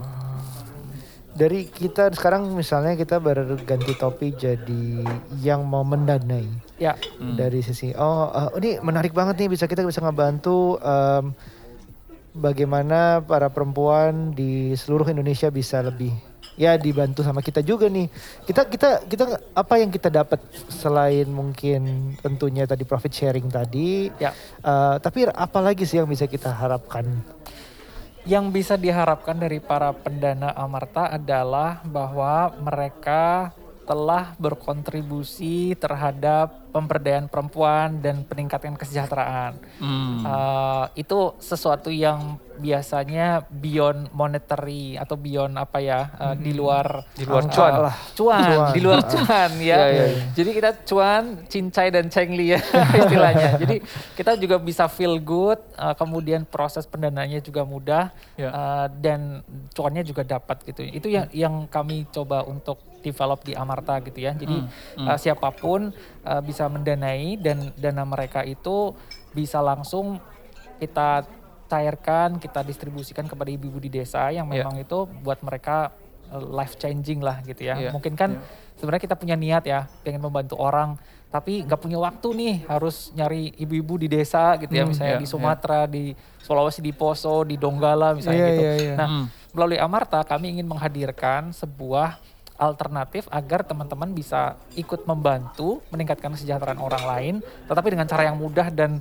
Dari 1.39 1.71
kita 1.71 2.11
sekarang 2.11 2.51
misalnya 2.51 2.99
kita 2.99 3.23
berganti 3.23 3.95
topik 3.95 4.43
jadi 4.43 5.07
yang 5.39 5.63
mau 5.63 5.87
mendanai. 5.87 6.51
Ya, 6.83 6.99
Hmm. 7.19 7.35
dari 7.35 7.63
sisi 7.63 7.95
oh 7.95 8.31
eh, 8.31 8.51
ini 8.59 8.71
menarik 8.83 9.15
banget 9.15 9.39
nih 9.39 9.51
bisa 9.51 9.67
kita 9.67 9.83
bisa 9.83 10.03
ngebantu 10.03 10.79
em, 10.79 11.35
bagaimana 12.35 13.19
para 13.23 13.51
perempuan 13.51 14.31
di 14.31 14.75
seluruh 14.75 15.07
Indonesia 15.07 15.51
bisa 15.51 15.83
lebih 15.83 16.15
ya 16.59 16.75
dibantu 16.75 17.23
sama 17.23 17.39
kita 17.39 17.63
juga 17.63 17.87
nih 17.87 18.11
kita 18.45 18.67
kita 18.67 18.89
kita 19.07 19.25
apa 19.55 19.75
yang 19.79 19.95
kita 19.95 20.11
dapat 20.11 20.43
selain 20.67 21.31
mungkin 21.31 22.13
tentunya 22.19 22.67
tadi 22.67 22.83
profit 22.83 23.15
sharing 23.15 23.47
tadi 23.47 24.11
ya. 24.19 24.35
eh, 24.67 24.97
tapi 24.99 25.31
apa 25.31 25.59
lagi 25.63 25.87
sih 25.87 26.03
yang 26.03 26.11
bisa 26.11 26.27
kita 26.27 26.51
harapkan 26.51 27.07
Yang 28.29 28.47
bisa 28.53 28.75
diharapkan 28.77 29.41
dari 29.41 29.57
para 29.57 29.89
pendana 29.95 30.53
Amarta 30.53 31.09
adalah 31.09 31.81
bahwa 31.81 32.53
mereka 32.61 33.57
telah 33.89 34.37
berkontribusi 34.37 35.73
terhadap 35.81 36.69
pemberdayaan 36.69 37.33
perempuan 37.33 38.05
dan 38.05 38.21
peningkatan 38.23 38.77
kesejahteraan. 38.77 39.57
Hmm. 39.81 40.21
Uh, 40.21 40.85
itu 40.93 41.33
sesuatu 41.41 41.89
yang 41.89 42.37
biasanya 42.59 43.47
beyond 43.49 44.11
monetary 44.13 44.99
atau 44.99 45.15
beyond 45.17 45.55
apa 45.57 45.79
ya 45.79 46.11
uh, 46.19 46.35
di 46.37 46.51
luar 46.53 47.07
Di 47.15 47.25
luar 47.25 47.47
uh, 47.47 47.51
cuan 47.55 47.73
lah. 47.89 47.97
cuan, 48.13 48.43
Cuan. 48.45 48.73
di 48.77 48.81
luar 48.85 49.01
cuan 49.09 49.51
ya. 49.57 49.77
Iya, 49.79 49.87
iya, 49.89 50.05
iya. 50.05 50.25
Jadi 50.37 50.51
kita 50.53 50.71
cuan, 50.85 51.23
cincai 51.49 51.89
dan 51.89 52.07
cengli 52.13 52.53
ya 52.53 52.61
istilahnya. 53.01 53.57
Jadi 53.57 53.77
kita 54.13 54.37
juga 54.37 54.61
bisa 54.61 54.85
feel 54.93 55.17
good, 55.17 55.57
uh, 55.81 55.97
kemudian 55.97 56.45
proses 56.45 56.85
pendananya 56.85 57.41
juga 57.41 57.65
mudah 57.65 58.13
Ya. 58.37 58.51
uh, 58.53 58.87
dan 59.01 59.41
cuannya 59.73 60.05
juga 60.05 60.23
dapat 60.23 60.61
gitu. 60.69 60.85
Itu 60.85 61.09
yang 61.09 61.27
yang 61.33 61.55
kami 61.67 62.05
coba 62.13 62.45
untuk 62.45 62.79
develop 63.09 63.41
di 63.43 63.53
Amarta 63.53 63.97
gitu 64.01 64.19
ya. 64.19 64.33
Jadi 64.33 64.57
Hmm, 64.95 65.07
uh, 65.07 65.17
siapa 65.17 65.49
pun 65.51 65.89
uh, 66.23 66.41
bisa 66.41 66.69
mendanai 66.69 67.35
dan 67.37 67.73
dana 67.75 68.05
mereka 68.05 68.45
itu 68.45 68.93
bisa 69.31 69.59
langsung 69.59 70.21
kita 70.77 71.25
cairkan, 71.67 72.37
kita 72.37 72.61
distribusikan 72.63 73.25
kepada 73.25 73.49
ibu-ibu 73.49 73.77
di 73.79 73.91
desa 73.91 74.29
yang 74.29 74.49
Ya. 74.49 74.61
memang 74.61 74.77
itu 74.79 74.99
buat 75.21 75.41
mereka 75.41 75.93
life 76.29 76.77
changing 76.77 77.21
lah 77.21 77.41
gitu 77.41 77.65
ya. 77.65 77.77
Ya, 77.79 77.91
Mungkin 77.91 78.13
kan 78.13 78.37
ya. 78.37 78.41
sebenarnya 78.77 79.03
kita 79.03 79.17
punya 79.17 79.33
niat 79.33 79.65
ya, 79.65 79.89
pengen 80.01 80.21
membantu 80.21 80.57
orang, 80.57 80.97
tapi 81.29 81.65
nggak 81.65 81.77
punya 81.79 81.97
waktu 81.97 82.29
nih, 82.33 82.55
harus 82.65 83.13
nyari 83.13 83.53
ibu-ibu 83.57 83.97
di 83.97 84.09
desa 84.09 84.57
gitu 84.57 84.69
ya, 84.71 84.85
Hmm, 84.85 84.93
misalnya 84.93 85.15
ya, 85.17 85.21
di. 85.21 85.29
Sumatera, 85.29 85.81
di 85.85 86.13
Sulawesi, 86.39 86.81
di 86.81 86.93
Poso, 86.93 87.45
di 87.45 87.57
Donggala 87.57 88.13
misalnya 88.13 88.45
Iya, 88.45 88.49
gitu. 88.49 88.61
iya, 88.61 88.73
iya. 88.77 88.95
Nah, 88.97 89.09
Hmm. 89.09 89.25
melalui 89.53 89.81
Amarta 89.81 90.21
kami 90.21 90.53
ingin 90.53 90.69
menghadirkan 90.69 91.49
sebuah 91.53 92.21
alternatif 92.59 93.31
agar 93.31 93.63
teman-teman 93.63 94.11
bisa 94.11 94.59
ikut 94.75 95.07
membantu 95.07 95.79
meningkatkan 95.89 96.35
kesejahteraan 96.35 96.79
orang 96.79 97.05
lain, 97.05 97.35
tetapi 97.65 97.89
dengan 97.89 98.05
cara 98.05 98.27
yang 98.27 98.37
mudah 98.37 98.69
dan 98.69 98.99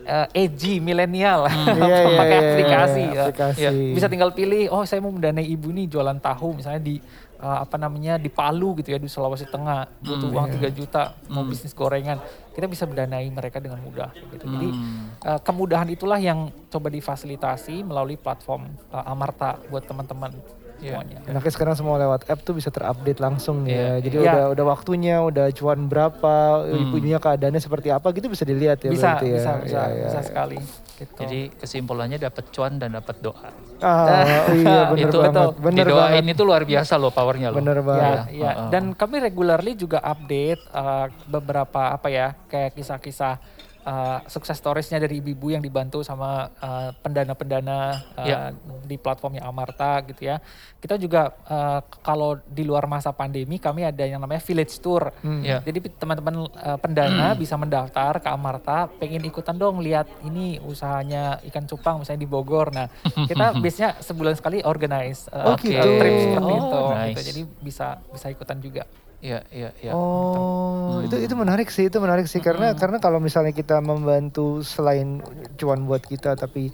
eh, 0.00 0.46
edgy 0.46 0.78
milenial 0.78 1.44
Iya, 1.50 1.84
iya, 2.06 2.16
pakai 2.16 2.30
iya, 2.30 2.40
iya, 2.40 2.48
aplikasi. 2.48 3.02
iya, 3.02 3.12
ya. 3.12 3.22
aplikasi. 3.26 3.60
Ya, 3.60 3.70
bisa 3.92 4.06
tinggal 4.06 4.30
pilih, 4.30 4.70
oh 4.70 4.82
saya 4.82 4.98
mau 4.98 5.10
mendanai 5.10 5.44
ibu 5.44 5.68
nih 5.68 5.86
jualan 5.86 6.16
tahu 6.16 6.56
misalnya 6.56 6.80
di 6.80 6.96
eh, 7.36 7.58
apa 7.58 7.76
namanya 7.76 8.14
di 8.14 8.28
Palu 8.28 8.78
gitu 8.78 8.92
ya 8.92 8.98
di 8.98 9.06
Sulawesi 9.06 9.44
Tengah 9.44 9.90
butuh 9.98 10.24
Hmm, 10.24 10.36
uang 10.36 10.46
iya. 10.56 10.70
3 10.70 10.78
juta 10.78 11.02
mau 11.26 11.42
Hmm. 11.42 11.50
bisnis 11.50 11.72
gorengan 11.72 12.16
kita 12.50 12.64
bisa 12.64 12.84
mendanai 12.84 13.26
mereka 13.26 13.58
dengan 13.58 13.80
mudah 13.80 14.08
gitu. 14.14 14.44
Jadi 14.46 14.68
Hmm. 14.68 15.16
eh, 15.18 15.40
kemudahan 15.40 15.88
itulah 15.88 16.16
yang 16.16 16.38
coba 16.66 16.88
difasilitasi 16.88 17.82
melalui 17.82 18.14
platform 18.14 18.70
eh, 18.88 19.04
Amarta 19.04 19.58
buat 19.66 19.82
teman-teman 19.82 20.32
Iya. 20.80 20.96
semuanya. 20.96 21.18
Enaknya 21.26 21.52
sekarang 21.52 21.74
semua 21.74 21.96
lewat 21.96 22.24
app 22.24 22.40
tuh 22.40 22.52
bisa 22.52 22.68
terupdate 22.68 23.18
langsung 23.18 23.62
ya. 23.62 24.00
Iya, 24.00 24.02
Jadi 24.02 24.16
iya. 24.16 24.24
udah 24.26 24.44
udah 24.50 24.64
waktunya, 24.66 25.16
udah 25.20 25.46
cuan 25.52 25.80
berapa, 25.84 26.34
Hmm. 26.62 26.82
ibunya 26.82 27.16
keadaannya 27.16 27.58
seperti 27.58 27.88
apa 27.88 28.08
gitu 28.10 28.26
bisa 28.26 28.42
dilihat 28.42 28.80
ya 28.80 28.88
bisa 28.88 29.06
berarti 29.14 29.26
ya. 29.26 29.34
bisa 29.36 29.50
bisa 29.60 29.80
iya, 29.88 30.04
bisa 30.06 30.20
sekali 30.22 30.56
gitu. 30.96 31.16
Jadi 31.18 31.40
kesimpulannya 31.54 32.18
dapat 32.18 32.44
cuan 32.50 32.76
dan 32.76 32.92
dapat 32.92 33.16
doa. 33.18 33.48
Ah, 33.78 34.44
iya 34.54 34.80
bener 34.86 35.06
itu 35.06 35.16
banget. 35.16 35.32
betul. 35.32 35.48
Bener 35.62 35.84
Didoain 35.86 36.12
banget. 36.18 36.34
itu 36.34 36.42
luar 36.42 36.62
biasa 36.62 36.92
loh 36.94 37.10
powernya 37.10 37.48
loh. 37.48 37.58
Bener 37.58 37.76
Ya, 37.76 37.82
banget. 37.82 38.18
ya. 38.30 38.50
Heeh. 38.50 38.68
Dan 38.68 38.84
kami 38.92 39.16
regularly 39.18 39.72
juga 39.74 40.00
update 40.00 40.60
uh, 40.70 41.08
beberapa 41.26 41.92
apa 41.92 42.08
ya 42.08 42.36
kayak 42.46 42.72
kisah-kisah 42.74 43.36
uh, 43.82 44.20
sukses 44.26 44.56
storiesnya 44.56 44.98
dari 44.98 45.18
ibu-ibu 45.18 45.50
yang 45.50 45.60
dibantu 45.60 46.00
sama 46.00 46.48
uh, 46.58 46.90
pendana-pendana 47.00 47.78
uh, 48.14 48.26
Ya. 48.26 48.38
di 48.84 48.96
platformnya 48.96 49.42
Amarta 49.42 50.00
gitu 50.04 50.26
ya. 50.26 50.38
Kita 50.78 50.96
juga 50.96 51.32
uh, 51.46 51.80
kalau 52.00 52.40
di 52.42 52.62
luar 52.62 52.84
masa 52.84 53.10
pandemi 53.10 53.56
kami 53.56 53.82
ada 53.82 54.02
yang 54.02 54.18
namanya 54.18 54.40
village 54.40 54.78
tour. 54.78 55.12
Hmm. 55.20 55.42
Ya. 55.42 55.60
Jadi 55.60 55.92
teman-teman 55.94 56.48
uh, 56.48 56.78
pendana 56.78 57.32
bisa 57.34 57.54
mendaftar 57.54 58.18
ke 58.18 58.28
Amarta, 58.28 58.88
pengen 58.96 59.22
ikutan 59.22 59.54
dong 59.54 59.80
lihat 59.80 60.08
ini 60.22 60.56
usahanya 60.60 61.38
ikan 61.46 61.64
cupang 61.64 62.00
misalnya 62.00 62.22
di 62.22 62.28
Bogor. 62.28 62.70
Nah, 62.70 62.88
kita 63.26 63.52
biasanya 63.62 64.00
sebulan 64.00 64.34
sekali 64.34 64.62
organize 64.62 65.28
uh, 65.28 65.52
Oh, 65.52 65.56
gitu. 65.56 65.76
trip 65.76 66.14
seperti 66.22 66.52
Oh, 66.52 66.58
itu. 66.58 66.80
nice. 66.90 67.08
gitu. 67.10 67.20
Jadi 67.28 67.40
bisa 67.60 67.86
bisa 68.06 68.26
ikutan 68.28 68.58
juga. 68.58 68.84
Iya, 69.20 69.44
iya, 69.50 69.70
iya. 69.78 69.92
Oh, 69.92 70.96
Hmm. 70.96 71.04
itu 71.04 71.16
itu 71.20 71.34
menarik 71.34 71.68
sih, 71.68 71.86
itu 71.86 71.96
menarik 71.96 72.24
sih 72.24 72.40
karena 72.40 72.72
karena 72.72 72.96
kalau 72.96 73.20
misalnya 73.20 73.52
kita 73.52 73.78
membantu 73.78 74.60
selain 74.60 75.20
cuan 75.54 75.84
buat 75.84 76.00
kita 76.00 76.34
tapi 76.34 76.72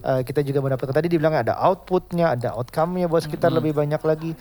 uh, 0.00 0.22
kita 0.22 0.40
juga 0.40 0.62
mendapatkan 0.62 0.94
tadi 0.94 1.08
dibilang 1.08 1.34
ada 1.36 1.58
outputnya, 1.58 2.32
ada 2.32 2.54
outcome-nya 2.54 3.06
buat 3.06 3.22
sekitar 3.22 3.50
lebih 3.50 3.72
banyak 3.72 3.98
lagi. 4.00 4.32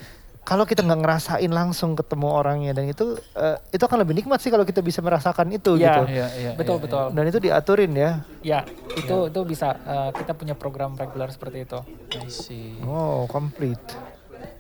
Kalau 0.42 0.64
kita 0.64 0.80
nggak 0.80 1.02
ngerasain 1.04 1.52
langsung 1.52 1.92
ketemu 1.92 2.28
orangnya 2.32 2.72
dan 2.72 2.88
itu 2.88 3.04
uh, 3.36 3.58
itu 3.68 3.84
akan 3.84 4.00
lebih 4.00 4.16
nikmat 4.16 4.40
sih 4.40 4.48
kalau 4.48 4.64
kita 4.64 4.80
bisa 4.80 5.04
merasakan 5.04 5.52
itu 5.52 5.76
Iya. 5.76 5.84
gitu. 5.84 6.02
Iya, 6.08 6.28
iya, 6.40 6.52
betul 6.56 6.78
iya, 6.78 6.84
betul. 6.88 7.06
Dan 7.12 7.24
itu 7.28 7.40
diaturin 7.42 7.92
ya. 7.92 8.12
Ya, 8.40 8.60
itu 8.96 9.28
itu 9.28 9.40
bisa 9.44 9.76
uh, 9.76 10.10
kita 10.14 10.32
punya 10.32 10.56
program 10.56 10.96
reguler 10.96 11.28
seperti 11.30 11.68
itu. 11.68 11.80
iya. 12.08 12.22
I 12.24 12.30
see. 12.30 12.80
Oh, 12.80 13.28
complete. 13.28 13.84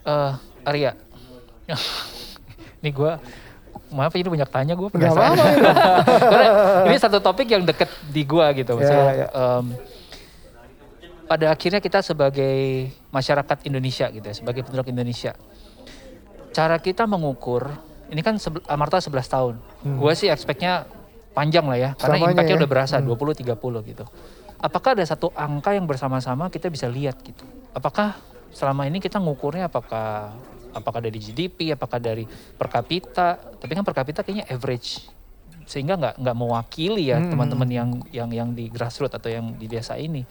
Eh, 0.03 0.33
Arya. 0.65 0.91
Ini 2.78 2.89
gue 2.89 3.11
maaf 3.88 4.13
ini 4.13 4.28
banyak 4.28 4.49
tanya 4.49 4.73
gue 4.73 4.88
penasaran. 4.88 5.34
ya. 5.34 5.45
Karena 6.32 6.47
ini 6.86 6.97
satu 6.97 7.17
topik 7.17 7.47
yang 7.47 7.63
deket 7.63 7.88
di 8.05 8.21
gue 8.21 8.45
gitu. 8.55 8.71
Maksudnya, 8.73 9.05
Ya, 9.05 9.13
ya. 9.15 9.28
em, 9.30 9.65
pada 11.23 11.45
akhirnya 11.49 11.80
kita 11.80 11.99
sebagai 12.01 12.55
masyarakat 13.09 13.57
Indonesia 13.63 14.07
gitu 14.07 14.23
ya, 14.23 14.34
sebagai 14.34 14.63
penduduk 14.63 14.88
Indonesia, 14.88 15.36
cara 16.49 16.80
kita 16.80 17.03
mengukur 17.03 17.67
ini 18.07 18.21
kan 18.21 18.39
sebel- 18.39 18.63
Amarta 18.65 18.97
11 18.97 19.28
tahun. 19.28 19.55
Hmm. 19.84 19.97
Gue 19.97 20.15
sih 20.15 20.28
expectnya 20.28 20.88
panjang 21.32 21.67
lah 21.67 21.78
ya 21.78 21.89
karena 21.93 22.32
impactnya 22.32 22.55
ya. 22.55 22.59
udah 22.63 22.69
berasa 22.69 22.95
Hmm. 22.97 23.05
20 23.05 23.36
30 23.36 23.84
gitu. 23.84 24.07
Apakah 24.57 24.95
ada 24.95 25.05
satu 25.05 25.30
angka 25.32 25.69
yang 25.71 25.86
bersama-sama 25.86 26.47
kita 26.47 26.65
bisa 26.67 26.88
lihat 26.88 27.19
gitu? 27.21 27.43
Apakah 27.71 28.15
selama 28.49 28.84
ini 28.84 28.97
kita 28.97 29.19
ngukurnya 29.19 29.67
apakah 29.67 30.34
apakah 30.74 30.99
dari 30.99 31.20
GDP, 31.20 31.76
apakah 31.76 31.99
dari 31.99 32.26
per 32.28 32.68
kapita? 32.68 33.38
Tapi 33.38 33.72
kan 33.72 33.84
per 33.84 33.95
kapita 33.95 34.24
kayaknya 34.24 34.47
average 34.49 35.07
sehingga 35.68 35.99
nggak 35.99 36.15
nggak 36.24 36.38
mewakili 36.39 37.11
ya 37.11 37.20
Hmm. 37.20 37.28
teman-teman 37.28 37.68
yang 37.68 37.89
yang 38.15 38.30
yang 38.32 38.49
di 38.55 38.72
grassroots 38.72 39.20
atau 39.20 39.28
yang 39.28 39.51
di 39.59 39.68
desa 39.68 39.99
ini. 39.99 40.24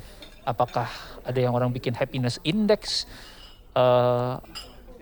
Apakah 0.43 0.89
ada 1.21 1.37
yang 1.37 1.53
orang 1.53 1.69
bikin 1.71 1.93
happiness 1.93 2.41
index? 2.43 3.05
eh, 3.77 4.35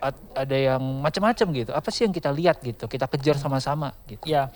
at- 0.03 0.27
ada 0.35 0.57
yang 0.59 0.83
macam-macam 0.99 1.47
gitu. 1.55 1.71
Apa 1.71 1.95
sih 1.95 2.03
yang 2.03 2.11
kita 2.11 2.35
lihat 2.35 2.59
gitu? 2.59 2.91
Kita 2.91 3.07
kejar 3.07 3.39
sama-sama 3.39 3.95
gitu. 4.11 4.27
Ya, 4.27 4.51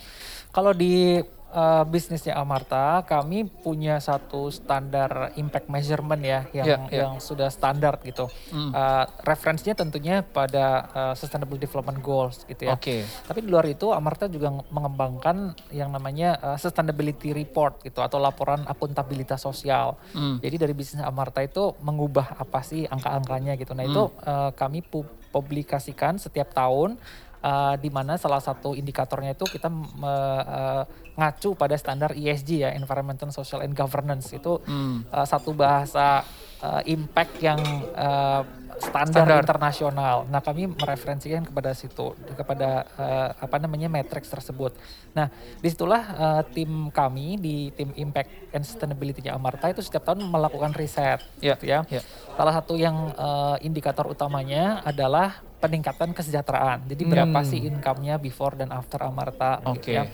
kalau 0.50 0.74
di 0.74 1.22
uh, 1.50 1.84
bisnisnya 1.84 2.36
Amarta, 2.36 3.02
kami 3.04 3.44
punya 3.44 3.98
satu 3.98 4.48
standar 4.48 5.32
impact 5.34 5.68
measurement 5.68 6.20
ya, 6.20 6.44
yang 6.52 6.66
Ya, 6.66 6.76
ya. 6.88 6.98
yang 7.04 7.12
sudah 7.18 7.48
standar 7.48 8.00
gitu. 8.04 8.28
Hmm. 8.52 8.70
Uh, 8.70 9.04
referensinya 9.24 9.74
tentunya 9.74 10.20
pada 10.20 10.66
uh, 10.92 11.14
Sustainable 11.14 11.56
Development 11.56 11.98
Goals 11.98 12.44
gitu 12.44 12.68
ya. 12.68 12.76
Oke. 12.76 13.04
Tapi 13.04 13.38
di 13.44 13.48
luar 13.48 13.64
itu 13.66 13.92
Amarta 13.92 14.28
juga 14.28 14.52
nge- 14.52 14.68
mengembangkan 14.68 15.36
yang 15.72 15.88
namanya 15.88 16.36
uh, 16.40 16.56
sustainability 16.56 17.32
report 17.32 17.80
gitu 17.82 18.00
atau 18.00 18.16
laporan 18.16 18.64
akuntabilitas 18.64 19.40
sosial. 19.40 19.96
Hmm. 20.12 20.40
Jadi 20.40 20.56
dari 20.56 20.74
bisnis 20.76 21.00
Amarta 21.00 21.40
itu 21.40 21.72
mengubah 21.80 22.36
apa 22.36 22.60
sih 22.60 22.84
angka-angkanya 22.84 23.56
gitu. 23.56 23.72
Nah 23.72 23.84
itu 23.84 24.08
uh, 24.22 24.50
kami 24.52 24.80
pu- 24.80 25.08
publikasikan 25.28 26.16
setiap 26.16 26.52
tahun. 26.52 26.96
Uh, 27.40 27.74
di 27.76 27.88
mana 27.88 28.16
salah 28.16 28.38
satu 28.38 28.72
indikatornya 28.72 29.34
itu 29.34 29.44
kita 29.44 29.68
me- 29.68 30.06
uh, 30.44 30.82
ngacu 31.18 31.58
pada 31.58 31.74
standar 31.74 32.14
ESG 32.14 32.62
ya, 32.62 32.70
Environmental, 32.70 33.30
Social, 33.30 33.62
and 33.62 33.74
Governance 33.74 34.30
itu 34.30 34.62
Hmm. 34.62 35.02
uh, 35.10 35.26
satu 35.26 35.50
bahasa 35.50 36.22
uh, 36.62 36.82
impact 36.86 37.42
yang 37.42 37.58
uh, 37.92 38.46
standar, 38.78 39.26
Standar. 39.26 39.42
internasional. 39.42 40.16
Nah, 40.30 40.38
kami 40.38 40.70
mereferensikan 40.70 41.42
kepada 41.42 41.74
situ, 41.74 42.14
kepada 42.38 42.86
uh, 42.94 43.34
apa 43.34 43.58
namanya 43.58 43.90
matrix 43.90 44.30
tersebut. 44.30 44.70
Nah, 45.18 45.26
di 45.58 45.66
situlah 45.66 46.02
uh, 46.14 46.42
tim 46.46 46.86
kami 46.94 47.34
di 47.34 47.74
tim 47.74 47.90
Impact 47.98 48.54
and 48.54 48.62
Sustainability-nya 48.62 49.34
Amarta 49.34 49.66
itu 49.66 49.82
setiap 49.82 50.06
tahun 50.06 50.22
melakukan 50.22 50.78
riset, 50.78 51.18
Ya, 51.42 51.58
gitu 51.58 51.66
ya. 51.66 51.82
ya. 51.90 52.06
Salah 52.38 52.54
satu 52.54 52.78
yang 52.78 53.10
uh, 53.18 53.58
indikator 53.58 54.06
utamanya 54.06 54.78
adalah 54.86 55.42
peningkatan 55.58 56.14
kesejahteraan. 56.14 56.86
Jadi 56.86 57.02
berapa 57.04 57.38
Hmm. 57.42 57.46
sih 57.46 57.60
income-nya 57.66 58.16
before 58.16 58.54
dan 58.54 58.70
after 58.70 59.02
Amarta, 59.02 59.58
gitu 59.74 59.90
Oke. 59.90 59.94
ya. 59.94 60.04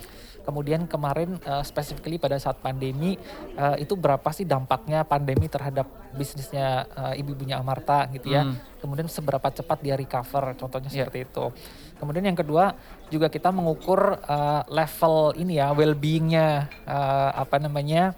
Kemudian 0.45 0.85
kemarin 0.85 1.41
uh, 1.41 1.65
specifically 1.65 2.21
pada 2.21 2.37
saat 2.37 2.61
pandemi 2.61 3.17
uh, 3.57 3.81
itu 3.81 3.97
berapa 3.97 4.29
sih 4.29 4.45
dampaknya 4.45 5.01
pandemi 5.01 5.49
terhadap 5.49 5.89
bisnisnya 6.13 6.85
uh, 6.93 7.15
ibu-ibunya 7.17 7.57
Amarta 7.57 8.05
gitu 8.13 8.29
ya. 8.29 8.45
Hmm. 8.45 8.61
Kemudian 8.77 9.09
seberapa 9.09 9.49
cepat 9.49 9.81
dia 9.81 9.97
recover 9.97 10.53
contohnya 10.55 10.93
Ya. 10.93 11.09
seperti 11.09 11.25
itu. 11.25 11.49
Kemudian 11.97 12.29
yang 12.29 12.37
kedua 12.37 12.77
juga 13.09 13.33
kita 13.33 13.49
mengukur 13.57 14.21
uh, 14.21 14.61
level 14.69 15.33
ini 15.41 15.57
ya 15.57 15.73
well-beingnya 15.73 16.69
uh, 16.85 17.31
apa 17.41 17.57
namanya 17.57 18.13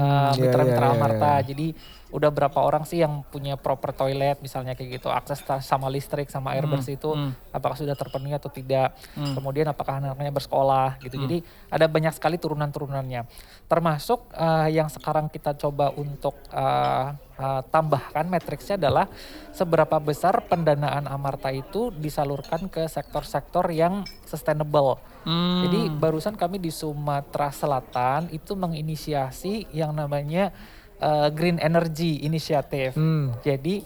Hmm, 0.00 0.32
iya, 0.32 0.40
mitra-mitra 0.48 0.80
iya, 0.80 0.88
iya, 0.88 0.96
Amarta. 0.96 1.32
iya. 1.36 1.44
Jadi 1.44 1.66
udah 2.14 2.30
berapa 2.30 2.58
orang 2.62 2.86
sih 2.86 3.02
yang 3.02 3.26
punya 3.26 3.58
proper 3.58 3.90
toilet 3.90 4.38
misalnya 4.38 4.78
kayak 4.78 5.02
gitu, 5.02 5.10
akses 5.10 5.42
sama 5.66 5.90
listrik 5.90 6.30
sama 6.30 6.54
air 6.54 6.66
Hmm, 6.66 6.74
bersih 6.74 6.98
itu 6.98 7.10
hmm. 7.14 7.54
apakah 7.54 7.78
sudah 7.78 7.94
terpenuhi 7.94 8.34
atau 8.34 8.50
tidak. 8.50 8.94
Hmm. 9.14 9.34
Kemudian 9.34 9.66
apakah 9.70 10.02
anak-anaknya 10.02 10.34
bersekolah 10.34 10.98
gitu. 11.02 11.16
Jadi 11.22 11.42
ada 11.70 11.86
banyak 11.86 12.12
sekali 12.14 12.36
turunan-turunannya. 12.38 13.26
Termasuk 13.66 14.34
eh, 14.34 14.68
yang 14.74 14.90
sekarang 14.90 15.30
kita 15.30 15.54
coba 15.58 15.90
untuk 15.94 16.34
eh, 16.50 17.06
eh, 17.38 17.62
tambahkan 17.70 18.26
matriksnya 18.26 18.78
adalah 18.78 19.06
seberapa 19.54 19.98
besar 20.02 20.46
pendanaan 20.46 21.06
Amarta 21.10 21.50
itu 21.54 21.94
disalurkan 21.94 22.70
ke 22.70 22.86
sektor-sektor 22.86 23.70
yang 23.70 24.06
sustainable. 24.26 24.98
Hmm. 25.26 25.66
Jadi 25.66 25.90
barusan 25.90 26.38
kami 26.38 26.62
di 26.62 26.70
Sumatera 26.70 27.50
Selatan 27.50 28.30
itu 28.30 28.54
menginisiasi 28.54 29.74
yang 29.74 29.90
namanya 29.90 30.54
eh, 30.98 31.28
Green 31.30 31.58
Energy 31.58 32.22
Initiative. 32.22 32.92
Hmm. 32.92 33.32
Jadi 33.40 33.82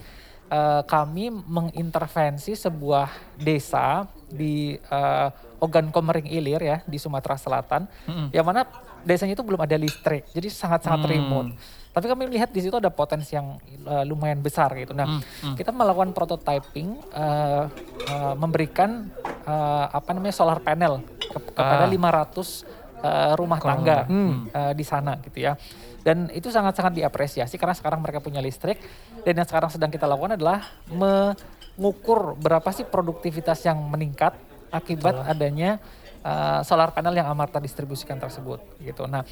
eh, 0.47 0.83
kami 0.83 1.31
mengintervensi 1.31 2.53
sebuah 2.53 3.09
desa 3.37 4.05
di 4.27 4.75
eh, 4.75 5.29
Ogan 5.59 5.91
Komering 5.91 6.27
Ilir 6.27 6.59
ya 6.59 6.79
di 6.83 6.97
Sumatera 6.97 7.37
Selatan, 7.37 7.85
Mm-mm. 8.07 8.33
yang 8.33 8.43
mana 8.43 8.65
desanya 9.01 9.33
itu 9.33 9.41
belum 9.41 9.61
ada 9.61 9.77
listrik, 9.77 10.29
jadi 10.31 10.49
sangat-sangat 10.49 11.01
Hmm. 11.01 11.11
remote. 11.11 11.51
Tapi 11.91 12.07
kami 12.07 12.23
melihat 12.25 12.49
di 12.49 12.61
situ 12.61 12.73
ada 12.73 12.89
potensi 12.89 13.33
yang 13.33 13.57
eh, 13.83 14.05
lumayan 14.05 14.39
besar 14.39 14.73
gitu. 14.75 14.93
Nah, 14.93 15.07
Hmm, 15.11 15.21
hmm. 15.21 15.57
kita 15.57 15.69
melakukan 15.71 16.11
prototyping, 16.11 16.89
eh, 17.11 17.65
eh, 18.07 18.35
memberikan 18.35 19.11
eh, 19.43 19.87
apa 19.91 20.11
namanya 20.11 20.33
solar 20.33 20.61
panel 20.61 21.01
ke- 21.19 21.51
kepada 21.51 21.85
Ah. 21.85 21.91
500 21.91 22.63
eh, 23.01 23.33
rumah 23.35 23.57
tangga 23.59 24.05
Hmm. 24.05 24.47
eh, 24.47 24.73
di 24.73 24.83
sana 24.83 25.17
gitu 25.19 25.41
ya. 25.41 25.57
Dan 26.01 26.33
itu 26.33 26.49
sangat-sangat 26.49 26.97
diapresiasi 26.97 27.61
karena 27.61 27.77
sekarang 27.77 28.01
mereka 28.01 28.25
punya 28.25 28.41
listrik 28.41 28.81
dan 29.21 29.37
yang 29.37 29.45
sekarang 29.45 29.69
sedang 29.69 29.93
kita 29.93 30.09
lakukan 30.09 30.41
adalah 30.41 30.65
mengukur 30.89 32.41
berapa 32.41 32.69
sih 32.73 32.89
produktivitas 32.89 33.61
yang 33.69 33.77
meningkat 33.85 34.33
akibat 34.73 35.29
adanya 35.29 35.77
uh, 36.25 36.61
solar 36.65 36.95
panel 36.95 37.13
yang 37.17 37.29
Amarta 37.29 37.61
distribusikan 37.61 38.17
tersebut 38.17 38.61
gitu. 38.81 39.05
Nah, 39.05 39.27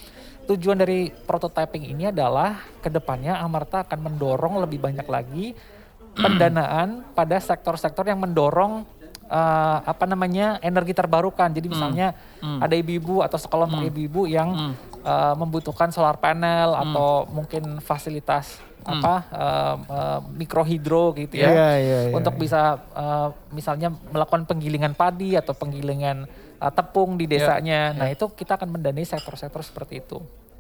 tujuan 0.45 0.77
dari 0.77 1.09
prototyping 1.09 1.89
ini 1.89 2.13
adalah 2.13 2.61
ke 2.85 2.93
depannya 2.93 3.39
Amarta 3.41 3.87
akan 3.87 4.13
mendorong 4.13 4.61
lebih 4.61 4.83
banyak 4.83 5.07
lagi 5.09 5.57
pendanaan 6.25 7.07
pada 7.15 7.39
sektor-sektor 7.39 8.03
yang 8.11 8.19
mendorong 8.19 8.83
uh, 9.31 9.79
apa 9.87 10.05
namanya 10.09 10.59
energi 10.65 10.93
terbarukan. 10.97 11.49
Jadi 11.53 11.67
misalnya 11.71 12.13
Hmm. 12.39 12.63
ada 12.63 12.75
ibu-ibu 12.75 13.23
atau 13.23 13.39
sekelompok 13.39 13.83
ibu-ibu 13.83 14.27
yang 14.31 14.49
Hmm. 14.51 14.75
Uh, 15.09 15.35
membutuhkan 15.41 15.89
solar 15.89 16.21
panel 16.21 16.77
atau 16.77 17.25
mungkin 17.33 17.81
fasilitas 17.81 18.61
apa 18.89 19.15
uh, 19.29 19.75
uh, 19.85 20.21
mikrohidro 20.33 21.13
gitu 21.13 21.37
ya 21.37 21.51
Iya, 21.53 21.71
iya, 21.77 21.99
iya, 22.09 22.15
untuk 22.15 22.37
iya. 22.37 22.41
bisa 22.41 22.61
uh, 22.97 23.29
misalnya 23.53 23.93
melakukan 23.93 24.49
penggilingan 24.49 24.97
padi 24.97 25.37
atau 25.37 25.53
penggilingan 25.53 26.25
uh, 26.61 26.73
tepung 26.73 27.21
di 27.21 27.29
desanya. 27.29 27.93
Nah 27.93 28.09
itu 28.09 28.25
kita 28.33 28.57
akan 28.57 28.79
mendanai 28.79 29.05
sektor-sektor 29.05 29.61
seperti 29.61 30.01
itu. 30.01 30.19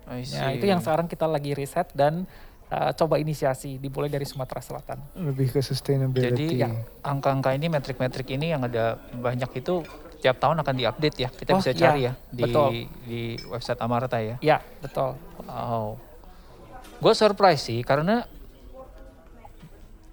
Nah 0.08 0.50
itu 0.52 0.64
yang 0.64 0.80
sekarang 0.80 1.08
kita 1.08 1.24
lagi 1.28 1.52
riset 1.52 1.88
dan 1.92 2.24
uh, 2.72 2.90
coba 2.92 3.20
inisiasi 3.20 3.76
dimulai 3.80 4.08
dari 4.08 4.24
Sumatera 4.24 4.60
Selatan. 4.60 4.98
Lebih 5.16 5.52
ke 5.56 5.60
sustainability. 5.60 6.28
Jadi 6.28 6.46
ya, 6.64 6.68
angka-angka 7.04 7.52
ini, 7.56 7.66
metrik-metrik 7.68 8.28
ini 8.32 8.52
yang 8.52 8.64
ada 8.64 8.96
banyak 9.12 9.50
itu 9.60 9.84
tiap 10.18 10.36
tahun 10.36 10.60
akan 10.60 10.74
diupdate 10.74 11.16
ya. 11.16 11.28
Kita 11.30 11.50
Oh, 11.52 11.58
bisa 11.58 11.70
iya, 11.70 11.78
cari 11.78 12.00
ya 12.04 12.12
di 12.28 12.42
betul. 12.42 12.68
di 13.06 13.20
website 13.46 13.78
Amarta 13.78 14.18
ya. 14.18 14.36
Ya 14.40 14.58
betul. 14.78 15.14
Wow. 15.42 15.96
Gue 16.98 17.14
surprise 17.14 17.62
sih 17.62 17.80
karena 17.82 18.26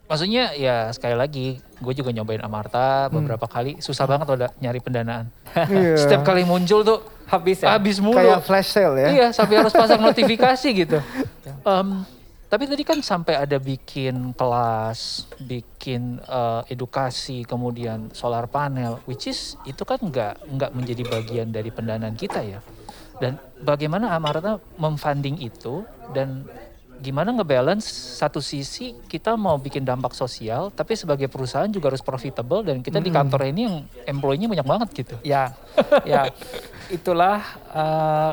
maksudnya 0.06 0.54
ya 0.54 0.94
sekali 0.94 1.18
lagi 1.18 1.48
gue 1.58 1.94
juga 1.98 2.14
nyobain 2.14 2.38
Amarta 2.40 3.10
beberapa 3.10 3.50
kali 3.50 3.82
susah 3.82 4.06
banget 4.06 4.28
udah 4.30 4.50
nyari 4.60 4.80
pendanaan. 4.80 5.26
Iya. 5.72 5.96
Setiap 6.02 6.22
kali 6.22 6.44
muncul 6.44 6.84
tuh 6.84 7.00
Habis 7.26 7.66
ya. 7.66 7.74
habis 7.74 7.98
mulu. 7.98 8.14
Kayak 8.22 8.46
flash 8.46 8.70
sale 8.70 9.02
ya. 9.02 9.10
Iya, 9.10 9.28
sampai 9.34 9.58
harus 9.58 9.74
pasang 9.74 9.98
notifikasi 10.10 10.68
gitu. 10.78 11.02
Em, 11.66 12.06
tapi 12.46 12.70
tadi 12.70 12.84
kan 12.86 13.02
sampai 13.02 13.42
ada 13.42 13.58
bikin 13.58 14.32
kelas, 14.38 15.26
bikin 15.42 16.22
eh, 16.22 16.62
edukasi, 16.70 17.42
kemudian 17.44 18.14
solar 18.14 18.46
panel, 18.46 19.02
which 19.10 19.26
is 19.26 19.58
itu 19.66 19.82
kan 19.82 19.98
nggak 19.98 20.46
nggak 20.54 20.72
menjadi 20.72 21.04
bagian 21.10 21.50
dari 21.50 21.74
pendanaan 21.74 22.14
kita 22.14 22.46
ya. 22.46 22.62
Dan 23.18 23.40
bagaimana 23.64 24.12
Amarta 24.14 24.60
memfunding 24.76 25.40
itu 25.40 25.88
dan 26.12 26.44
gimana 27.00 27.36
ngebalance 27.36 27.88
satu 28.20 28.40
sisi 28.40 28.96
kita 29.08 29.36
mau 29.36 29.60
bikin 29.60 29.84
dampak 29.84 30.16
sosial, 30.16 30.72
tapi 30.72 30.96
sebagai 30.96 31.28
perusahaan 31.28 31.68
juga 31.68 31.92
harus 31.92 32.04
profitable 32.04 32.64
dan 32.64 32.80
kita 32.80 33.04
di 33.04 33.12
kantor 33.12 33.52
ini 33.52 33.62
yang 33.68 33.76
employee-nya 34.08 34.48
banyak 34.48 34.68
banget 34.68 34.90
gitu. 34.96 35.16
Ya, 35.26 35.52
ya, 36.08 36.32
itulah 36.88 37.44
eh, 37.74 38.32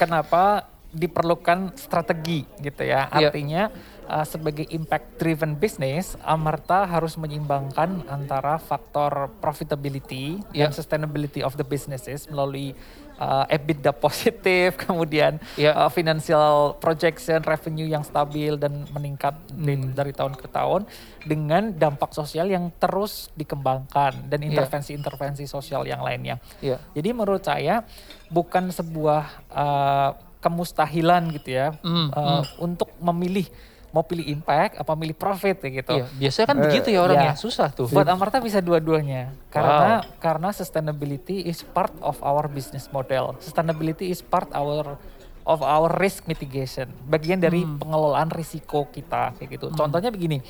kenapa 0.00 0.73
diperlukan 0.94 1.74
strategi 1.74 2.46
gitu 2.58 2.82
ya. 2.82 3.10
Iya. 3.10 3.28
Artinya 3.28 3.62
uh, 4.06 4.22
sebagai 4.22 4.64
impact 4.70 5.18
driven 5.18 5.54
business, 5.54 6.14
Amarta 6.22 6.86
harus 6.86 7.18
menyeimbangkan 7.18 8.06
antara 8.06 8.56
faktor 8.56 9.28
profitability 9.42 10.38
Yeah. 10.50 10.70
dan 10.70 10.70
sustainability 10.72 11.42
of 11.42 11.58
the 11.58 11.66
businesses 11.66 12.30
melalui 12.30 12.78
uh, 13.16 13.42
EBITDA 13.46 13.90
positif, 13.92 14.76
kemudian 14.86 15.42
Yeah. 15.54 15.74
uh, 15.76 15.90
financial 15.90 16.78
projection 16.78 17.42
revenue 17.42 17.86
yang 17.86 18.02
stabil 18.02 18.54
dan 18.54 18.86
meningkat 18.90 19.34
di- 19.50 19.74
Hmm. 19.74 19.90
dari 19.90 20.14
tahun 20.14 20.38
ke 20.38 20.46
tahun 20.46 20.86
dengan 21.20 21.74
dampak 21.74 22.14
sosial 22.14 22.46
yang 22.46 22.70
terus 22.78 23.34
dikembangkan 23.34 24.30
dan 24.30 24.38
Yeah. 24.38 24.54
intervensi-intervensi 24.54 25.44
sosial 25.44 25.82
yang 25.82 26.00
lainnya. 26.00 26.38
Iya. 26.62 26.78
Jadi 26.94 27.10
menurut 27.10 27.42
saya 27.42 27.82
bukan 28.30 28.70
sebuah 28.70 29.22
uh, 29.50 30.10
kemustahilan 30.44 31.32
gitu 31.40 31.56
ya 31.56 31.72
Hmm, 31.80 32.12
uh, 32.12 32.44
untuk 32.60 32.92
memilih 33.00 33.48
mau 33.94 34.02
pilih 34.02 34.26
impact 34.26 34.82
apa 34.82 34.92
milih 34.98 35.14
profit 35.14 35.54
ya 35.62 35.70
gitu. 35.70 35.94
Iya, 36.02 36.06
biasanya 36.18 36.46
kan 36.50 36.56
Eh, 36.58 36.62
begitu 36.66 36.88
ya 36.90 37.00
orang 37.06 37.18
iya. 37.22 37.30
ya, 37.30 37.34
susah 37.38 37.70
tuh. 37.70 37.86
Buat 37.86 38.10
Amarta 38.10 38.42
bisa 38.42 38.58
dua-duanya 38.58 39.30
karena 39.54 40.02
karena 40.18 40.50
sustainability 40.50 41.46
is 41.46 41.62
part 41.62 41.94
of 42.02 42.18
our 42.18 42.50
business 42.50 42.90
model. 42.90 43.38
Sustainability 43.38 44.10
is 44.10 44.18
part 44.18 44.50
our 44.50 44.98
of 45.46 45.60
our 45.62 45.92
risk 45.94 46.26
mitigation, 46.26 46.90
bagian 47.06 47.38
dari 47.38 47.62
pengelolaan 47.62 48.32
risiko 48.34 48.90
kita 48.90 49.36
kayak 49.38 49.60
gitu. 49.60 49.70
Contohnya 49.76 50.08
begini, 50.10 50.40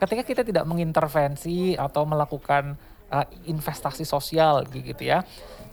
ketika 0.00 0.24
kita 0.24 0.42
tidak 0.42 0.64
mengintervensi 0.64 1.76
atau 1.76 2.08
melakukan 2.08 2.74
uh, 3.12 3.26
investasi 3.44 4.02
sosial 4.08 4.64
gitu 4.72 4.96
ya, 5.04 5.22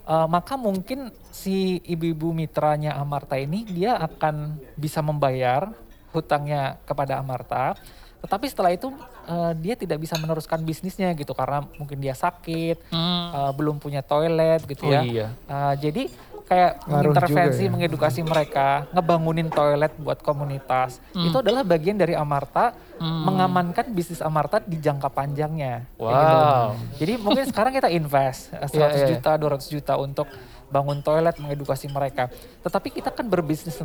uh, 0.08 0.26
maka 0.26 0.56
mungkin 0.56 1.12
si 1.30 1.84
ibu-ibu 1.84 2.32
mitranya 2.32 2.96
Amarta 2.96 3.36
ini 3.36 3.68
dia 3.68 4.00
akan 4.00 4.56
bisa 4.74 5.04
membayar 5.04 5.70
hutangnya 6.10 6.80
kepada 6.88 7.20
Amarta, 7.20 7.76
tetapi 8.24 8.50
setelah 8.50 8.74
itu 8.74 8.90
uh, 9.28 9.54
dia 9.54 9.78
tidak 9.78 10.02
bisa 10.02 10.18
meneruskan 10.18 10.64
bisnisnya 10.64 11.14
gitu 11.14 11.36
karena 11.36 11.62
mungkin 11.78 12.00
dia 12.00 12.16
sakit, 12.16 12.90
Hmm. 12.90 13.28
uh, 13.36 13.52
belum 13.54 13.78
punya 13.78 14.02
toilet 14.02 14.66
gitu 14.66 14.88
Oh 14.88 14.94
ya. 14.96 15.02
iya. 15.06 15.28
Uh, 15.46 15.76
jadi 15.78 16.10
kayak 16.48 16.88
Ngaruh 16.88 17.12
intervensi 17.12 17.64
ya. 17.68 17.70
mengedukasi 17.70 18.22
mereka, 18.24 18.88
ngebangunin 18.96 19.52
toilet 19.52 19.92
buat 20.00 20.24
komunitas. 20.24 21.04
Hmm. 21.12 21.28
Itu 21.28 21.44
adalah 21.44 21.62
bagian 21.62 22.00
dari 22.00 22.16
Amarta 22.16 22.72
mengamankan 22.98 23.92
bisnis 23.92 24.24
Amarta 24.24 24.58
di 24.58 24.80
jangka 24.80 25.12
panjangnya. 25.12 25.86
gitu. 25.94 26.08
Wow. 26.08 26.74
Jadi 26.98 27.14
mungkin 27.20 27.44
sekarang 27.52 27.76
kita 27.76 27.92
invest 27.92 28.56
uh, 28.56 28.64
100 28.64 28.74
Iya, 28.74 28.88
iya. 28.90 29.08
juta, 29.12 29.32
200 29.36 29.68
juta 29.70 29.94
untuk 30.00 30.28
bangun 30.68 31.00
toilet, 31.00 31.36
mengedukasi 31.38 31.88
mereka. 31.88 32.28
Tetapi 32.60 32.92
kita 32.92 33.12
kan 33.12 33.28
berbisnis 33.28 33.76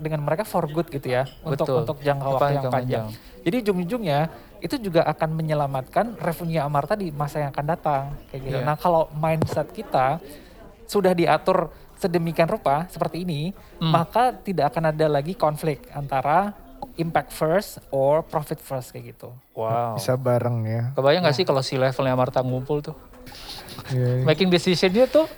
dengan 0.00 0.20
mereka 0.20 0.44
for 0.44 0.68
good 0.68 0.88
gitu 0.88 1.08
ya, 1.08 1.24
untuk 1.40 1.64
Betul. 1.68 1.78
untuk 1.84 1.96
jangka 2.00 2.26
waktu 2.26 2.52
yang 2.52 2.64
panjang. 2.68 2.72
panjang. 2.72 3.06
Jadi 3.40 3.54
ujung-ujungnya 3.62 4.20
itu 4.58 4.76
juga 4.80 5.04
akan 5.06 5.30
menyelamatkan 5.32 6.16
revenue 6.18 6.60
Amarta 6.60 6.96
di 6.96 7.12
masa 7.12 7.44
yang 7.44 7.52
akan 7.52 7.66
datang 7.68 8.02
kayak 8.28 8.40
gitu. 8.42 8.58
Iya. 8.58 8.66
Nah, 8.66 8.76
kalau 8.76 9.08
mindset 9.14 9.68
kita 9.70 10.18
sudah 10.86 11.12
diatur 11.12 11.70
sedemikian 11.96 12.46
rupa 12.46 12.86
seperti 12.86 13.24
ini, 13.24 13.50
Hmm. 13.76 13.90
maka 13.90 14.32
tidak 14.32 14.70
akan 14.70 14.92
ada 14.92 15.06
lagi 15.08 15.32
konflik 15.32 15.88
antara 15.90 16.52
impact 16.96 17.32
first 17.32 17.80
or 17.88 18.20
profit 18.20 18.56
first 18.56 18.92
kayak 18.92 19.12
gitu. 19.12 19.32
Wow. 19.52 19.96
Bisa 19.96 20.14
bareng 20.14 20.64
ya. 20.64 20.82
Kebayang 20.92 21.24
gak 21.24 21.36
sih 21.36 21.44
kalau 21.44 21.60
si 21.60 21.76
levelnya 21.76 22.12
Marta 22.12 22.40
ngumpul 22.40 22.80
tuh? 22.80 22.96
Iya. 23.90 24.24
Making 24.24 24.48
decisionnya 24.48 25.04
tuh 25.06 25.28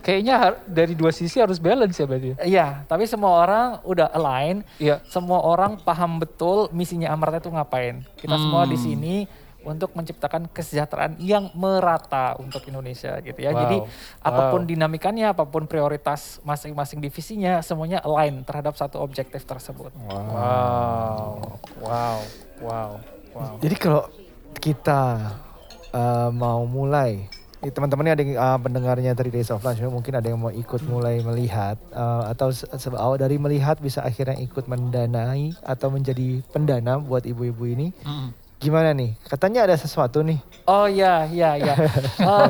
kayaknya 0.00 0.34
har- 0.36 0.60
dari 0.64 0.94
dua 0.94 1.10
sisi 1.10 1.38
harus 1.38 1.58
balance 1.58 1.94
ya 1.94 2.06
berarti. 2.06 2.28
ya? 2.28 2.36
Iya, 2.42 2.66
tapi 2.84 3.06
semua 3.06 3.38
orang 3.38 3.78
udah 3.82 4.10
align, 4.10 4.66
Iya. 4.78 4.98
semua 5.06 5.38
orang 5.38 5.78
paham 5.78 6.18
betul 6.18 6.66
misinya 6.70 7.10
Amarta 7.10 7.38
itu 7.38 7.50
ngapain. 7.50 8.02
Kita 8.18 8.34
semua 8.34 8.66
di 8.66 8.74
Hmm. 8.74 8.84
sini 8.84 9.14
untuk 9.62 9.94
menciptakan 9.94 10.50
kesejahteraan 10.50 11.18
yang 11.22 11.50
merata 11.54 12.34
untuk 12.38 12.62
Indonesia 12.66 13.18
gitu 13.22 13.38
ya. 13.38 13.54
Wow. 13.54 13.60
Jadi 13.66 13.76
apa 14.22 14.42
pun 14.50 14.62
Wow. 14.62 14.70
dinamikanya, 14.70 15.34
apa 15.34 15.44
pun 15.46 15.66
prioritas 15.66 16.42
masing-masing 16.42 17.02
divisinya, 17.02 17.62
semuanya 17.62 18.02
align 18.02 18.42
terhadap 18.46 18.74
satu 18.74 18.98
objektif 19.02 19.46
tersebut. 19.46 19.94
Wow. 20.06 21.58
Wow. 21.82 22.18
Wow. 22.62 22.90
Wow. 23.32 23.54
Jadi 23.64 23.76
kalau 23.80 24.06
kita 24.60 25.32
uh, 25.96 26.30
mau 26.30 26.62
mulai, 26.68 27.26
eh, 27.64 27.72
teman-teman 27.72 28.06
ini 28.06 28.12
ada 28.12 28.22
yang 28.22 28.34
uh, 28.36 28.58
pendengarnya 28.60 29.12
dari 29.16 29.30
Days 29.32 29.48
of 29.48 29.64
Lunch, 29.64 29.80
mungkin 29.88 30.14
ada 30.18 30.28
yang 30.28 30.38
mau 30.38 30.52
ikut 30.52 30.82
mulai 30.84 31.22
melihat 31.24 31.80
uh, 31.96 32.28
atau 32.28 32.52
awal 32.98 33.16
dari 33.16 33.40
melihat 33.40 33.80
bisa 33.80 34.04
akhirnya 34.04 34.36
ikut 34.38 34.68
mendanai 34.68 35.56
atau 35.64 35.88
menjadi 35.88 36.44
pendana 36.52 37.00
buat 37.00 37.24
ibu-ibu 37.24 37.64
ini. 37.66 37.88
Mm. 38.04 38.41
Gimana 38.62 38.94
nih? 38.94 39.18
Katanya 39.26 39.66
ada 39.66 39.74
sesuatu 39.74 40.22
nih. 40.22 40.38
Oh 40.64 40.86
ya, 40.86 41.26
ya, 41.26 41.58
ya. 41.58 41.74
Eh, 42.22 42.48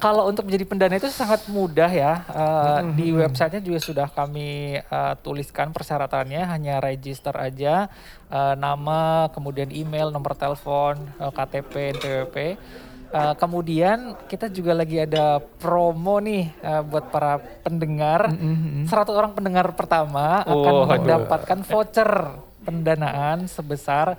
kalau 0.00 0.24
untuk 0.26 0.48
menjadi 0.48 0.64
pendana 0.64 0.96
itu 0.96 1.12
sangat 1.12 1.44
mudah 1.46 1.86
ya. 1.86 2.24
Eh, 2.24 2.80
di 2.96 3.12
websitenya 3.12 3.60
juga 3.60 3.78
sudah 3.78 4.08
kami 4.08 4.80
eh, 4.80 5.14
tuliskan 5.20 5.68
persyaratannya, 5.70 6.40
hanya 6.48 6.80
register 6.80 7.36
aja 7.36 7.92
eh, 8.26 8.54
nama, 8.56 9.28
kemudian 9.30 9.68
email, 9.68 10.08
nomor 10.08 10.32
telepon, 10.32 10.96
eh, 11.20 11.30
KTP, 11.30 11.72
NPWP. 11.94 12.36
Eh, 13.14 13.34
kemudian 13.36 14.16
kita 14.26 14.48
juga 14.48 14.72
lagi 14.72 14.98
ada 14.98 15.36
promo 15.38 16.18
nih 16.18 16.48
eh, 16.50 16.82
buat 16.82 17.12
para 17.12 17.36
pendengar. 17.60 18.32
100 18.32 18.88
orang 19.12 19.36
pendengar 19.36 19.68
pertama 19.76 20.40
akan 20.42 20.72
Oh, 20.74 20.88
aduh. 20.88 20.96
mendapatkan 20.96 21.60
voucher 21.62 22.10
pendanaan 22.64 23.44
sebesar 23.44 24.16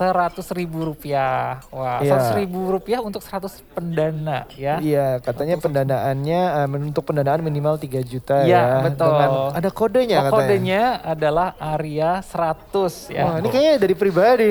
seratus 0.00 0.48
ribu 0.56 0.88
rupiah. 0.88 1.60
Wah, 1.68 2.00
Iya. 2.00 2.16
seratus 2.16 2.32
ribu 2.34 2.72
rupiah 2.72 3.04
untuk 3.04 3.20
100 3.20 3.60
pendana 3.70 4.48
ya. 4.56 4.80
Iya, 4.80 5.20
katanya 5.20 5.60
pendanaannya 5.60 6.40
uh, 6.56 6.88
untuk 6.88 7.04
pendanaan 7.04 7.44
minimal 7.44 7.76
3 7.76 8.00
juta 8.02 8.48
Iya, 8.48 8.80
ya. 8.80 8.80
betul. 8.80 9.12
Dengan 9.12 9.30
ada 9.52 9.68
kodenya 9.70 10.16
Oh, 10.16 10.24
katanya. 10.24 10.40
kodenya 10.40 10.82
adalah 11.04 11.48
Area 11.60 12.24
100 12.24 13.12
ya. 13.12 13.24
Wah, 13.28 13.34
ini 13.38 13.48
kayaknya 13.48 13.74
dari 13.76 13.92
pribadi. 13.94 14.48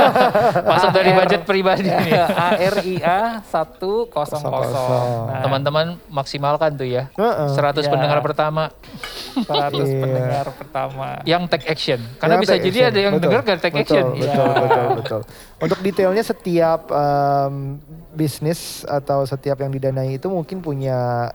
Masuk 0.72 0.90
dari 0.90 1.10
budget 1.12 1.42
pribadi 1.44 1.84
nih. 1.84 2.24
ARIA 2.24 3.44
100. 3.44 4.08
Nah, 5.28 5.40
Teman-teman 5.44 5.86
maksimalkan 6.08 6.72
tuh 6.72 6.88
ya. 6.88 7.12
Heeh. 7.12 7.52
100 7.52 7.84
Ya. 7.84 7.92
pendengar 7.92 8.18
pertama 8.20 8.72
100 9.36 9.84
Iya. 9.84 10.00
pendengar 10.00 10.46
pertama. 10.56 11.08
yang 11.24 11.44
take 11.44 11.66
action. 11.66 12.00
Karena 12.16 12.38
Yang 12.38 12.42
bisa 12.42 12.54
jadi 12.56 12.78
action, 12.80 12.88
ada 12.88 13.00
yang 13.00 13.12
betul. 13.14 13.24
denger 13.26 13.40
gak 13.42 13.58
take 13.60 13.74
betul, 13.74 13.82
action. 13.82 14.04
Betul, 14.06 14.16
Iya. 14.16 14.32
betul, 14.32 14.53
betul. 14.96 15.20
Untuk 15.58 15.78
detailnya 15.80 16.22
setiap 16.22 16.88
em, 16.88 17.78
bisnis 18.12 18.82
atau 18.84 19.24
setiap 19.24 19.58
yang 19.58 19.70
didanai 19.70 20.16
itu 20.16 20.26
mungkin 20.26 20.60
punya 20.60 21.30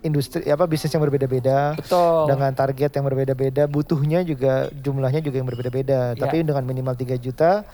industri 0.00 0.46
apa 0.46 0.70
bisnis 0.70 0.94
yang 0.94 1.02
berbeda-beda 1.02 1.74
Betul. 1.74 2.30
dengan 2.30 2.54
target 2.54 2.94
yang 2.94 3.04
berbeda-beda, 3.04 3.66
butuhnya 3.66 4.22
juga 4.22 4.70
jumlahnya 4.70 5.18
juga 5.18 5.36
yang 5.42 5.48
berbeda-beda. 5.48 6.14
Iya. 6.14 6.20
Tapi 6.20 6.46
dengan 6.46 6.62
minimal 6.62 6.94
3 6.94 7.18
juta 7.18 7.66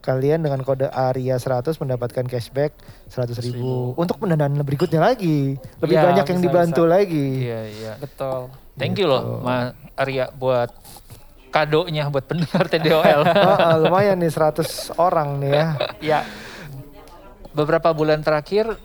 kalian 0.00 0.40
dengan 0.40 0.64
kode 0.64 0.88
ARIA 0.88 1.36
100 1.36 1.76
mendapatkan 1.76 2.24
cashback 2.24 2.72
100 3.12 3.36
ribu 3.44 3.92
untuk 4.00 4.16
pendanaan 4.16 4.56
berikutnya 4.64 4.96
lagi 4.96 5.60
lebih 5.76 5.96
Iya, 6.00 6.04
banyak 6.08 6.24
yang 6.24 6.40
dibantu 6.40 6.82
bisa. 6.88 6.92
lagi 6.96 7.28
Iya, 7.44 7.60
iya. 7.68 7.92
Betul. 8.00 8.48
Thank 8.80 8.96
you 8.96 9.04
loh 9.04 9.44
Mas 9.44 9.76
Arya 10.00 10.32
buat 10.32 10.72
kadonya 11.50 12.06
buat 12.08 12.24
pendengar 12.24 12.70
TDOL. 12.70 13.22
Ah, 13.30 13.74
ah, 13.74 13.76
lumayan 13.76 14.18
nih 14.22 14.30
100 14.30 14.94
orang 14.96 15.42
nih 15.42 15.50
ya 15.50 15.66
Ya, 16.14 16.20
Beberapa 17.50 17.90
bulan 17.90 18.22
terakhir 18.22 18.78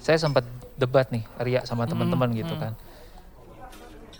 saya 0.00 0.16
sempat 0.16 0.44
debat 0.80 1.08
nih 1.12 1.24
Arya 1.36 1.60
sama 1.68 1.84
teman-teman 1.84 2.32
gitu 2.32 2.56
kan. 2.56 2.72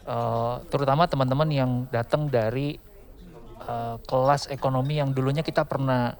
Eh, 0.06 0.54
terutama 0.70 1.10
teman-teman 1.10 1.48
yang 1.50 1.70
datang 1.90 2.30
dari 2.30 2.78
eh, 3.66 3.96
kelas 4.06 4.52
ekonomi 4.54 5.02
yang 5.02 5.10
dulunya 5.10 5.42
kita 5.42 5.66
pernah 5.66 6.14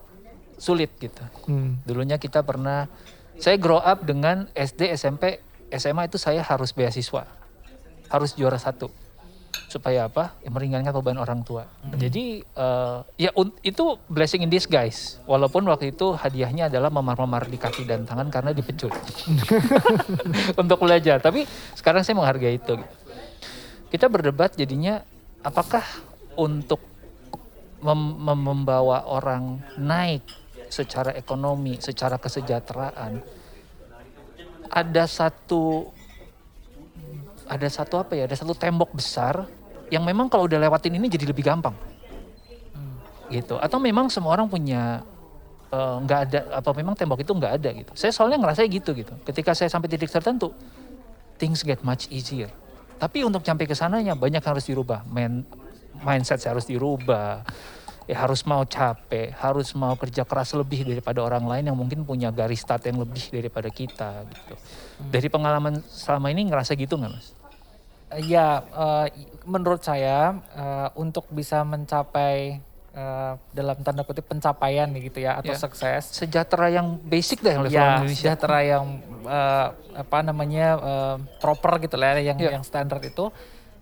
sulit 0.59 0.91
gitu. 0.99 1.23
Hmm. 1.47 1.79
Dulunya 1.85 2.19
kita 2.19 2.43
pernah, 2.43 2.91
saya 3.39 3.61
grow 3.61 3.79
up 3.79 4.03
dengan 4.03 4.49
SD, 4.57 4.91
SMP, 4.97 5.39
SMA 5.71 6.09
itu 6.09 6.19
saya 6.19 6.43
harus 6.43 6.73
beasiswa. 6.73 7.29
Harus 8.11 8.35
juara 8.35 8.59
satu. 8.59 8.91
Supaya 9.67 10.07
apa? 10.07 10.37
Ya, 10.45 10.53
meringankan 10.53 10.93
beban 10.95 11.19
orang 11.19 11.41
tua. 11.43 11.67
Jadi 11.97 12.41
eh, 12.43 12.99
ya 13.17 13.31
itu 13.65 13.85
blessing 14.07 14.45
in 14.45 14.51
disguise. 14.53 15.19
Walaupun 15.25 15.65
waktu 15.67 15.97
itu 15.97 16.13
hadiahnya 16.15 16.69
adalah 16.69 16.93
memar-memar 16.93 17.49
di 17.49 17.59
kaki 17.59 17.89
dan 17.89 18.05
tangan 18.05 18.29
karena 18.29 18.53
dipecut. 18.53 18.93
Untuk 20.61 20.79
belajar. 20.81 21.19
Tapi 21.19 21.45
sekarang 21.75 22.07
saya 22.07 22.17
menghargai 22.17 22.57
itu. 22.61 22.77
Kita 23.87 24.11
berdebat 24.11 24.59
jadinya 24.59 25.01
apakah 25.47 25.87
untuk 26.35 26.83
mem- 27.81 28.19
mem- 28.19 28.45
membawa 28.45 29.07
orang 29.07 29.63
naik 29.79 30.27
secara 30.69 31.15
ekonomi, 31.15 31.79
secara 31.79 32.19
kesejahteraan, 32.19 33.23
ada 34.67 35.05
satu 35.07 35.95
ada 37.47 37.69
satu 37.71 38.03
apa 38.03 38.19
ya? 38.19 38.27
Ada 38.27 38.43
satu 38.43 38.53
tembok 38.53 38.95
besar 38.95 39.47
yang 39.91 40.03
memang 40.03 40.27
kalau 40.27 40.51
udah 40.51 40.59
lewatin 40.59 40.99
ini 40.99 41.07
jadi 41.07 41.27
lebih 41.31 41.47
gampang. 41.47 41.75
gitu. 43.27 43.59
Atau 43.59 43.83
memang 43.83 44.07
semua 44.07 44.39
orang 44.39 44.47
punya 44.47 45.03
eh, 45.71 45.97
nggak 46.03 46.21
ada 46.31 46.41
apa 46.63 46.71
memang 46.75 46.95
tembok 46.95 47.23
itu 47.23 47.33
nggak 47.35 47.53
ada 47.63 47.71
gitu. 47.75 47.93
Saya 47.99 48.15
soalnya 48.15 48.39
ngerasa 48.39 48.67
gitu 48.67 48.95
gitu. 48.95 49.15
Ketika 49.27 49.55
saya 49.55 49.71
sampai 49.71 49.91
titik 49.91 50.11
tertentu 50.11 50.55
things 51.39 51.63
get 51.63 51.83
much 51.83 52.07
easier. 52.11 52.51
Tapi 52.97 53.27
untuk 53.27 53.45
sampai 53.45 53.69
ke 53.69 53.77
sananya 53.77 54.17
banyak 54.17 54.41
yang 54.41 54.53
harus 54.57 54.67
dirubah. 54.67 55.05
Main, 55.11 55.45
mindset 56.01 56.41
saya 56.41 56.57
harus 56.57 56.67
dirubah. 56.67 57.45
Ya 58.07 58.23
harus 58.23 58.47
mau 58.47 58.63
capek 58.63 59.35
harus 59.35 59.75
mau 59.75 59.99
kerja 59.99 60.23
keras 60.23 60.55
lebih 60.55 60.87
daripada 60.87 61.27
orang 61.27 61.43
lain 61.43 61.65
yang 61.67 61.75
mungkin 61.75 62.07
punya 62.07 62.31
garis 62.31 62.63
start 62.63 62.87
yang 62.87 63.03
lebih 63.03 63.35
daripada 63.35 63.67
kita 63.67 64.23
gitu. 64.31 64.55
Dari 65.11 65.27
pengalaman 65.27 65.83
selama 65.91 66.31
ini 66.31 66.47
ngerasa 66.47 66.79
gitu 66.79 66.95
nggak 66.95 67.11
mas 67.11 67.36
Ya, 68.07 68.63
uh, 68.71 69.07
menurut 69.43 69.83
saya 69.83 70.39
uh, 70.55 70.89
untuk 70.95 71.27
bisa 71.27 71.67
mencapai 71.67 72.63
uh, 72.95 73.35
dalam 73.51 73.77
tanda 73.83 74.07
kutip 74.07 74.31
pencapaian 74.31 74.87
gitu 74.95 75.27
ya 75.27 75.43
atau 75.43 75.51
Ya. 75.51 75.59
sukses 75.59 76.15
sejahtera 76.15 76.71
yang 76.71 77.03
basic 77.03 77.43
dah 77.43 77.59
yang 77.59 77.65
level 77.67 77.75
ya 77.75 77.87
Indonesia 77.99 78.17
sejahtera 78.23 78.59
yang 78.63 78.85
uh, 79.27 79.69
apa 79.99 80.19
namanya 80.23 80.67
uh, 80.79 81.17
proper 81.43 81.83
gitu 81.83 81.99
lah 81.99 82.15
ya, 82.15 82.31
yang 82.31 82.39
Ya. 82.39 82.51
yang 82.55 82.63
standar 82.63 83.03
itu 83.03 83.27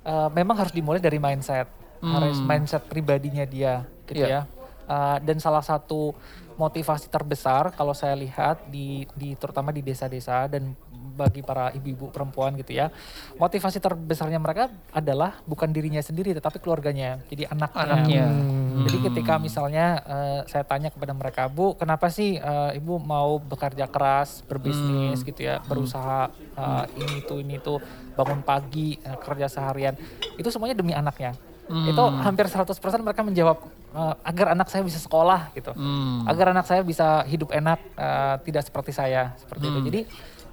uh, 0.04 0.28
memang 0.32 0.56
harus 0.56 0.72
dimulai 0.72 1.04
dari 1.04 1.20
mindset 1.20 1.68
harus 2.00 2.36
Hmm. 2.36 2.48
mindset 2.48 2.84
pribadinya 2.84 3.44
dia 3.44 3.84
gitu 4.08 4.24
Ya. 4.24 4.28
ya 4.28 4.42
Uh, 4.84 5.16
dan 5.24 5.40
salah 5.40 5.64
satu 5.64 6.12
motivasi 6.60 7.08
terbesar 7.08 7.72
kalau 7.72 7.96
saya 7.96 8.12
lihat 8.12 8.68
di 8.68 9.08
di 9.16 9.32
terutama 9.32 9.72
di 9.72 9.80
desa-desa 9.80 10.44
dan 10.44 10.76
bagi 11.14 11.40
para 11.40 11.70
ibu-ibu 11.70 12.10
perempuan 12.10 12.58
gitu 12.58 12.74
ya 12.74 12.90
motivasi 13.34 13.78
terbesarnya 13.78 14.36
mereka 14.36 14.66
adalah 14.90 15.38
bukan 15.46 15.70
dirinya 15.70 16.02
sendiri 16.02 16.34
tetapi 16.34 16.58
keluarganya 16.58 17.22
jadi 17.30 17.48
anaknya 17.48 17.80
anaknya 17.80 18.24
Hmm. 18.26 18.82
jadi 18.90 18.98
Hmm. 18.98 19.06
ketika 19.06 19.34
misalnya 19.38 19.86
eh, 20.02 20.40
saya 20.44 20.66
tanya 20.66 20.90
kepada 20.90 21.14
mereka, 21.14 21.46
Bu, 21.46 21.78
kenapa 21.78 22.10
sih 22.10 22.34
eh, 22.36 22.70
ibu 22.74 22.98
mau 22.98 23.38
bekerja 23.38 23.86
keras, 23.86 24.42
berbisnis 24.44 25.22
Hmm. 25.22 25.26
gitu 25.30 25.40
ya, 25.46 25.62
berusaha 25.62 26.26
eh, 26.58 26.84
ini 26.98 27.22
tuh 27.22 27.38
ini 27.38 27.56
tuh, 27.58 27.78
bangun 28.12 28.42
pagi, 28.42 28.98
eh, 28.98 29.18
kerja 29.22 29.46
seharian, 29.46 29.94
itu 30.34 30.48
semuanya 30.50 30.74
demi 30.74 30.90
anaknya. 30.90 31.38
Hmm. 31.64 31.86
Itu 31.86 32.02
hampir 32.18 32.44
100% 32.44 32.76
mereka 33.00 33.22
menjawab 33.22 33.62
eh, 33.94 34.14
agar 34.26 34.58
anak 34.58 34.66
saya 34.66 34.82
bisa 34.82 34.98
sekolah 34.98 35.54
gitu, 35.54 35.70
Hmm. 35.70 36.26
agar 36.26 36.50
anak 36.50 36.66
saya 36.66 36.82
bisa 36.82 37.22
hidup 37.24 37.54
enak, 37.54 37.78
eh, 37.94 38.34
tidak 38.42 38.66
seperti 38.66 38.90
saya 38.90 39.38
seperti 39.38 39.70
itu. 39.70 39.78
Hmm. 39.78 39.86
Jadi 39.86 40.00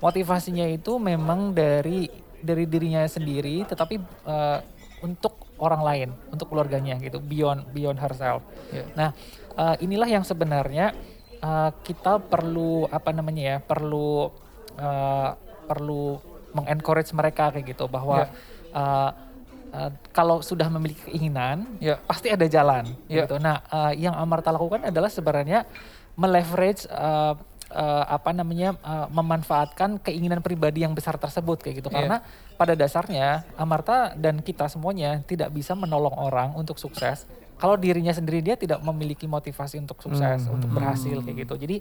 motivasinya 0.02 0.66
itu 0.68 0.98
memang 0.98 1.54
dari 1.54 2.10
dari 2.42 2.66
dirinya 2.66 3.06
sendiri, 3.06 3.64
tetapi 3.70 3.96
eh, 4.26 4.60
untuk 5.06 5.50
orang 5.62 5.82
lain, 5.86 6.10
untuk 6.34 6.50
keluarganya 6.50 6.98
gitu, 6.98 7.22
beyond 7.22 7.70
beyond 7.70 8.02
herself. 8.02 8.42
Ya. 8.74 8.86
Nah, 8.98 9.10
eh, 9.56 9.76
inilah 9.86 10.10
yang 10.10 10.26
sebenarnya 10.26 10.98
eh, 11.38 11.70
kita 11.86 12.18
perlu 12.18 12.90
apa 12.90 13.14
namanya 13.14 13.44
ya, 13.46 13.58
perlu 13.62 14.34
eh, 14.76 15.30
perlu 15.70 16.18
mengencourage 16.52 17.14
mereka 17.16 17.54
kayak 17.54 17.78
gitu 17.78 17.86
bahwa 17.86 18.26
eh, 18.74 19.10
eh, 19.78 19.92
kalau 20.12 20.42
sudah 20.42 20.66
memiliki 20.68 21.14
keinginan, 21.14 21.78
Ya. 21.78 22.02
pasti 22.10 22.34
ada 22.34 22.44
jalan 22.50 22.98
Ya. 23.06 23.24
gitu. 23.24 23.38
Nah, 23.38 23.62
eh, 23.70 24.02
yang 24.02 24.18
Amarta 24.18 24.50
lakukan 24.50 24.82
adalah 24.82 25.14
sebenarnya 25.14 25.70
meleverage 26.18 26.90
eh, 26.90 27.34
eh, 27.72 28.06
apa 28.08 28.36
namanya 28.36 28.76
eh, 28.78 29.08
memanfaatkan 29.10 30.04
keinginan 30.04 30.44
pribadi 30.44 30.84
yang 30.84 30.94
besar 30.94 31.16
tersebut 31.16 31.64
kayak 31.64 31.84
gitu. 31.84 31.90
Iya. 31.90 31.96
Karena 31.98 32.18
pada 32.60 32.74
dasarnya 32.78 33.48
Amarta 33.58 34.14
dan 34.14 34.44
kita 34.44 34.68
semuanya 34.70 35.24
tidak 35.26 35.50
bisa 35.56 35.74
menolong 35.74 36.14
orang 36.14 36.54
untuk 36.54 36.78
sukses 36.78 37.26
kalau 37.62 37.78
dirinya 37.78 38.10
sendiri 38.10 38.42
dia 38.42 38.58
tidak 38.58 38.82
memiliki 38.82 39.30
motivasi 39.30 39.78
untuk 39.78 40.02
sukses, 40.02 40.50
Hmm. 40.50 40.58
untuk 40.58 40.74
berhasil 40.74 41.22
kayak 41.22 41.46
gitu. 41.46 41.56
Jadi 41.62 41.78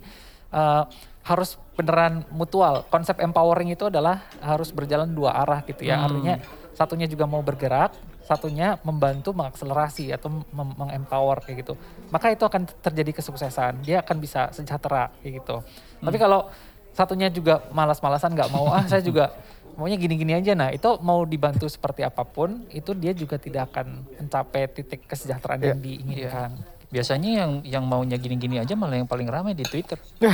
eh, 0.51 0.85
harus 1.23 1.55
beneran 1.79 2.27
mutual. 2.35 2.83
Konsep 2.91 3.23
empowering 3.23 3.71
itu 3.71 3.87
adalah 3.87 4.27
harus 4.43 4.75
berjalan 4.75 5.07
dua 5.07 5.31
arah 5.39 5.63
gitu 5.63 5.87
ya. 5.87 5.95
Hmm. 6.03 6.07
Artinya 6.11 6.35
satunya 6.75 7.07
juga 7.07 7.25
mau 7.31 7.39
bergerak, 7.39 7.95
satunya 8.31 8.79
membantu 8.87 9.35
mengakselerasi 9.35 10.15
atau 10.15 10.31
mengempower 10.55 11.43
kayak 11.43 11.67
gitu. 11.67 11.75
Maka 12.15 12.31
itu 12.31 12.47
akan 12.47 12.63
terjadi 12.79 13.19
kesuksesan. 13.19 13.83
Dia 13.83 14.07
akan 14.07 14.23
bisa 14.23 14.55
sejahtera 14.55 15.11
kayak 15.19 15.43
gitu. 15.43 15.67
Tapi 15.99 16.15
kalau 16.15 16.47
satunya 16.95 17.27
juga 17.27 17.67
malas-malasan 17.75 18.31
nggak 18.39 18.51
mau 18.55 18.71
ah 18.71 18.87
saya 18.87 19.03
juga 19.03 19.35
maunya 19.75 19.99
gini-gini 19.99 20.39
aja. 20.39 20.55
Nah 20.55 20.71
itu 20.71 20.87
mau 21.03 21.27
dibantu 21.27 21.67
seperti 21.67 22.07
apa 22.07 22.23
pun 22.23 22.71
itu 22.71 22.95
dia 22.95 23.11
juga 23.11 23.35
tidak 23.35 23.75
akan 23.75 24.07
mencapai 24.23 24.71
titik 24.71 25.11
kesejahteraan 25.11 25.67
yang 25.67 25.81
diinginkan. 25.83 26.55
Biasanya 26.91 27.31
yang 27.35 27.53
yang 27.67 27.85
maunya 27.87 28.15
gini-gini 28.15 28.63
aja 28.63 28.79
malah 28.79 29.03
yang 29.03 29.11
paling 29.11 29.27
ramai 29.27 29.59
di 29.59 29.67
Twitter. 29.67 29.99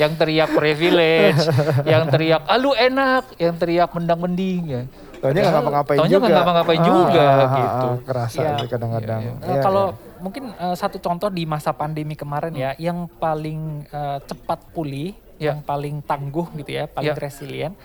yang 0.00 0.14
teriak 0.14 0.54
privilege, 0.54 1.50
yang 1.82 2.06
teriak 2.10 2.46
alu 2.46 2.74
enak, 2.78 3.26
yang 3.42 3.54
teriak 3.58 3.90
mendang-mending 3.90 4.62
ya. 4.70 4.82
Taunya 5.20 5.40
nggak 5.42 5.54
ngapa-ngapain 5.54 5.98
Taunya 6.00 6.10
juga. 6.10 6.24
nggak 6.24 6.36
ngapa-ngapain 6.40 6.80
juga, 6.82 7.24
gitu. 7.52 7.88
Kerasa 8.02 8.40
Iya. 8.40 8.50
itu 8.50 8.64
kadang-kadang. 8.66 9.20
Iya, 9.20 9.32
Eh, 9.36 9.46
Iya, 9.46 9.60
kalau 9.60 9.84
iya. 9.86 10.16
mungkin 10.18 10.44
eh, 10.50 10.74
satu 10.74 10.96
contoh 10.98 11.28
di 11.28 11.44
masa 11.44 11.70
pandemi 11.70 12.14
kemarin 12.14 12.52
ya, 12.52 12.70
yang 12.76 13.04
paling 13.06 13.60
eh, 13.86 14.18
cepat 14.22 14.72
pulih, 14.72 15.12
Ya. 15.36 15.52
yang 15.52 15.60
paling 15.60 16.00
tangguh 16.02 16.48
gitu 16.54 16.70
ya, 16.70 16.84
paling 16.86 17.12
Ya. 17.12 17.20
resilient 17.20 17.76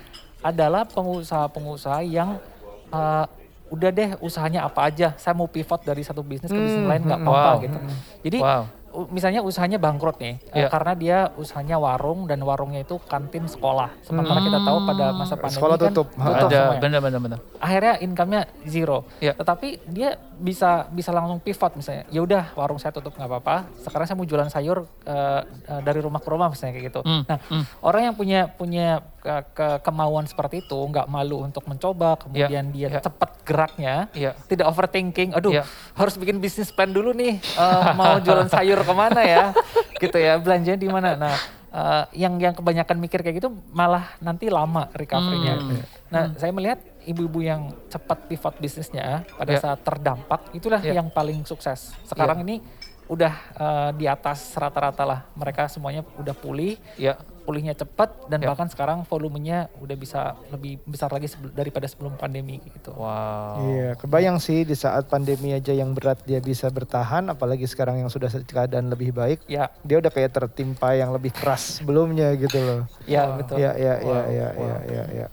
adalah 0.42 0.88
pengusaha-pengusaha 0.88 2.02
yang 2.04 2.40
eh, 2.88 3.26
udah 3.66 3.90
deh 3.90 4.10
usahanya 4.22 4.64
apa 4.64 4.88
aja, 4.88 5.12
saya 5.16 5.34
mau 5.34 5.50
pivot 5.50 5.82
dari 5.82 6.00
satu 6.00 6.22
bisnis 6.22 6.48
ke 6.48 6.56
bisnis 6.56 6.80
Hmm, 6.80 6.88
lain 6.88 7.02
nggak 7.04 7.18
hmm, 7.18 7.28
apa-apa 7.28 7.52
wow. 7.52 7.64
gitu. 7.66 7.78
Jadi 8.22 8.40
Wow. 8.40 8.64
Misalnya 9.08 9.39
usahanya 9.39 9.76
bangkrut 9.76 10.18
nih, 10.18 10.39
eh, 10.50 10.64
Ya. 10.64 10.68
karena 10.68 10.93
dia 10.93 11.18
usahanya 11.36 11.76
warung 11.76 12.26
dan 12.26 12.39
warungnya 12.39 12.82
itu 12.82 12.96
kantin 13.06 13.46
sekolah. 13.46 13.91
Sementara 14.02 14.39
kita 14.39 14.60
tahu 14.60 14.78
pada 14.84 15.06
masa 15.12 15.34
pandemi 15.36 15.58
Sekolah 15.58 15.76
kan 15.76 15.84
tutup. 15.89 16.08
Ada 16.14 16.26
semuanya 16.46 16.80
benar-benar 16.80 17.20
benar. 17.20 17.39
akhirnya 17.58 17.93
income-nya 18.00 18.41
zero. 18.64 19.04
Ya. 19.18 19.34
Tetapi 19.34 19.68
dia 19.86 20.10
bisa 20.36 20.86
bisa 20.89 21.10
langsung 21.10 21.39
pivot 21.39 21.72
misalnya. 21.74 22.04
Ya 22.08 22.22
udah 22.22 22.43
warung 22.54 22.78
saya 22.78 22.91
tutup 22.91 23.14
nggak 23.14 23.28
apa-apa. 23.28 23.56
Sekarang 23.80 24.06
saya 24.06 24.16
mau 24.16 24.24
jualan 24.24 24.48
sayur 24.48 24.86
eh, 25.04 25.41
eh, 25.66 25.82
dari 25.82 26.00
rumah 26.00 26.20
ke 26.20 26.28
rumah 26.28 26.48
misalnya 26.48 26.74
kayak 26.74 26.86
gitu. 26.89 27.02
Hmm, 27.02 27.24
Nah, 27.26 27.39
hmm. 27.41 27.64
orang 27.82 28.02
yang 28.04 28.16
punya 28.16 28.39
punya 28.48 28.88
ke, 29.26 29.36
ke- 29.52 29.80
kemauan 29.82 30.30
seperti 30.30 30.62
itu 30.62 30.78
nggak 30.78 31.10
malu 31.10 31.42
untuk 31.42 31.66
mencoba, 31.66 32.14
kemudian 32.16 32.70
dia 32.70 32.88
ya. 32.88 33.02
cepat 33.02 33.42
geraknya, 33.42 34.06
Iya. 34.14 34.38
tidak 34.46 34.70
overthinking. 34.70 35.34
Aduh, 35.34 35.50
Ya. 35.52 35.66
harus 35.94 36.14
bikin 36.14 36.38
bisnis 36.38 36.70
plan 36.70 36.88
dulu 36.88 37.10
nih. 37.12 37.42
eh, 37.42 37.84
mau 37.94 38.22
jualan 38.22 38.46
sayur 38.46 38.78
ke 38.80 38.94
mana 38.94 39.22
ya? 39.26 39.50
gitu 39.98 40.14
ya, 40.14 40.38
belanjanya 40.38 40.78
di 40.78 40.86
mana? 40.86 41.18
Nah, 41.18 41.34
eh, 41.68 42.04
yang 42.16 42.38
yang 42.38 42.54
kebanyakan 42.54 42.98
mikir 42.98 43.20
kayak 43.20 43.42
gitu 43.42 43.50
malah 43.72 44.14
nanti 44.20 44.46
lama 44.46 44.94
recovery-nya. 44.94 45.56
Hmm. 45.58 45.82
Nah, 46.06 46.24
saya 46.38 46.54
melihat 46.54 46.78
ibu-ibu 47.02 47.42
yang 47.42 47.62
cepat 47.88 48.30
pivot 48.30 48.54
bisnisnya 48.58 49.26
pada 49.32 49.52
Ya. 49.52 49.60
saat 49.60 49.82
terdampak 49.82 50.54
itulah 50.54 50.80
Ya. 50.80 50.98
yang 50.98 51.10
paling 51.10 51.42
sukses. 51.44 51.98
Sekarang 52.06 52.46
ini 52.46 52.62
udah 53.06 53.34
eh, 53.56 53.90
di 53.96 54.06
atas 54.06 54.54
rata-rata 54.54 55.02
lah. 55.02 55.20
Mereka 55.34 55.66
semuanya 55.66 56.06
udah 56.16 56.34
pulih, 56.34 56.78
Ya. 56.96 57.18
Pulihnya 57.46 57.72
cepat 57.72 58.26
dan 58.26 58.41
Ya. 58.41 58.50
bahkan 58.50 58.66
sekarang 58.66 59.06
volumenya 59.06 59.70
udah 59.78 59.93
bisa 59.93 60.22
lebih 60.50 60.82
besar 60.82 61.08
lagi 61.08 61.30
sebel- 61.30 61.54
daripada 61.54 61.86
sebelum 61.86 62.18
pandemi 62.18 62.58
gitu. 62.66 62.89
Wow. 62.91 63.62
Iya, 63.64 63.89
kebayang 63.96 64.38
sih 64.38 64.66
di 64.66 64.74
saat 64.74 65.06
pandemi 65.06 65.54
aja 65.54 65.70
yang 65.70 65.93
berat 65.93 66.26
dia 66.26 66.41
bisa 66.41 66.66
bertahan, 66.68 67.30
apalagi 67.30 67.64
sekarang 67.64 68.02
yang 68.02 68.10
sudah 68.10 68.28
keadaan 68.41 68.89
lebih 68.89 69.14
baik, 69.14 69.46
Ya, 69.46 69.70
dia 69.82 70.02
udah 70.02 70.10
kayak 70.10 70.34
tertimpa 70.34 70.91
yang 70.91 71.14
lebih 71.14 71.30
keras 71.30 71.62
sebelumnya 71.80 72.34
gitu 72.34 72.58
loh. 72.58 72.82
ya 73.06 73.30
betul. 73.32 73.62
Iya, 73.62 73.72
iya, 73.76 73.93
iya, 73.96 74.20
Wow, 74.20 74.26
iya, 74.28 74.48
wow. 74.50 74.58
iya, 74.58 74.78
iya, 74.84 75.04
iya. 75.14 75.28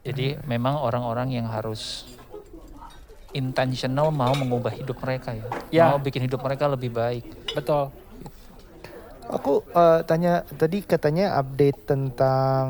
Jadi 0.00 0.38
memang 0.46 0.78
orang-orang 0.78 1.28
yang 1.30 1.44
harus 1.44 2.08
intentional 3.30 4.10
mau 4.10 4.32
mengubah 4.32 4.72
hidup 4.72 4.96
mereka 4.98 5.34
ya. 5.34 5.44
Ya. 5.70 5.86
Mau 5.88 5.98
bikin 5.98 6.24
hidup 6.24 6.40
mereka 6.40 6.66
lebih 6.66 6.90
baik. 6.90 7.22
Betul. 7.52 7.90
Aku 9.30 9.62
eh, 9.62 10.00
tanya 10.10 10.42
tadi 10.58 10.82
katanya 10.82 11.38
update 11.38 11.86
tentang 11.86 12.66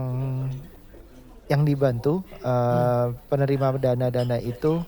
yang 1.48 1.64
dibantu 1.64 2.20
eh, 2.44 3.06
penerima 3.28 3.80
dana-dana 3.80 4.36
itu. 4.38 4.84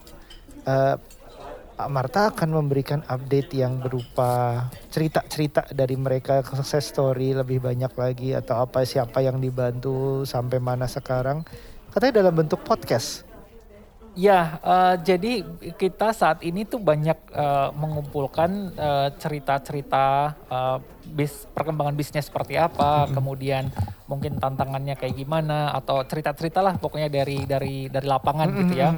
Pak 1.72 1.90
Marta 1.90 2.30
akan 2.30 2.62
memberikan 2.62 3.02
update 3.10 3.58
yang 3.58 3.82
berupa 3.82 4.62
cerita-cerita 4.92 5.66
dari 5.74 5.98
mereka 5.98 6.44
success 6.46 6.94
story 6.94 7.34
lebih 7.34 7.58
banyak 7.58 7.90
lagi 7.98 8.36
atau 8.38 8.62
apa 8.62 8.86
siapa 8.86 9.18
yang 9.18 9.42
dibantu 9.42 10.22
sampai 10.22 10.62
mana 10.62 10.86
sekarang. 10.86 11.42
Katanya 11.90 12.22
dalam 12.22 12.38
bentuk 12.38 12.62
podcast. 12.62 13.26
Ya, 14.12 14.60
eh, 14.60 14.94
jadi 15.02 15.42
kita 15.74 16.12
saat 16.12 16.44
ini 16.44 16.68
tuh 16.68 16.78
banyak 16.78 17.18
eh, 17.32 17.68
mengumpulkan 17.72 18.76
cerita-cerita 19.16 20.36
eh, 20.52 20.78
bis 21.12 21.44
perkembangan 21.52 21.92
bisnis 21.92 22.26
seperti 22.26 22.56
apa, 22.56 23.04
kemudian 23.12 23.68
mungkin 24.08 24.40
tantangannya 24.40 24.96
kayak 24.96 25.16
gimana 25.16 25.72
atau 25.76 26.00
cerita-cerita 26.04 26.64
lah 26.64 26.76
pokoknya 26.80 27.08
dari 27.12 27.44
dari 27.44 27.86
dari 27.92 28.06
lapangan 28.08 28.48
gitu 28.56 28.74
ya. 28.74 28.96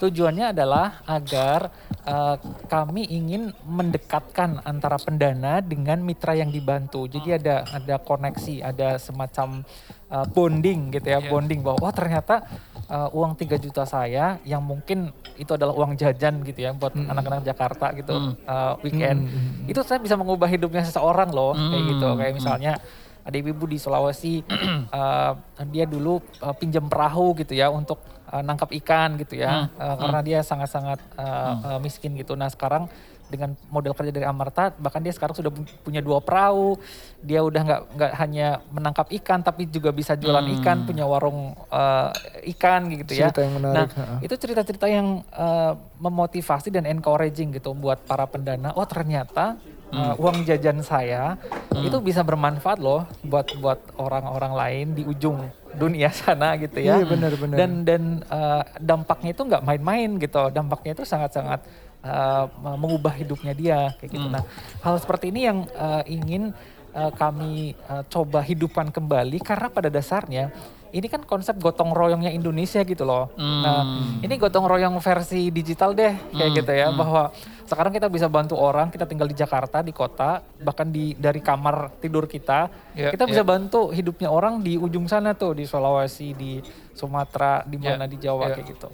Tujuannya 0.00 0.56
adalah 0.56 1.04
agar 1.04 1.68
uh, 2.08 2.36
kami 2.66 3.04
ingin 3.12 3.52
mendekatkan 3.68 4.64
antara 4.64 4.96
pendana 4.96 5.60
dengan 5.60 6.00
mitra 6.00 6.32
yang 6.32 6.48
dibantu. 6.48 7.04
Jadi 7.04 7.36
ada 7.36 7.68
ada 7.68 7.96
koneksi, 8.00 8.64
ada 8.64 8.96
semacam 8.96 9.60
uh, 10.08 10.26
bonding 10.32 10.96
gitu 10.96 11.08
ya, 11.08 11.20
yeah. 11.20 11.28
bonding 11.28 11.60
bahwa 11.60 11.78
oh 11.84 11.94
ternyata 11.94 12.48
uh, 12.90 13.08
uang 13.14 13.38
3 13.38 13.56
juta 13.62 13.86
saya 13.86 14.42
yang 14.42 14.60
mungkin 14.60 15.14
itu 15.38 15.54
adalah 15.54 15.72
uang 15.72 15.96
jajan 15.96 16.42
gitu 16.42 16.66
ya 16.66 16.74
buat 16.74 16.92
anak-anak 16.92 17.46
mm. 17.46 17.48
Jakarta 17.48 17.86
gitu 17.96 18.14
mm. 18.18 18.32
uh, 18.44 18.74
weekend. 18.84 19.30
Mm. 19.30 19.70
Itu 19.70 19.80
saya 19.86 20.02
bisa 20.02 20.18
mengubah 20.18 20.50
hidupnya 20.50 20.84
seseorang 20.84 21.30
loh 21.30 21.54
mm. 21.54 21.70
kayak 21.70 21.84
gitu. 21.96 22.08
Kayak 22.18 22.34
misalnya 22.34 22.72
ada 23.20 23.36
ibu-ibu 23.36 23.64
di 23.70 23.78
Sulawesi 23.78 24.42
uh, 24.42 25.32
dia 25.72 25.86
dulu 25.86 26.18
uh, 26.42 26.54
pinjam 26.58 26.90
perahu 26.90 27.38
gitu 27.38 27.54
ya 27.54 27.70
untuk 27.70 28.02
uh, 28.28 28.42
nangkap 28.42 28.68
ikan 28.82 29.16
gitu 29.22 29.38
ya. 29.38 29.70
Mm. 29.70 29.80
Uh, 29.80 29.96
karena 29.96 30.20
dia 30.20 30.38
sangat-sangat 30.42 30.98
uh, 31.16 31.22
mm. 31.22 31.58
uh, 31.64 31.78
miskin 31.80 32.12
gitu. 32.18 32.34
Nah, 32.34 32.50
sekarang 32.50 32.90
dengan 33.30 33.54
model 33.70 33.94
kerja 33.94 34.10
dari 34.10 34.26
Amarta 34.26 34.74
bahkan 34.76 35.00
dia 35.00 35.14
sekarang 35.14 35.38
sudah 35.38 35.54
punya 35.86 36.02
dua 36.02 36.18
perahu 36.18 36.76
dia 37.22 37.40
udah 37.40 37.62
nggak 37.62 37.82
nggak 37.94 38.12
hanya 38.18 38.48
menangkap 38.74 39.06
ikan 39.22 39.40
tapi 39.40 39.70
juga 39.70 39.94
bisa 39.94 40.18
jualan 40.18 40.42
hmm. 40.42 40.56
ikan 40.60 40.78
punya 40.84 41.06
warung 41.06 41.54
uh, 41.70 42.10
ikan 42.58 42.90
gitu 42.90 43.16
ya 43.16 43.30
cerita 43.30 43.46
yang 43.46 43.54
menarik. 43.62 43.74
nah 43.78 43.86
itu 44.20 44.34
cerita-cerita 44.34 44.86
yang 44.90 45.22
uh, 45.32 45.78
memotivasi 46.02 46.74
dan 46.74 46.84
encouraging 46.90 47.54
gitu 47.54 47.70
buat 47.72 48.02
para 48.04 48.26
pendana 48.26 48.74
oh 48.74 48.84
ternyata 48.84 49.56
uh, 49.94 50.14
uang 50.18 50.46
jajan 50.46 50.82
saya 50.82 51.38
hmm. 51.70 51.86
itu 51.86 51.96
bisa 52.02 52.26
bermanfaat 52.26 52.78
loh 52.82 53.06
buat 53.22 53.46
buat 53.58 53.78
orang-orang 53.98 54.52
lain 54.52 54.86
di 54.98 55.02
ujung 55.06 55.60
dunia 55.74 56.10
sana 56.18 56.58
gitu 56.58 56.82
ya. 56.82 56.98
Iya 56.98 57.06
benar-benar. 57.06 57.56
Dan 57.56 57.70
dan 57.86 58.02
uh, 58.26 58.62
dampaknya 58.80 59.30
itu 59.34 59.42
nggak 59.46 59.62
main-main 59.62 60.10
gitu. 60.18 60.50
Dampaknya 60.50 60.92
itu 60.98 61.04
sangat-sangat 61.06 61.62
uh, 62.04 62.46
mengubah 62.60 63.14
hidupnya 63.16 63.52
dia 63.56 63.78
kayak 64.00 64.10
gitu. 64.10 64.26
Hmm. 64.26 64.40
Nah, 64.40 64.44
hal 64.84 64.96
seperti 65.00 65.32
ini 65.32 65.46
yang 65.48 65.64
uh, 65.76 66.02
ingin 66.04 66.52
uh, 66.92 67.12
kami 67.14 67.74
uh, 67.88 68.04
coba 68.08 68.40
hidupkan 68.44 68.88
kembali 68.92 69.38
karena 69.40 69.68
pada 69.68 69.88
dasarnya 69.92 70.52
ini 70.90 71.06
kan 71.06 71.22
konsep 71.22 71.54
gotong 71.62 71.94
royongnya 71.94 72.34
Indonesia 72.34 72.82
gitu 72.82 73.06
loh. 73.06 73.30
Hmm. 73.38 73.62
Nah, 73.62 73.82
ini 74.26 74.34
gotong 74.34 74.66
royong 74.66 74.98
versi 74.98 75.54
digital 75.54 75.94
deh 75.94 76.14
kayak 76.34 76.50
hmm. 76.50 76.58
gitu 76.58 76.72
ya 76.74 76.88
hmm. 76.90 76.98
bahwa 76.98 77.22
sekarang 77.70 77.94
kita 77.94 78.10
bisa 78.10 78.26
bantu 78.26 78.58
orang, 78.58 78.90
kita 78.90 79.06
tinggal 79.06 79.30
di 79.30 79.36
Jakarta, 79.38 79.78
di 79.78 79.94
kota, 79.94 80.42
bahkan 80.58 80.90
di 80.90 81.14
dari 81.14 81.38
kamar 81.38 82.02
tidur 82.02 82.26
kita, 82.26 82.66
yeah, 82.98 83.14
kita 83.14 83.30
bisa 83.30 83.46
yeah. 83.46 83.50
bantu 83.54 83.94
hidupnya 83.94 84.26
orang 84.26 84.58
di 84.58 84.74
ujung 84.74 85.06
sana 85.06 85.38
tuh 85.38 85.54
di 85.54 85.62
Sulawesi, 85.62 86.34
di 86.34 86.58
Sumatera, 86.98 87.62
di 87.62 87.78
ya, 87.78 87.94
mana 87.94 88.04
yeah, 88.04 88.10
di 88.10 88.16
Jawa 88.18 88.50
yeah. 88.50 88.54
kayak 88.58 88.66
gitu. 88.74 88.88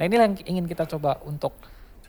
Nah, 0.00 0.02
ini 0.08 0.14
yang 0.16 0.34
ingin 0.48 0.64
kita 0.64 0.88
coba 0.88 1.20
untuk 1.28 1.52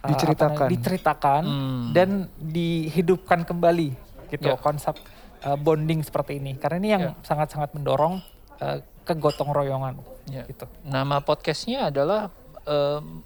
diceritakan, 0.04 0.68
uh, 0.68 0.72
diceritakan 0.72 1.42
hmm. 1.48 1.86
dan 1.96 2.10
dihidupkan 2.36 3.48
kembali 3.48 3.90
gitu 4.34 4.52
yeah. 4.52 4.60
konsep 4.60 5.00
uh, 5.48 5.56
bonding 5.56 6.04
seperti 6.04 6.44
ini 6.44 6.60
karena 6.60 6.78
ini 6.82 6.90
yang 6.92 7.04
ya. 7.12 7.14
sangat-sangat 7.24 7.72
yeah. 7.72 7.76
mendorong 7.80 8.20
uh, 8.60 8.78
kegotong 9.08 9.52
royongan 9.56 10.00
yeah. 10.28 10.44
gitu. 10.48 10.68
Nama 10.84 11.24
podcastnya 11.24 11.88
adalah 11.88 12.32
um, 12.68 13.24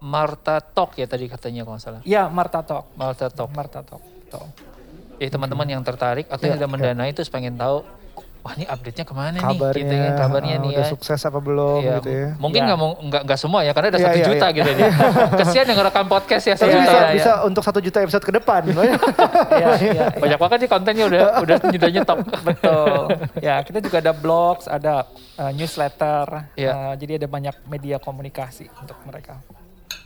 Marta 0.00 0.60
Talk 0.60 0.96
ya 0.96 1.08
tadi 1.08 1.28
katanya 1.28 1.64
kalau 1.64 1.80
salah. 1.80 2.00
Iya 2.04 2.28
Marta 2.28 2.64
Talk. 2.64 2.92
Marta 2.96 3.26
Talk. 3.32 3.50
Marta 3.52 3.80
Talk. 3.84 4.02
Talk. 4.32 4.48
Eh 5.16 5.32
teman-teman 5.32 5.64
hmm. 5.68 5.74
yang 5.76 5.82
tertarik 5.84 6.28
atau 6.28 6.44
yeah, 6.44 6.56
yang 6.56 6.56
sudah 6.60 6.70
mendanai 6.70 7.08
yeah. 7.12 7.16
terus 7.16 7.28
pengen 7.32 7.56
tahu 7.56 7.84
wah 8.46 8.54
ini 8.54 8.62
update-nya 8.70 9.02
ke 9.02 9.14
mana 9.18 9.38
kabarnya, 9.42 9.74
nih? 9.74 9.82
Gitu 9.82 9.94
ya 9.98 10.10
kabarnya 10.14 10.54
uh, 10.54 10.62
nih 10.62 10.68
udah 10.70 10.86
ya. 10.86 10.92
sukses 10.94 11.20
apa 11.26 11.38
belum 11.42 11.80
ya, 11.82 11.94
gitu 11.98 12.10
ya? 12.14 12.28
mungkin 12.38 12.60
nggak 12.62 12.78
ya. 12.78 12.88
nggak 13.10 13.22
nggak 13.26 13.38
semua 13.42 13.60
ya 13.66 13.72
karena 13.74 13.88
ada 13.90 13.98
iya, 13.98 14.06
satu 14.06 14.18
ya, 14.18 14.22
ya, 14.22 14.28
juta 14.30 14.46
ya. 14.46 14.54
gitu 14.54 14.70
ya 14.70 14.90
kesian 15.42 15.64
yang 15.66 15.78
ngerekam 15.82 16.06
podcast 16.06 16.44
ya 16.46 16.54
satu 16.54 16.70
juta 16.70 16.86
bisa, 16.86 16.96
ya. 17.02 17.10
bisa 17.18 17.32
untuk 17.42 17.62
satu 17.66 17.78
juta 17.82 17.98
episode 18.06 18.24
ke 18.24 18.32
depan. 18.32 18.62
Ya, 19.56 19.72
ya, 19.78 20.06
banyak 20.12 20.38
banget 20.38 20.58
sih 20.66 20.70
kontennya 20.70 21.04
udah 21.08 21.24
udah 21.40 21.56
udah 21.72 21.90
nyetop 21.90 22.18
betul. 22.48 23.08
Ya 23.40 23.62
kita 23.64 23.78
juga 23.80 24.04
ada 24.04 24.12
blogs 24.12 24.68
ada 24.68 25.08
uh, 25.40 25.52
newsletter. 25.54 26.52
Ya. 26.58 26.72
uh, 26.72 26.94
jadi 26.98 27.24
ada 27.24 27.26
banyak 27.30 27.56
media 27.66 27.96
komunikasi 27.96 28.68
untuk 28.80 29.00
mereka. 29.08 29.40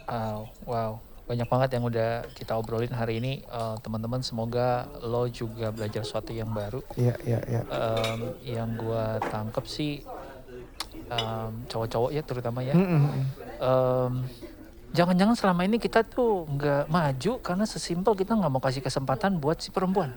Wow 0.06 0.50
wow 0.66 1.09
banyak 1.30 1.46
banget 1.46 1.78
yang 1.78 1.84
udah 1.86 2.10
kita 2.34 2.58
obrolin 2.58 2.90
hari 2.90 3.22
ini. 3.22 3.46
Uh, 3.46 3.78
teman-teman 3.78 4.18
semoga 4.18 4.90
lo 4.98 5.30
juga 5.30 5.70
belajar 5.70 6.02
sesuatu 6.02 6.34
yang 6.34 6.50
baru. 6.50 6.82
Iya 6.98 7.14
iya 7.22 7.38
iya. 7.46 7.62
Um, 7.70 8.34
yang 8.42 8.74
gua 8.74 9.22
tangkep 9.22 9.62
sih 9.70 10.02
um, 11.06 11.62
cowok-cowok 11.70 12.10
ya 12.10 12.22
terutama 12.26 12.66
ya. 12.66 12.74
Um, 13.62 14.26
jangan-jangan 14.90 15.38
selama 15.38 15.70
ini 15.70 15.78
kita 15.78 16.02
tuh 16.02 16.50
nggak 16.50 16.90
maju 16.90 17.32
karena 17.38 17.62
sesimpel 17.62 18.18
kita 18.18 18.34
nggak 18.34 18.50
mau 18.50 18.58
kasih 18.58 18.82
kesempatan 18.82 19.38
buat 19.38 19.62
si 19.62 19.70
perempuan. 19.70 20.10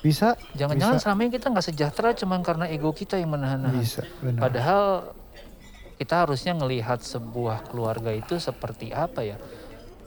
Bisa 0.00 0.32
jangan-jangan 0.56 0.96
selama 0.96 1.28
ini 1.28 1.32
kita 1.36 1.52
nggak 1.52 1.66
sejahtera 1.68 2.16
cuman 2.16 2.40
karena 2.40 2.72
ego 2.72 2.88
kita 2.96 3.20
yang 3.20 3.36
menahan-nahan. 3.36 3.84
Bisa, 3.84 4.00
padahal 4.40 5.12
kita 6.00 6.24
harusnya 6.26 6.56
ngelihat 6.56 7.04
sebuah 7.04 7.70
keluarga 7.70 8.10
itu 8.10 8.40
seperti 8.40 8.90
apa 8.90 9.22
ya 9.22 9.38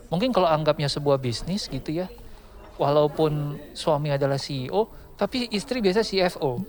mungkin 0.08 0.32
kalau 0.32 0.48
anggapnya 0.48 0.88
sebuah 0.88 1.20
bisnis 1.20 1.68
gitu 1.68 1.92
ya 1.92 2.08
walaupun 2.80 3.58
suami 3.74 4.14
adalah 4.14 4.40
CEO 4.40 4.88
tapi 5.18 5.50
istri 5.50 5.82
biasa 5.82 6.06
CFO 6.06 6.62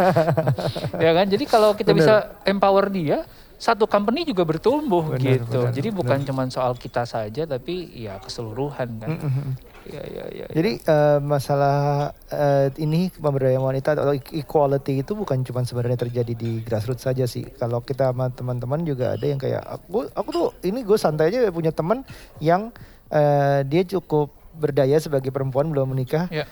ya 1.04 1.10
kan 1.12 1.26
jadi 1.28 1.44
kalau 1.44 1.76
kita 1.76 1.92
bener. 1.92 2.00
bisa 2.00 2.14
empower 2.48 2.88
dia 2.88 3.28
satu 3.56 3.84
company 3.84 4.24
juga 4.24 4.44
bertumbuh 4.48 5.16
bener, 5.16 5.44
gitu 5.44 5.68
bener, 5.68 5.76
jadi 5.76 5.88
bukan 5.92 6.18
cuma 6.24 6.48
soal 6.48 6.72
kita 6.76 7.04
saja 7.04 7.44
tapi 7.44 7.88
ya 7.92 8.16
keseluruhan 8.20 8.88
kan 8.96 9.10
mm 9.12 9.30
-hmm. 9.30 9.76
Ya, 9.86 10.02
ya, 10.02 10.24
ya, 10.34 10.46
Jadi 10.50 10.82
uh, 10.90 11.22
masalah 11.22 12.10
uh, 12.34 12.66
ini 12.74 13.06
pemberdayaan 13.14 13.62
wanita 13.62 13.94
atau 13.94 14.18
equality 14.34 15.06
itu 15.06 15.14
bukan 15.14 15.46
cuma 15.46 15.62
sebenarnya 15.62 16.02
terjadi 16.06 16.34
di 16.34 16.58
grassroots 16.66 17.06
saja 17.06 17.22
sih. 17.30 17.46
Kalau 17.54 17.78
kita 17.86 18.10
sama 18.10 18.26
teman-teman 18.34 18.82
juga 18.82 19.14
ada 19.14 19.22
yang 19.22 19.38
kayak 19.38 19.62
aku 19.62 20.10
aku 20.10 20.28
tuh 20.34 20.46
ini 20.66 20.82
gue 20.82 20.98
santai 20.98 21.30
aja 21.30 21.54
punya 21.54 21.70
teman 21.70 22.02
yang 22.42 22.74
uh, 23.14 23.62
dia 23.62 23.86
cukup 23.86 24.34
berdaya 24.58 24.98
sebagai 24.98 25.30
perempuan 25.30 25.70
belum 25.70 25.94
menikah. 25.94 26.26
Ya. 26.34 26.50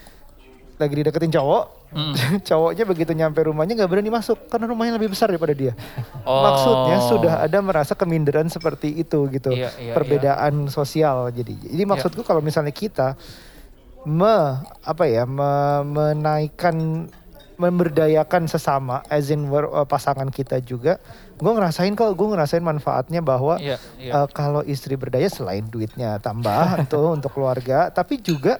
Lagi 0.78 0.94
dideketin 0.98 1.30
cowok, 1.30 1.84
Hmm. 1.94 2.10
Cowoknya 2.48 2.84
begitu 2.84 3.14
nyampe 3.14 3.46
rumahnya 3.46 3.78
nggak 3.78 3.90
berani 3.90 4.10
masuk 4.10 4.50
karena 4.50 4.66
rumahnya 4.66 4.98
lebih 4.98 5.14
besar 5.14 5.30
daripada 5.30 5.54
dia. 5.54 5.78
Oh. 6.26 6.42
Maksudnya 6.42 6.98
sudah 7.06 7.34
ada 7.46 7.58
merasa 7.62 7.94
keminderan 7.94 8.50
seperti 8.50 8.98
itu 8.98 9.30
gitu. 9.30 9.54
Iya, 9.54 9.70
iya, 9.78 9.94
Perbedaan 9.94 10.66
iya. 10.66 10.70
sosial 10.74 11.30
jadi. 11.30 11.54
Jadi 11.54 11.82
iya. 11.86 11.88
maksudku 11.88 12.26
iya. 12.26 12.28
kalau 12.28 12.42
misalnya 12.42 12.74
kita 12.74 13.14
me 14.04 14.60
apa 14.84 15.04
ya 15.06 15.24
me, 15.24 15.80
menaikkan 15.86 17.08
memberdayakan 17.54 18.50
sesama 18.50 19.06
as 19.06 19.30
in 19.30 19.46
uh, 19.46 19.86
pasangan 19.86 20.26
kita 20.26 20.58
juga 20.58 20.98
gue 21.38 21.52
ngerasain 21.54 21.94
kok 21.94 22.10
gue 22.18 22.28
ngerasain 22.34 22.60
manfaatnya 22.60 23.22
bahwa 23.22 23.62
yeah, 23.62 23.78
yeah. 23.96 24.26
Uh, 24.26 24.28
kalau 24.28 24.66
istri 24.66 24.98
berdaya 24.98 25.30
selain 25.30 25.62
duitnya 25.70 26.18
tambah 26.18 26.74
tuh 26.92 27.14
untuk 27.14 27.30
keluarga 27.32 27.94
tapi 27.94 28.18
juga 28.18 28.58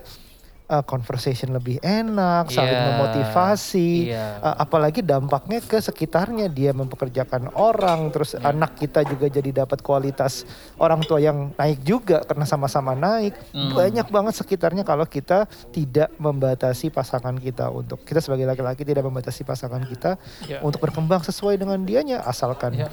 uh, 0.69 0.85
conversation 0.85 1.53
lebih 1.53 1.81
enak, 1.85 2.49
saling 2.49 2.73
yeah. 2.73 2.89
memotivasi, 2.95 3.93
yeah. 4.12 4.41
uh, 4.41 4.57
apalagi 4.61 5.05
dampaknya 5.05 5.61
ke 5.61 5.77
sekitarnya 5.81 6.49
dia 6.49 6.73
mempekerjakan 6.73 7.53
orang, 7.57 8.09
terus 8.09 8.37
yeah. 8.37 8.51
anak 8.51 8.77
kita 8.81 9.05
juga 9.05 9.29
jadi 9.29 9.65
dapat 9.65 9.85
kualitas 9.85 10.49
orang 10.81 11.05
tua 11.05 11.21
yang 11.21 11.53
naik 11.57 11.85
juga 11.85 12.25
karena 12.25 12.49
sama-sama 12.49 12.97
naik. 12.97 13.37
Mm. 13.53 13.73
Banyak 13.77 14.07
banget 14.09 14.35
sekitarnya 14.41 14.85
kalau 14.87 15.05
kita 15.05 15.45
tidak 15.73 16.12
membatasi 16.17 16.89
pasangan 16.89 17.37
kita 17.37 17.69
untuk 17.69 18.01
kita 18.07 18.25
sebagai 18.25 18.49
laki-laki 18.49 18.83
tidak 18.87 19.05
membatasi 19.05 19.45
pasangan 19.45 19.85
kita 19.85 20.17
yeah. 20.49 20.65
untuk 20.65 20.81
berkembang 20.81 21.21
sesuai 21.21 21.61
dengan 21.61 21.81
dianya 21.85 22.25
asalkan 22.25 22.77
yeah 22.81 22.93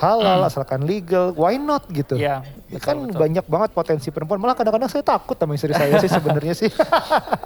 halal 0.00 0.40
mm. 0.44 0.48
asalkan 0.48 0.80
legal 0.84 1.34
why 1.36 1.56
not 1.60 1.84
gitu 1.92 2.16
ya, 2.16 2.40
betul, 2.68 2.80
kan 2.80 2.96
betul. 3.04 3.18
banyak 3.20 3.44
banget 3.46 3.70
potensi 3.76 4.08
perempuan 4.08 4.40
malah 4.40 4.56
kadang-kadang 4.56 4.88
saya 4.88 5.04
takut 5.04 5.36
sama 5.36 5.52
istri 5.56 5.72
saya 5.76 6.00
sih 6.00 6.10
sebenarnya 6.10 6.54
sih 6.56 6.70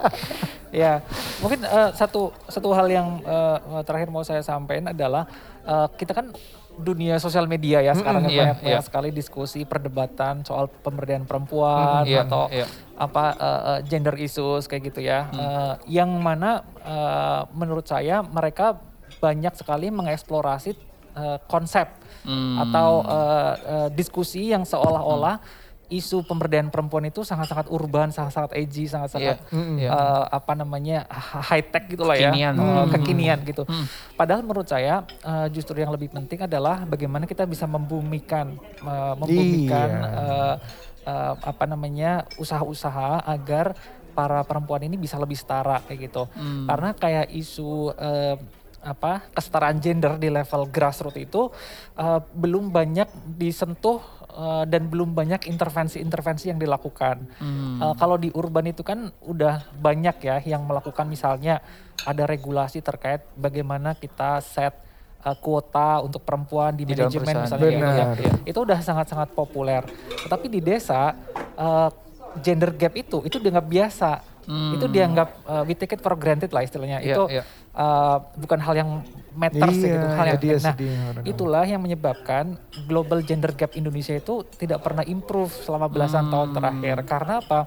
ya 0.83 1.03
mungkin 1.43 1.63
uh, 1.67 1.91
satu 1.95 2.31
satu 2.47 2.69
hal 2.75 2.87
yang 2.87 3.19
uh, 3.23 3.83
terakhir 3.83 4.11
mau 4.11 4.23
saya 4.23 4.43
sampaikan 4.43 4.91
adalah 4.91 5.27
uh, 5.67 5.87
kita 5.95 6.15
kan 6.15 6.31
dunia 6.77 7.17
sosial 7.17 7.49
media 7.49 7.81
ya 7.81 7.97
sekarang 7.97 8.21
mm, 8.21 8.29
banyak, 8.29 8.37
yeah, 8.37 8.61
banyak 8.61 8.85
sekali 8.85 9.09
diskusi 9.09 9.65
perdebatan 9.65 10.45
soal 10.45 10.69
pemberdayaan 10.69 11.25
perempuan 11.25 12.05
mm, 12.05 12.13
yeah, 12.13 12.23
atau 12.23 12.43
yeah. 12.53 12.69
apa 12.93 13.25
uh, 13.41 13.79
gender 13.81 14.13
issues 14.21 14.69
kayak 14.69 14.93
gitu 14.93 15.01
ya 15.01 15.25
mm. 15.25 15.37
uh, 15.41 15.73
yang 15.89 16.13
mana 16.21 16.61
uh, 16.85 17.49
menurut 17.57 17.89
saya 17.89 18.21
mereka 18.21 18.77
banyak 19.17 19.57
sekali 19.57 19.89
mengeksplorasi 19.89 20.77
uh, 21.17 21.41
konsep 21.49 21.89
hmm. 22.27 22.55
atau 22.67 23.07
uh, 23.07 23.53
uh, 23.55 23.89
diskusi 23.95 24.51
yang 24.51 24.67
seolah-olah 24.67 25.39
hmm 25.39 25.65
isu 25.87 26.27
pemberdayaan 26.27 26.67
perempuan 26.67 27.07
itu 27.07 27.23
sangat-sangat 27.23 27.71
urban, 27.71 28.11
sangat-sangat 28.11 28.51
edgy, 28.59 28.91
sangat-sangat 28.91 29.39
yeah. 29.39 29.55
mm, 29.55 29.75
yeah. 29.79 29.91
uh, 29.91 30.23
apa 30.27 30.51
namanya 30.55 31.07
high 31.47 31.63
tech 31.63 31.87
gitulah 31.87 32.15
ya, 32.19 32.31
kekinian. 32.31 32.53
Uh, 32.59 32.85
kekinian 32.91 33.39
gitu. 33.47 33.63
Mm. 33.63 33.85
Padahal 34.19 34.43
menurut 34.43 34.67
saya 34.67 35.07
uh, 35.23 35.47
justru 35.47 35.79
yang 35.79 35.91
lebih 35.95 36.11
penting 36.11 36.43
adalah 36.43 36.83
bagaimana 36.83 37.23
kita 37.23 37.47
bisa 37.47 37.63
membumikan, 37.63 38.59
uh, 38.83 39.15
membumikan 39.15 39.89
yeah. 39.89 40.19
uh, 40.19 40.55
uh, 41.07 41.33
apa 41.39 41.63
namanya 41.63 42.27
usaha-usaha 42.35 43.23
agar 43.23 43.71
para 44.11 44.43
perempuan 44.43 44.83
ini 44.83 44.99
bisa 44.99 45.15
lebih 45.15 45.39
setara 45.39 45.79
kayak 45.87 46.11
gitu. 46.11 46.27
Hmm. 46.35 46.67
Karena 46.67 46.89
kayak 46.97 47.31
isu 47.31 47.95
uh, 47.95 48.35
apa 48.87 49.27
kesetaraan 49.35 49.83
gender 49.83 50.15
di 50.15 50.31
level 50.31 50.71
grassroots 50.71 51.19
itu 51.19 51.51
uh, 51.99 52.23
belum 52.31 52.71
banyak 52.71 53.11
disentuh 53.35 53.99
uh, 54.31 54.63
dan 54.63 54.87
belum 54.87 55.11
banyak 55.11 55.49
intervensi-intervensi 55.49 56.53
yang 56.53 56.59
dilakukan. 56.61 57.27
Hmm. 57.41 57.83
Uh, 57.83 57.93
kalau 57.99 58.15
di 58.15 58.31
urban 58.31 58.71
itu 58.71 58.85
kan 58.87 59.11
udah 59.25 59.67
banyak 59.75 60.15
ya 60.23 60.37
yang 60.47 60.63
melakukan 60.63 61.09
misalnya 61.09 61.59
ada 62.07 62.23
regulasi 62.23 62.79
terkait 62.79 63.25
bagaimana 63.35 63.97
kita 63.97 64.39
set 64.39 64.77
uh, 65.25 65.35
kuota 65.35 65.99
untuk 66.05 66.23
perempuan 66.23 66.71
di, 66.77 66.85
di 66.85 66.95
manajemen 66.95 67.43
misalnya 67.43 67.67
gitu 67.67 67.83
ya. 67.83 68.07
ya. 68.15 68.33
Itu 68.45 68.59
udah 68.63 68.79
sangat-sangat 68.79 69.35
populer. 69.35 69.83
Tetapi 70.23 70.47
di 70.47 70.63
desa 70.63 71.17
uh, 71.57 71.89
gender 72.39 72.71
gap 72.77 72.93
itu 72.93 73.25
itu 73.25 73.41
dianggap 73.41 73.65
biasa. 73.65 74.11
Hmm. 74.47 74.79
Itu 74.79 74.87
dianggap 74.87 75.29
uh, 75.43 75.63
we 75.67 75.75
take 75.75 75.99
it 75.99 75.99
for 75.99 76.15
granted 76.15 76.53
lah 76.55 76.63
istilahnya. 76.63 77.03
Yeah, 77.03 77.19
itu 77.19 77.23
yeah. 77.41 77.45
Uh, 77.77 78.17
bukan 78.41 78.57
hal 78.57 78.73
yang 78.73 78.89
matters 79.37 79.77
iya, 79.77 80.01
gitu, 80.01 80.07
hal 80.17 80.25
yang 80.25 80.41
dia 80.41 80.57
nah, 80.65 80.75
itulah 81.21 81.61
yang 81.61 81.77
menyebabkan 81.77 82.57
global 82.89 83.21
gender 83.21 83.53
gap 83.53 83.77
Indonesia 83.77 84.17
itu 84.17 84.41
tidak 84.57 84.81
pernah 84.81 85.05
improve 85.05 85.53
selama 85.61 85.85
belasan 85.85 86.25
hmm. 86.25 86.33
tahun 86.33 86.49
terakhir. 86.57 86.97
Karena 87.05 87.33
apa? 87.37 87.59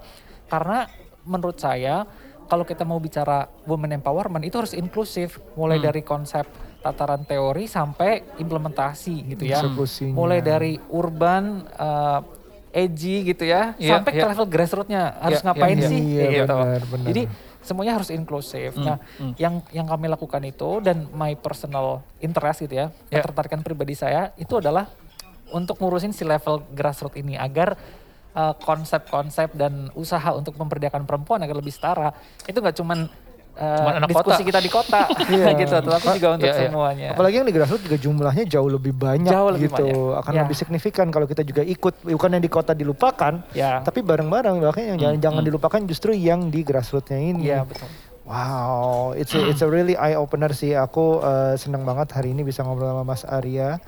Karena 0.51 0.83
menurut 1.23 1.55
saya 1.63 2.03
kalau 2.51 2.67
kita 2.67 2.83
mau 2.83 2.99
bicara 2.99 3.47
women 3.63 4.03
empowerment 4.03 4.43
itu 4.43 4.59
harus 4.59 4.75
inklusif, 4.75 5.39
mulai 5.55 5.79
hmm. 5.79 5.87
dari 5.87 6.01
konsep 6.03 6.43
tataran 6.83 7.23
teori 7.23 7.71
sampai 7.71 8.35
implementasi 8.35 9.31
gitu 9.31 9.47
ya. 9.47 9.63
Mulai 10.11 10.43
dari 10.43 10.75
urban 10.91 11.63
uh, 11.79 12.19
edgy 12.75 13.31
gitu 13.31 13.47
ya, 13.47 13.79
yeah, 13.79 13.95
sampai 13.95 14.11
yeah. 14.11 14.27
ke 14.27 14.31
level 14.35 14.47
grassrootsnya 14.51 15.03
harus 15.23 15.39
yeah, 15.39 15.47
ngapain 15.47 15.77
yeah, 15.79 15.87
sih 15.87 16.01
yeah, 16.03 16.31
gitu. 16.43 16.57
Benar, 16.59 16.83
benar. 16.83 17.07
Jadi 17.07 17.21
semuanya 17.61 17.97
harus 17.97 18.09
inklusif. 18.09 18.73
Mm, 18.75 18.83
nah, 18.83 18.97
mm. 18.97 19.33
yang 19.37 19.61
yang 19.71 19.87
kami 19.87 20.09
lakukan 20.09 20.41
itu 20.45 20.81
dan 20.81 21.07
my 21.13 21.37
personal 21.37 22.01
interest 22.19 22.65
gitu 22.65 22.85
ya, 22.85 22.87
yeah. 23.09 23.21
ketertarikan 23.21 23.61
pribadi 23.61 23.93
saya 23.93 24.33
itu 24.37 24.57
adalah 24.57 24.89
untuk 25.53 25.77
ngurusin 25.77 26.15
si 26.15 26.23
level 26.23 26.63
grassroots 26.73 27.19
ini 27.19 27.35
agar 27.35 27.75
uh, 28.35 28.53
konsep-konsep 28.57 29.53
dan 29.55 29.91
usaha 29.93 30.31
untuk 30.31 30.55
memberdayakan 30.55 31.03
perempuan 31.03 31.43
agar 31.43 31.55
lebih 31.59 31.73
setara 31.75 32.15
itu 32.47 32.57
nggak 32.57 32.77
cuman 32.79 33.11
uh, 33.57 33.97
anak 33.97 34.09
diskusi 34.11 34.41
kota. 34.41 34.49
kita 34.49 34.59
di 34.59 34.71
kota 34.71 35.01
iya. 35.33 35.47
gitu 35.55 35.75
tetapi 35.75 36.07
juga 36.17 36.29
untuk 36.37 36.47
iya, 36.47 36.55
iya. 36.55 36.69
semuanya 36.69 37.09
apalagi 37.15 37.35
yang 37.41 37.47
di 37.47 37.53
grassroots 37.55 37.83
juga 37.83 37.97
jumlahnya 37.99 38.43
jauh 38.47 38.69
lebih 38.69 38.93
banyak 38.95 39.31
jauh 39.31 39.49
lebih 39.51 39.69
gitu 39.71 39.85
banyak. 39.87 40.19
akan 40.23 40.33
ya. 40.33 40.39
lebih 40.45 40.55
signifikan 40.55 41.07
kalau 41.09 41.25
kita 41.27 41.41
juga 41.43 41.61
ikut 41.65 41.93
bukan 42.07 42.29
yang 42.37 42.43
di 42.43 42.51
kota 42.51 42.71
dilupakan 42.71 43.33
ya. 43.51 43.83
tapi 43.83 43.99
bareng-bareng 44.05 44.61
bahkan 44.63 44.83
yang 44.95 44.97
hmm. 44.97 45.03
jangan 45.03 45.17
jangan 45.19 45.41
hmm. 45.41 45.49
dilupakan 45.51 45.79
justru 45.87 46.11
yang 46.15 46.47
di 46.47 46.61
grassrootsnya 46.63 47.19
ini 47.19 47.43
ya 47.49 47.63
betul 47.67 47.89
Wow, 48.21 49.11
it's 49.17 49.35
a, 49.35 49.43
it's 49.43 49.59
a 49.59 49.67
really 49.67 49.99
eye 49.99 50.15
opener 50.15 50.55
sih. 50.55 50.71
Aku 50.71 51.19
uh, 51.19 51.57
senang 51.59 51.83
banget 51.83 52.15
hari 52.15 52.31
ini 52.31 52.47
bisa 52.47 52.63
ngobrol 52.63 52.87
sama 52.87 53.03
Mas 53.03 53.27
Arya 53.27 53.81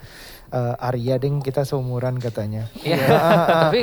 uh, 0.54 0.78
Arya 0.78 1.18
ding 1.18 1.42
kita 1.42 1.66
seumuran 1.66 2.22
katanya. 2.22 2.70
Iya. 2.86 3.02
Yeah. 3.02 3.46
Tapi 3.68 3.82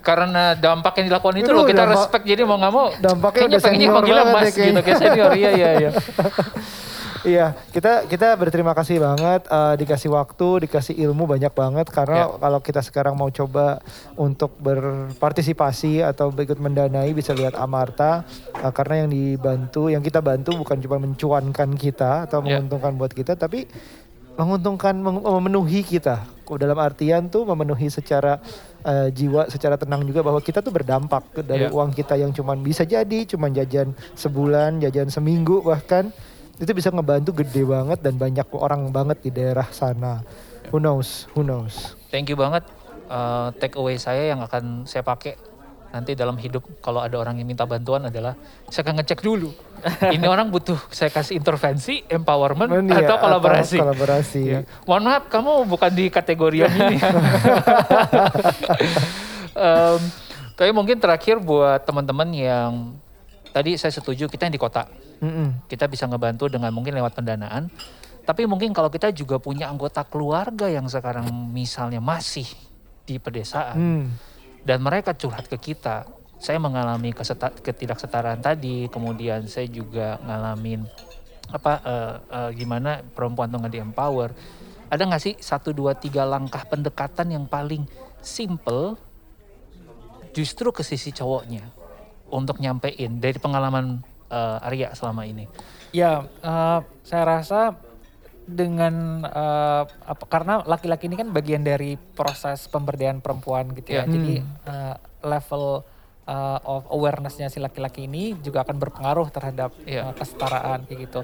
karena 0.00 0.56
dampak 0.56 0.96
yang 0.98 1.12
dilakukan 1.12 1.36
itu 1.44 1.50
loh 1.52 1.68
kita 1.68 1.84
dampak, 1.84 1.94
respect 2.00 2.24
jadi 2.24 2.42
mau 2.48 2.56
nggak 2.56 2.72
mau. 2.72 2.88
Dampaknya 2.96 3.44
udah 3.52 3.60
pengennya 3.60 3.88
panggil 3.92 4.16
mas 4.32 4.50
ya, 4.56 4.66
gitu 4.72 4.80
kayak 4.80 4.98
senior. 4.98 5.32
Iya 5.36 5.50
iya 5.52 5.70
iya. 5.76 5.90
Iya, 7.26 7.58
kita 7.74 8.06
kita 8.06 8.38
berterima 8.38 8.70
kasih 8.70 9.02
banget 9.02 9.50
uh, 9.50 9.74
dikasih 9.74 10.14
waktu, 10.14 10.70
dikasih 10.70 10.94
ilmu 10.94 11.26
banyak 11.26 11.50
banget 11.50 11.90
karena 11.90 12.30
yeah. 12.30 12.38
kalau 12.38 12.62
kita 12.62 12.78
sekarang 12.86 13.18
mau 13.18 13.26
coba 13.34 13.82
untuk 14.14 14.54
berpartisipasi 14.62 16.06
atau 16.06 16.30
ikut 16.30 16.62
mendanai 16.62 17.10
bisa 17.10 17.34
lihat 17.34 17.58
Amarta 17.58 18.22
uh, 18.62 18.70
karena 18.70 19.02
yang 19.02 19.10
dibantu, 19.10 19.90
yang 19.90 20.06
kita 20.06 20.22
bantu 20.22 20.54
bukan 20.54 20.78
cuma 20.78 21.02
mencuankan 21.02 21.74
kita 21.74 22.30
atau 22.30 22.46
yeah. 22.46 22.62
menguntungkan 22.62 22.94
buat 22.94 23.10
kita 23.10 23.34
tapi 23.34 23.66
menguntungkan 24.36 24.94
memenuhi 25.00 25.80
kita. 25.82 26.28
Dalam 26.46 26.78
artian 26.78 27.26
tuh 27.26 27.42
memenuhi 27.42 27.90
secara 27.90 28.38
uh, 28.86 29.10
jiwa 29.10 29.50
secara 29.50 29.74
tenang 29.74 30.06
juga 30.06 30.22
bahwa 30.22 30.38
kita 30.38 30.62
tuh 30.62 30.70
berdampak 30.70 31.26
dari 31.42 31.66
yeah. 31.66 31.74
uang 31.74 31.90
kita 31.90 32.14
yang 32.14 32.30
cuma 32.30 32.54
bisa 32.54 32.86
jadi 32.86 33.26
cuma 33.26 33.50
jajan 33.50 33.90
sebulan 34.14 34.78
jajan 34.78 35.10
seminggu 35.10 35.58
bahkan 35.66 36.14
itu 36.62 36.70
bisa 36.70 36.94
ngebantu 36.94 37.42
gede 37.42 37.66
banget 37.66 37.98
dan 37.98 38.14
banyak 38.14 38.46
orang 38.54 38.94
banget 38.94 39.18
di 39.26 39.30
daerah 39.34 39.66
sana. 39.74 40.22
Who 40.70 40.78
knows? 40.78 41.26
Who 41.34 41.42
knows? 41.42 41.98
Thank 42.14 42.30
you 42.30 42.38
banget 42.38 42.62
uh, 43.10 43.50
take 43.58 43.74
away 43.74 43.98
saya 43.98 44.30
yang 44.30 44.40
akan 44.42 44.86
saya 44.86 45.02
pakai 45.02 45.34
nanti 45.96 46.12
dalam 46.12 46.36
hidup 46.36 46.60
kalau 46.84 47.00
ada 47.00 47.16
orang 47.16 47.40
yang 47.40 47.48
minta 47.48 47.64
bantuan 47.64 48.04
adalah 48.12 48.36
saya 48.68 48.84
akan 48.84 49.00
ngecek 49.00 49.24
dulu 49.24 49.48
ini 50.12 50.26
orang 50.28 50.52
butuh 50.52 50.76
saya 50.92 51.08
kasih 51.08 51.40
intervensi 51.40 52.04
empowerment 52.04 52.68
Men, 52.68 52.92
ya, 52.92 53.08
atau 53.08 53.16
kolaborasi. 53.16 53.76
Atau 53.80 53.84
kolaborasi. 53.88 54.42
Ya. 54.44 54.60
Mohon 54.84 55.02
maaf 55.08 55.24
kamu 55.32 55.52
bukan 55.68 55.90
di 55.92 56.04
kategori 56.12 56.56
yang 56.66 56.74
ini. 56.74 56.96
um, 59.56 60.00
tapi 60.56 60.70
mungkin 60.72 60.96
terakhir 61.00 61.40
buat 61.40 61.84
teman-teman 61.84 62.28
yang 62.32 62.72
tadi 63.52 63.80
saya 63.80 63.92
setuju 63.92 64.28
kita 64.28 64.48
yang 64.48 64.54
di 64.56 64.60
kota 64.60 64.84
mm 65.20 65.28
-mm. 65.32 65.48
kita 65.68 65.88
bisa 65.88 66.04
ngebantu 66.04 66.52
dengan 66.52 66.72
mungkin 66.72 66.92
lewat 66.92 67.16
pendanaan. 67.16 67.72
Tapi 68.26 68.42
mungkin 68.42 68.74
kalau 68.74 68.90
kita 68.90 69.14
juga 69.14 69.38
punya 69.38 69.70
anggota 69.70 70.02
keluarga 70.02 70.66
yang 70.66 70.90
sekarang 70.90 71.30
misalnya 71.54 72.02
masih 72.02 72.48
di 73.06 73.22
pedesaan. 73.22 73.78
Mm 73.78 74.04
dan 74.66 74.82
mereka 74.82 75.14
curhat 75.14 75.46
ke 75.46 75.56
kita. 75.72 76.10
Saya 76.36 76.58
mengalami 76.60 77.14
ketidaksetaraan 77.62 78.42
tadi. 78.42 78.90
Kemudian 78.92 79.46
saya 79.46 79.70
juga 79.70 80.18
ngalamin 80.20 80.84
apa 81.46 81.72
uh, 81.86 82.14
uh, 82.26 82.50
gimana 82.50 83.06
perempuan 83.14 83.46
tuh 83.46 83.62
nggak 83.62 83.70
di 83.70 83.78
empower 83.78 84.34
ada 84.90 85.02
nggak 85.06 85.22
sih 85.22 85.34
satu 85.38 85.70
dua 85.70 85.94
tiga 85.94 86.26
langkah 86.26 86.66
pendekatan 86.66 87.38
yang 87.38 87.46
paling 87.46 87.86
simple 88.18 88.98
justru 90.34 90.74
ke 90.74 90.82
sisi 90.82 91.10
cowoknya 91.14 91.62
untuk 92.30 92.58
nyampein 92.58 93.22
dari 93.22 93.38
pengalaman 93.38 94.02
uh, 94.30 94.66
Arya 94.66 94.94
selama 94.94 95.26
ini? 95.26 95.46
Ya 95.94 96.26
uh, 96.42 96.80
saya 97.06 97.22
rasa 97.22 97.78
dengan 98.46 99.26
uh, 99.26 99.82
apa 99.84 100.24
karena 100.30 100.62
laki-laki 100.62 101.10
ini 101.10 101.18
kan 101.18 101.34
bagian 101.34 101.66
dari 101.66 101.98
proses 101.98 102.70
pemberdayaan 102.70 103.18
perempuan 103.18 103.74
gitu 103.74 103.98
ya. 103.98 104.06
Yeah. 104.06 104.06
Jadi 104.06 104.34
uh, 104.70 104.94
level 105.26 105.82
uh, 106.30 106.58
of 106.62 106.86
awarenessnya 106.94 107.50
si 107.50 107.58
laki-laki 107.58 108.06
ini 108.06 108.38
juga 108.38 108.62
akan 108.62 108.78
berpengaruh 108.78 109.28
terhadap 109.34 109.74
yeah. 109.82 110.10
uh, 110.10 110.14
kesetaraan 110.14 110.86
kayak 110.86 111.10
gitu. 111.10 111.20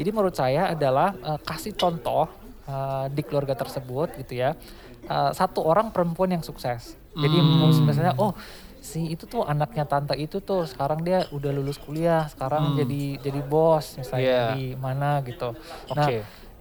Jadi 0.00 0.08
menurut 0.08 0.36
saya 0.36 0.72
adalah 0.72 1.12
uh, 1.20 1.36
kasih 1.44 1.76
contoh 1.76 2.32
uh, 2.64 3.06
di 3.12 3.20
keluarga 3.20 3.52
tersebut 3.52 4.16
gitu 4.24 4.40
ya. 4.40 4.56
Uh, 5.04 5.36
satu 5.36 5.60
orang 5.60 5.92
perempuan 5.92 6.32
yang 6.32 6.40
sukses. 6.40 6.96
Jadi 7.12 7.36
mm. 7.36 7.84
misalnya 7.84 8.16
oh 8.16 8.32
si 8.80 9.12
itu 9.12 9.28
tuh 9.28 9.44
anaknya 9.44 9.84
tante 9.88 10.12
itu 10.16 10.40
tuh 10.40 10.68
sekarang 10.68 11.04
dia 11.04 11.28
udah 11.28 11.52
lulus 11.52 11.76
kuliah, 11.76 12.24
sekarang 12.32 12.72
mm. 12.72 12.76
jadi 12.80 13.02
jadi 13.20 13.40
bos 13.44 14.00
misalnya 14.00 14.24
yeah. 14.24 14.48
di 14.56 14.76
mana 14.80 15.20
gitu. 15.28 15.52
Nah, 15.92 16.08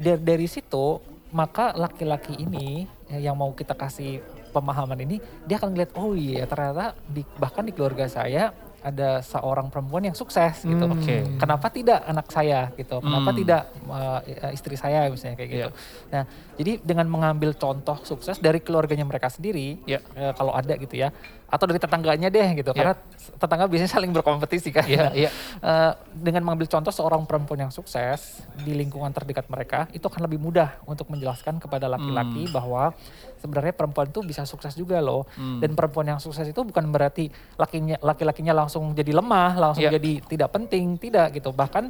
dari, 0.04 0.20
dari 0.20 0.48
situ 0.52 1.00
maka 1.34 1.74
laki-laki 1.74 2.38
ini 2.38 2.86
yang 3.10 3.34
mau 3.34 3.50
kita 3.58 3.74
kasih 3.74 4.22
pemahaman 4.54 5.02
ini 5.02 5.18
dia 5.50 5.58
akan 5.58 5.74
lihat 5.74 5.98
oh 5.98 6.14
iya 6.14 6.46
ternyata 6.46 6.94
di, 7.10 7.26
bahkan 7.42 7.66
di 7.66 7.74
keluarga 7.74 8.06
saya 8.06 8.54
ada 8.84 9.24
seorang 9.24 9.72
perempuan 9.72 10.12
yang 10.12 10.14
sukses 10.14 10.60
gitu. 10.60 10.86
Hmm. 10.86 11.00
Okay. 11.00 11.24
Kenapa 11.40 11.72
tidak 11.72 12.04
anak 12.04 12.28
saya 12.28 12.68
gitu? 12.76 13.00
Kenapa 13.00 13.32
hmm. 13.32 13.40
tidak 13.40 13.62
uh, 13.88 14.20
istri 14.52 14.76
saya 14.76 15.08
misalnya 15.08 15.40
kayak 15.40 15.50
gitu. 15.50 15.70
Yeah. 15.72 16.12
Nah, 16.12 16.24
jadi 16.60 16.72
dengan 16.84 17.08
mengambil 17.08 17.56
contoh 17.56 17.96
sukses 18.04 18.38
dari 18.44 18.60
keluarganya 18.60 19.08
mereka 19.08 19.32
sendiri, 19.32 19.80
yeah. 19.88 20.04
uh, 20.20 20.36
kalau 20.36 20.52
ada 20.52 20.76
gitu 20.76 21.00
ya, 21.00 21.16
atau 21.54 21.70
dari 21.70 21.78
tetangganya 21.78 22.34
deh 22.34 22.50
gitu. 22.58 22.74
Yeah. 22.74 22.78
Karena 22.82 22.94
tetangga 23.38 23.70
biasanya 23.70 23.92
saling 23.94 24.10
berkompetisi 24.10 24.74
kan. 24.74 24.90
Yeah, 24.90 25.14
yeah. 25.14 25.32
uh, 25.62 25.94
dengan 26.18 26.42
mengambil 26.42 26.66
contoh 26.66 26.90
seorang 26.90 27.30
perempuan 27.30 27.70
yang 27.70 27.70
sukses 27.70 28.42
di 28.58 28.74
lingkungan 28.74 29.14
terdekat 29.14 29.46
mereka, 29.54 29.86
itu 29.94 30.02
akan 30.02 30.26
lebih 30.26 30.42
mudah 30.42 30.82
untuk 30.90 31.14
menjelaskan 31.14 31.62
kepada 31.62 31.86
laki-laki 31.86 32.50
hmm. 32.50 32.54
bahwa 32.58 32.98
sebenarnya 33.38 33.78
perempuan 33.78 34.10
itu 34.10 34.26
bisa 34.26 34.50
sukses 34.50 34.74
juga 34.74 34.98
loh. 34.98 35.30
Hmm. 35.38 35.62
Dan 35.62 35.78
perempuan 35.78 36.10
yang 36.10 36.18
sukses 36.18 36.50
itu 36.50 36.58
bukan 36.66 36.90
berarti 36.90 37.30
lakinya 37.62 38.02
laki-lakinya 38.02 38.66
langsung 38.66 38.98
jadi 38.98 39.14
lemah, 39.14 39.54
langsung 39.54 39.86
yeah. 39.86 39.94
jadi 39.94 40.26
tidak 40.26 40.50
penting, 40.58 40.98
tidak 40.98 41.38
gitu. 41.38 41.54
Bahkan 41.54 41.84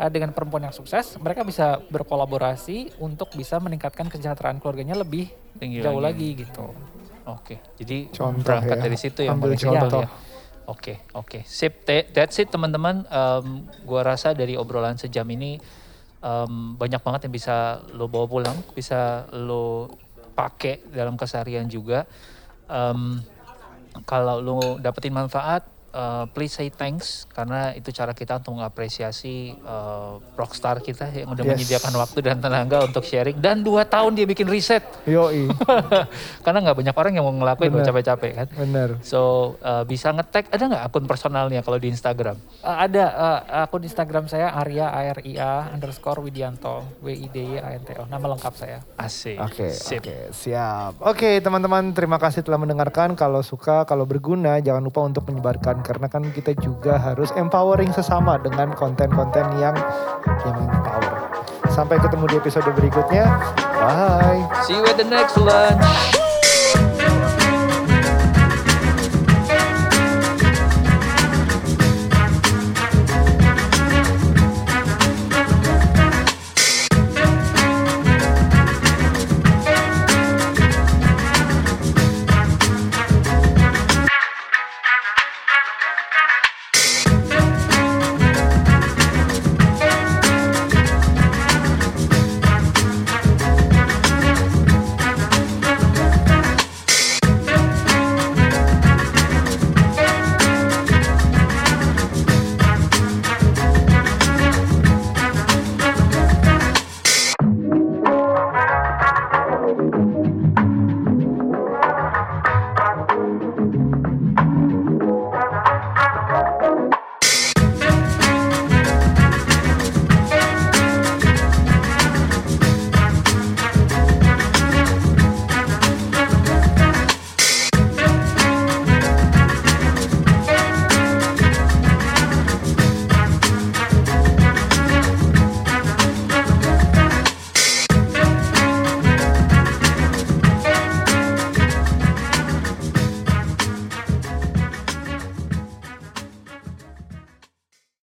uh, 0.00 0.08
dengan 0.08 0.32
perempuan 0.32 0.64
yang 0.64 0.72
sukses, 0.72 1.20
mereka 1.20 1.44
bisa 1.44 1.76
berkolaborasi 1.92 2.96
untuk 3.04 3.36
bisa 3.36 3.60
meningkatkan 3.60 4.08
kesejahteraan 4.08 4.64
keluarganya 4.64 4.96
lebih 4.96 5.28
Tinggi 5.60 5.84
jauh 5.84 6.00
lagi, 6.00 6.32
lagi 6.32 6.48
gitu. 6.48 6.72
Oke, 7.38 7.62
jadi 7.78 8.10
contoh 8.10 8.42
berangkat 8.42 8.76
ya. 8.78 8.82
dari 8.82 8.98
situ 8.98 9.20
ya. 9.22 9.30
Ambil 9.36 9.54
contoh. 9.54 10.02
Ya. 10.02 10.10
Oke, 10.70 11.02
oke. 11.18 11.42
Sip, 11.46 11.82
that's 11.86 12.38
it 12.38 12.48
teman-teman. 12.50 13.02
Um, 13.10 13.66
gua 13.82 14.06
rasa 14.06 14.34
dari 14.34 14.54
obrolan 14.54 14.94
sejam 14.98 15.26
ini 15.30 15.58
um, 16.22 16.78
banyak 16.78 17.00
banget 17.02 17.20
yang 17.26 17.34
bisa 17.34 17.82
lo 17.96 18.06
bawa 18.06 18.26
pulang, 18.30 18.58
bisa 18.72 19.26
lo 19.34 19.90
pakai 20.36 20.86
dalam 20.94 21.18
keseharian 21.18 21.66
juga. 21.66 22.06
Um, 22.70 23.18
kalau 24.06 24.38
lu 24.38 24.58
dapetin 24.78 25.10
manfaat 25.10 25.66
uh, 25.94 26.24
please 26.30 26.54
say 26.54 26.70
thanks 26.70 27.26
karena 27.30 27.74
itu 27.74 27.90
cara 27.94 28.14
kita 28.14 28.38
untuk 28.38 28.58
mengapresiasi 28.58 29.58
uh, 29.62 30.18
rockstar 30.34 30.82
kita 30.82 31.10
yang 31.10 31.30
udah 31.30 31.44
yes. 31.44 31.50
menyediakan 31.56 31.92
waktu 31.98 32.18
dan 32.24 32.36
tenaga 32.38 32.86
untuk 32.86 33.04
sharing 33.04 33.38
dan 33.38 33.62
dua 33.62 33.86
tahun 33.86 34.16
dia 34.18 34.26
bikin 34.26 34.46
riset. 34.46 34.82
Yoi. 35.06 35.50
karena 36.44 36.58
nggak 36.62 36.76
banyak 36.78 36.96
orang 36.96 37.12
yang 37.14 37.24
mau 37.26 37.34
ngelakuin 37.34 37.70
lo 37.70 37.82
capek-capek 37.82 38.32
kan. 38.34 38.48
Bener. 38.54 38.88
So 39.02 39.54
uh, 39.62 39.82
bisa 39.86 40.14
ngetek 40.14 40.50
ada 40.50 40.64
nggak 40.66 40.84
akun 40.90 41.04
personalnya 41.06 41.60
kalau 41.62 41.78
di 41.78 41.90
Instagram? 41.90 42.38
Uh, 42.62 42.76
ada 42.86 43.04
uh, 43.14 43.64
akun 43.66 43.82
Instagram 43.84 44.30
saya 44.30 44.54
Arya 44.54 44.90
A 44.90 45.02
R 45.14 45.20
I 45.26 45.34
A 45.38 45.52
underscore 45.74 46.22
Widianto 46.22 46.86
W 47.02 47.08
I 47.10 47.26
D 47.28 47.36
Y 47.56 47.58
A 47.58 47.74
N 47.74 47.82
T 47.82 47.96
O 47.98 48.06
nama 48.06 48.24
lengkap 48.36 48.54
saya. 48.54 48.78
Asik. 48.96 49.38
Oke. 49.38 49.70
Okay, 49.70 49.70
Oke 49.70 49.96
okay, 50.00 50.20
siap. 50.32 50.92
Oke 51.00 51.16
okay, 51.16 51.34
teman-teman 51.42 51.92
terima 51.92 52.16
kasih 52.16 52.44
telah 52.46 52.60
mendengarkan. 52.60 53.12
Kalau 53.18 53.42
suka 53.42 53.84
kalau 53.84 54.06
berguna 54.06 54.60
jangan 54.62 54.82
lupa 54.84 55.02
untuk 55.04 55.26
menyebarkan 55.26 55.79
karena 55.82 56.06
kan 56.06 56.22
kita 56.30 56.54
juga 56.58 56.96
harus 57.00 57.32
empowering 57.34 57.90
sesama 57.90 58.38
dengan 58.40 58.72
konten-konten 58.76 59.46
yang 59.58 59.76
yang 60.46 60.56
empower. 60.70 61.30
Sampai 61.70 61.98
ketemu 62.02 62.24
di 62.30 62.36
episode 62.38 62.70
berikutnya. 62.72 63.24
Bye. 63.80 64.42
See 64.66 64.76
you 64.76 64.84
at 64.84 65.00
the 65.00 65.08
next 65.08 65.38
lunch. 65.40 66.29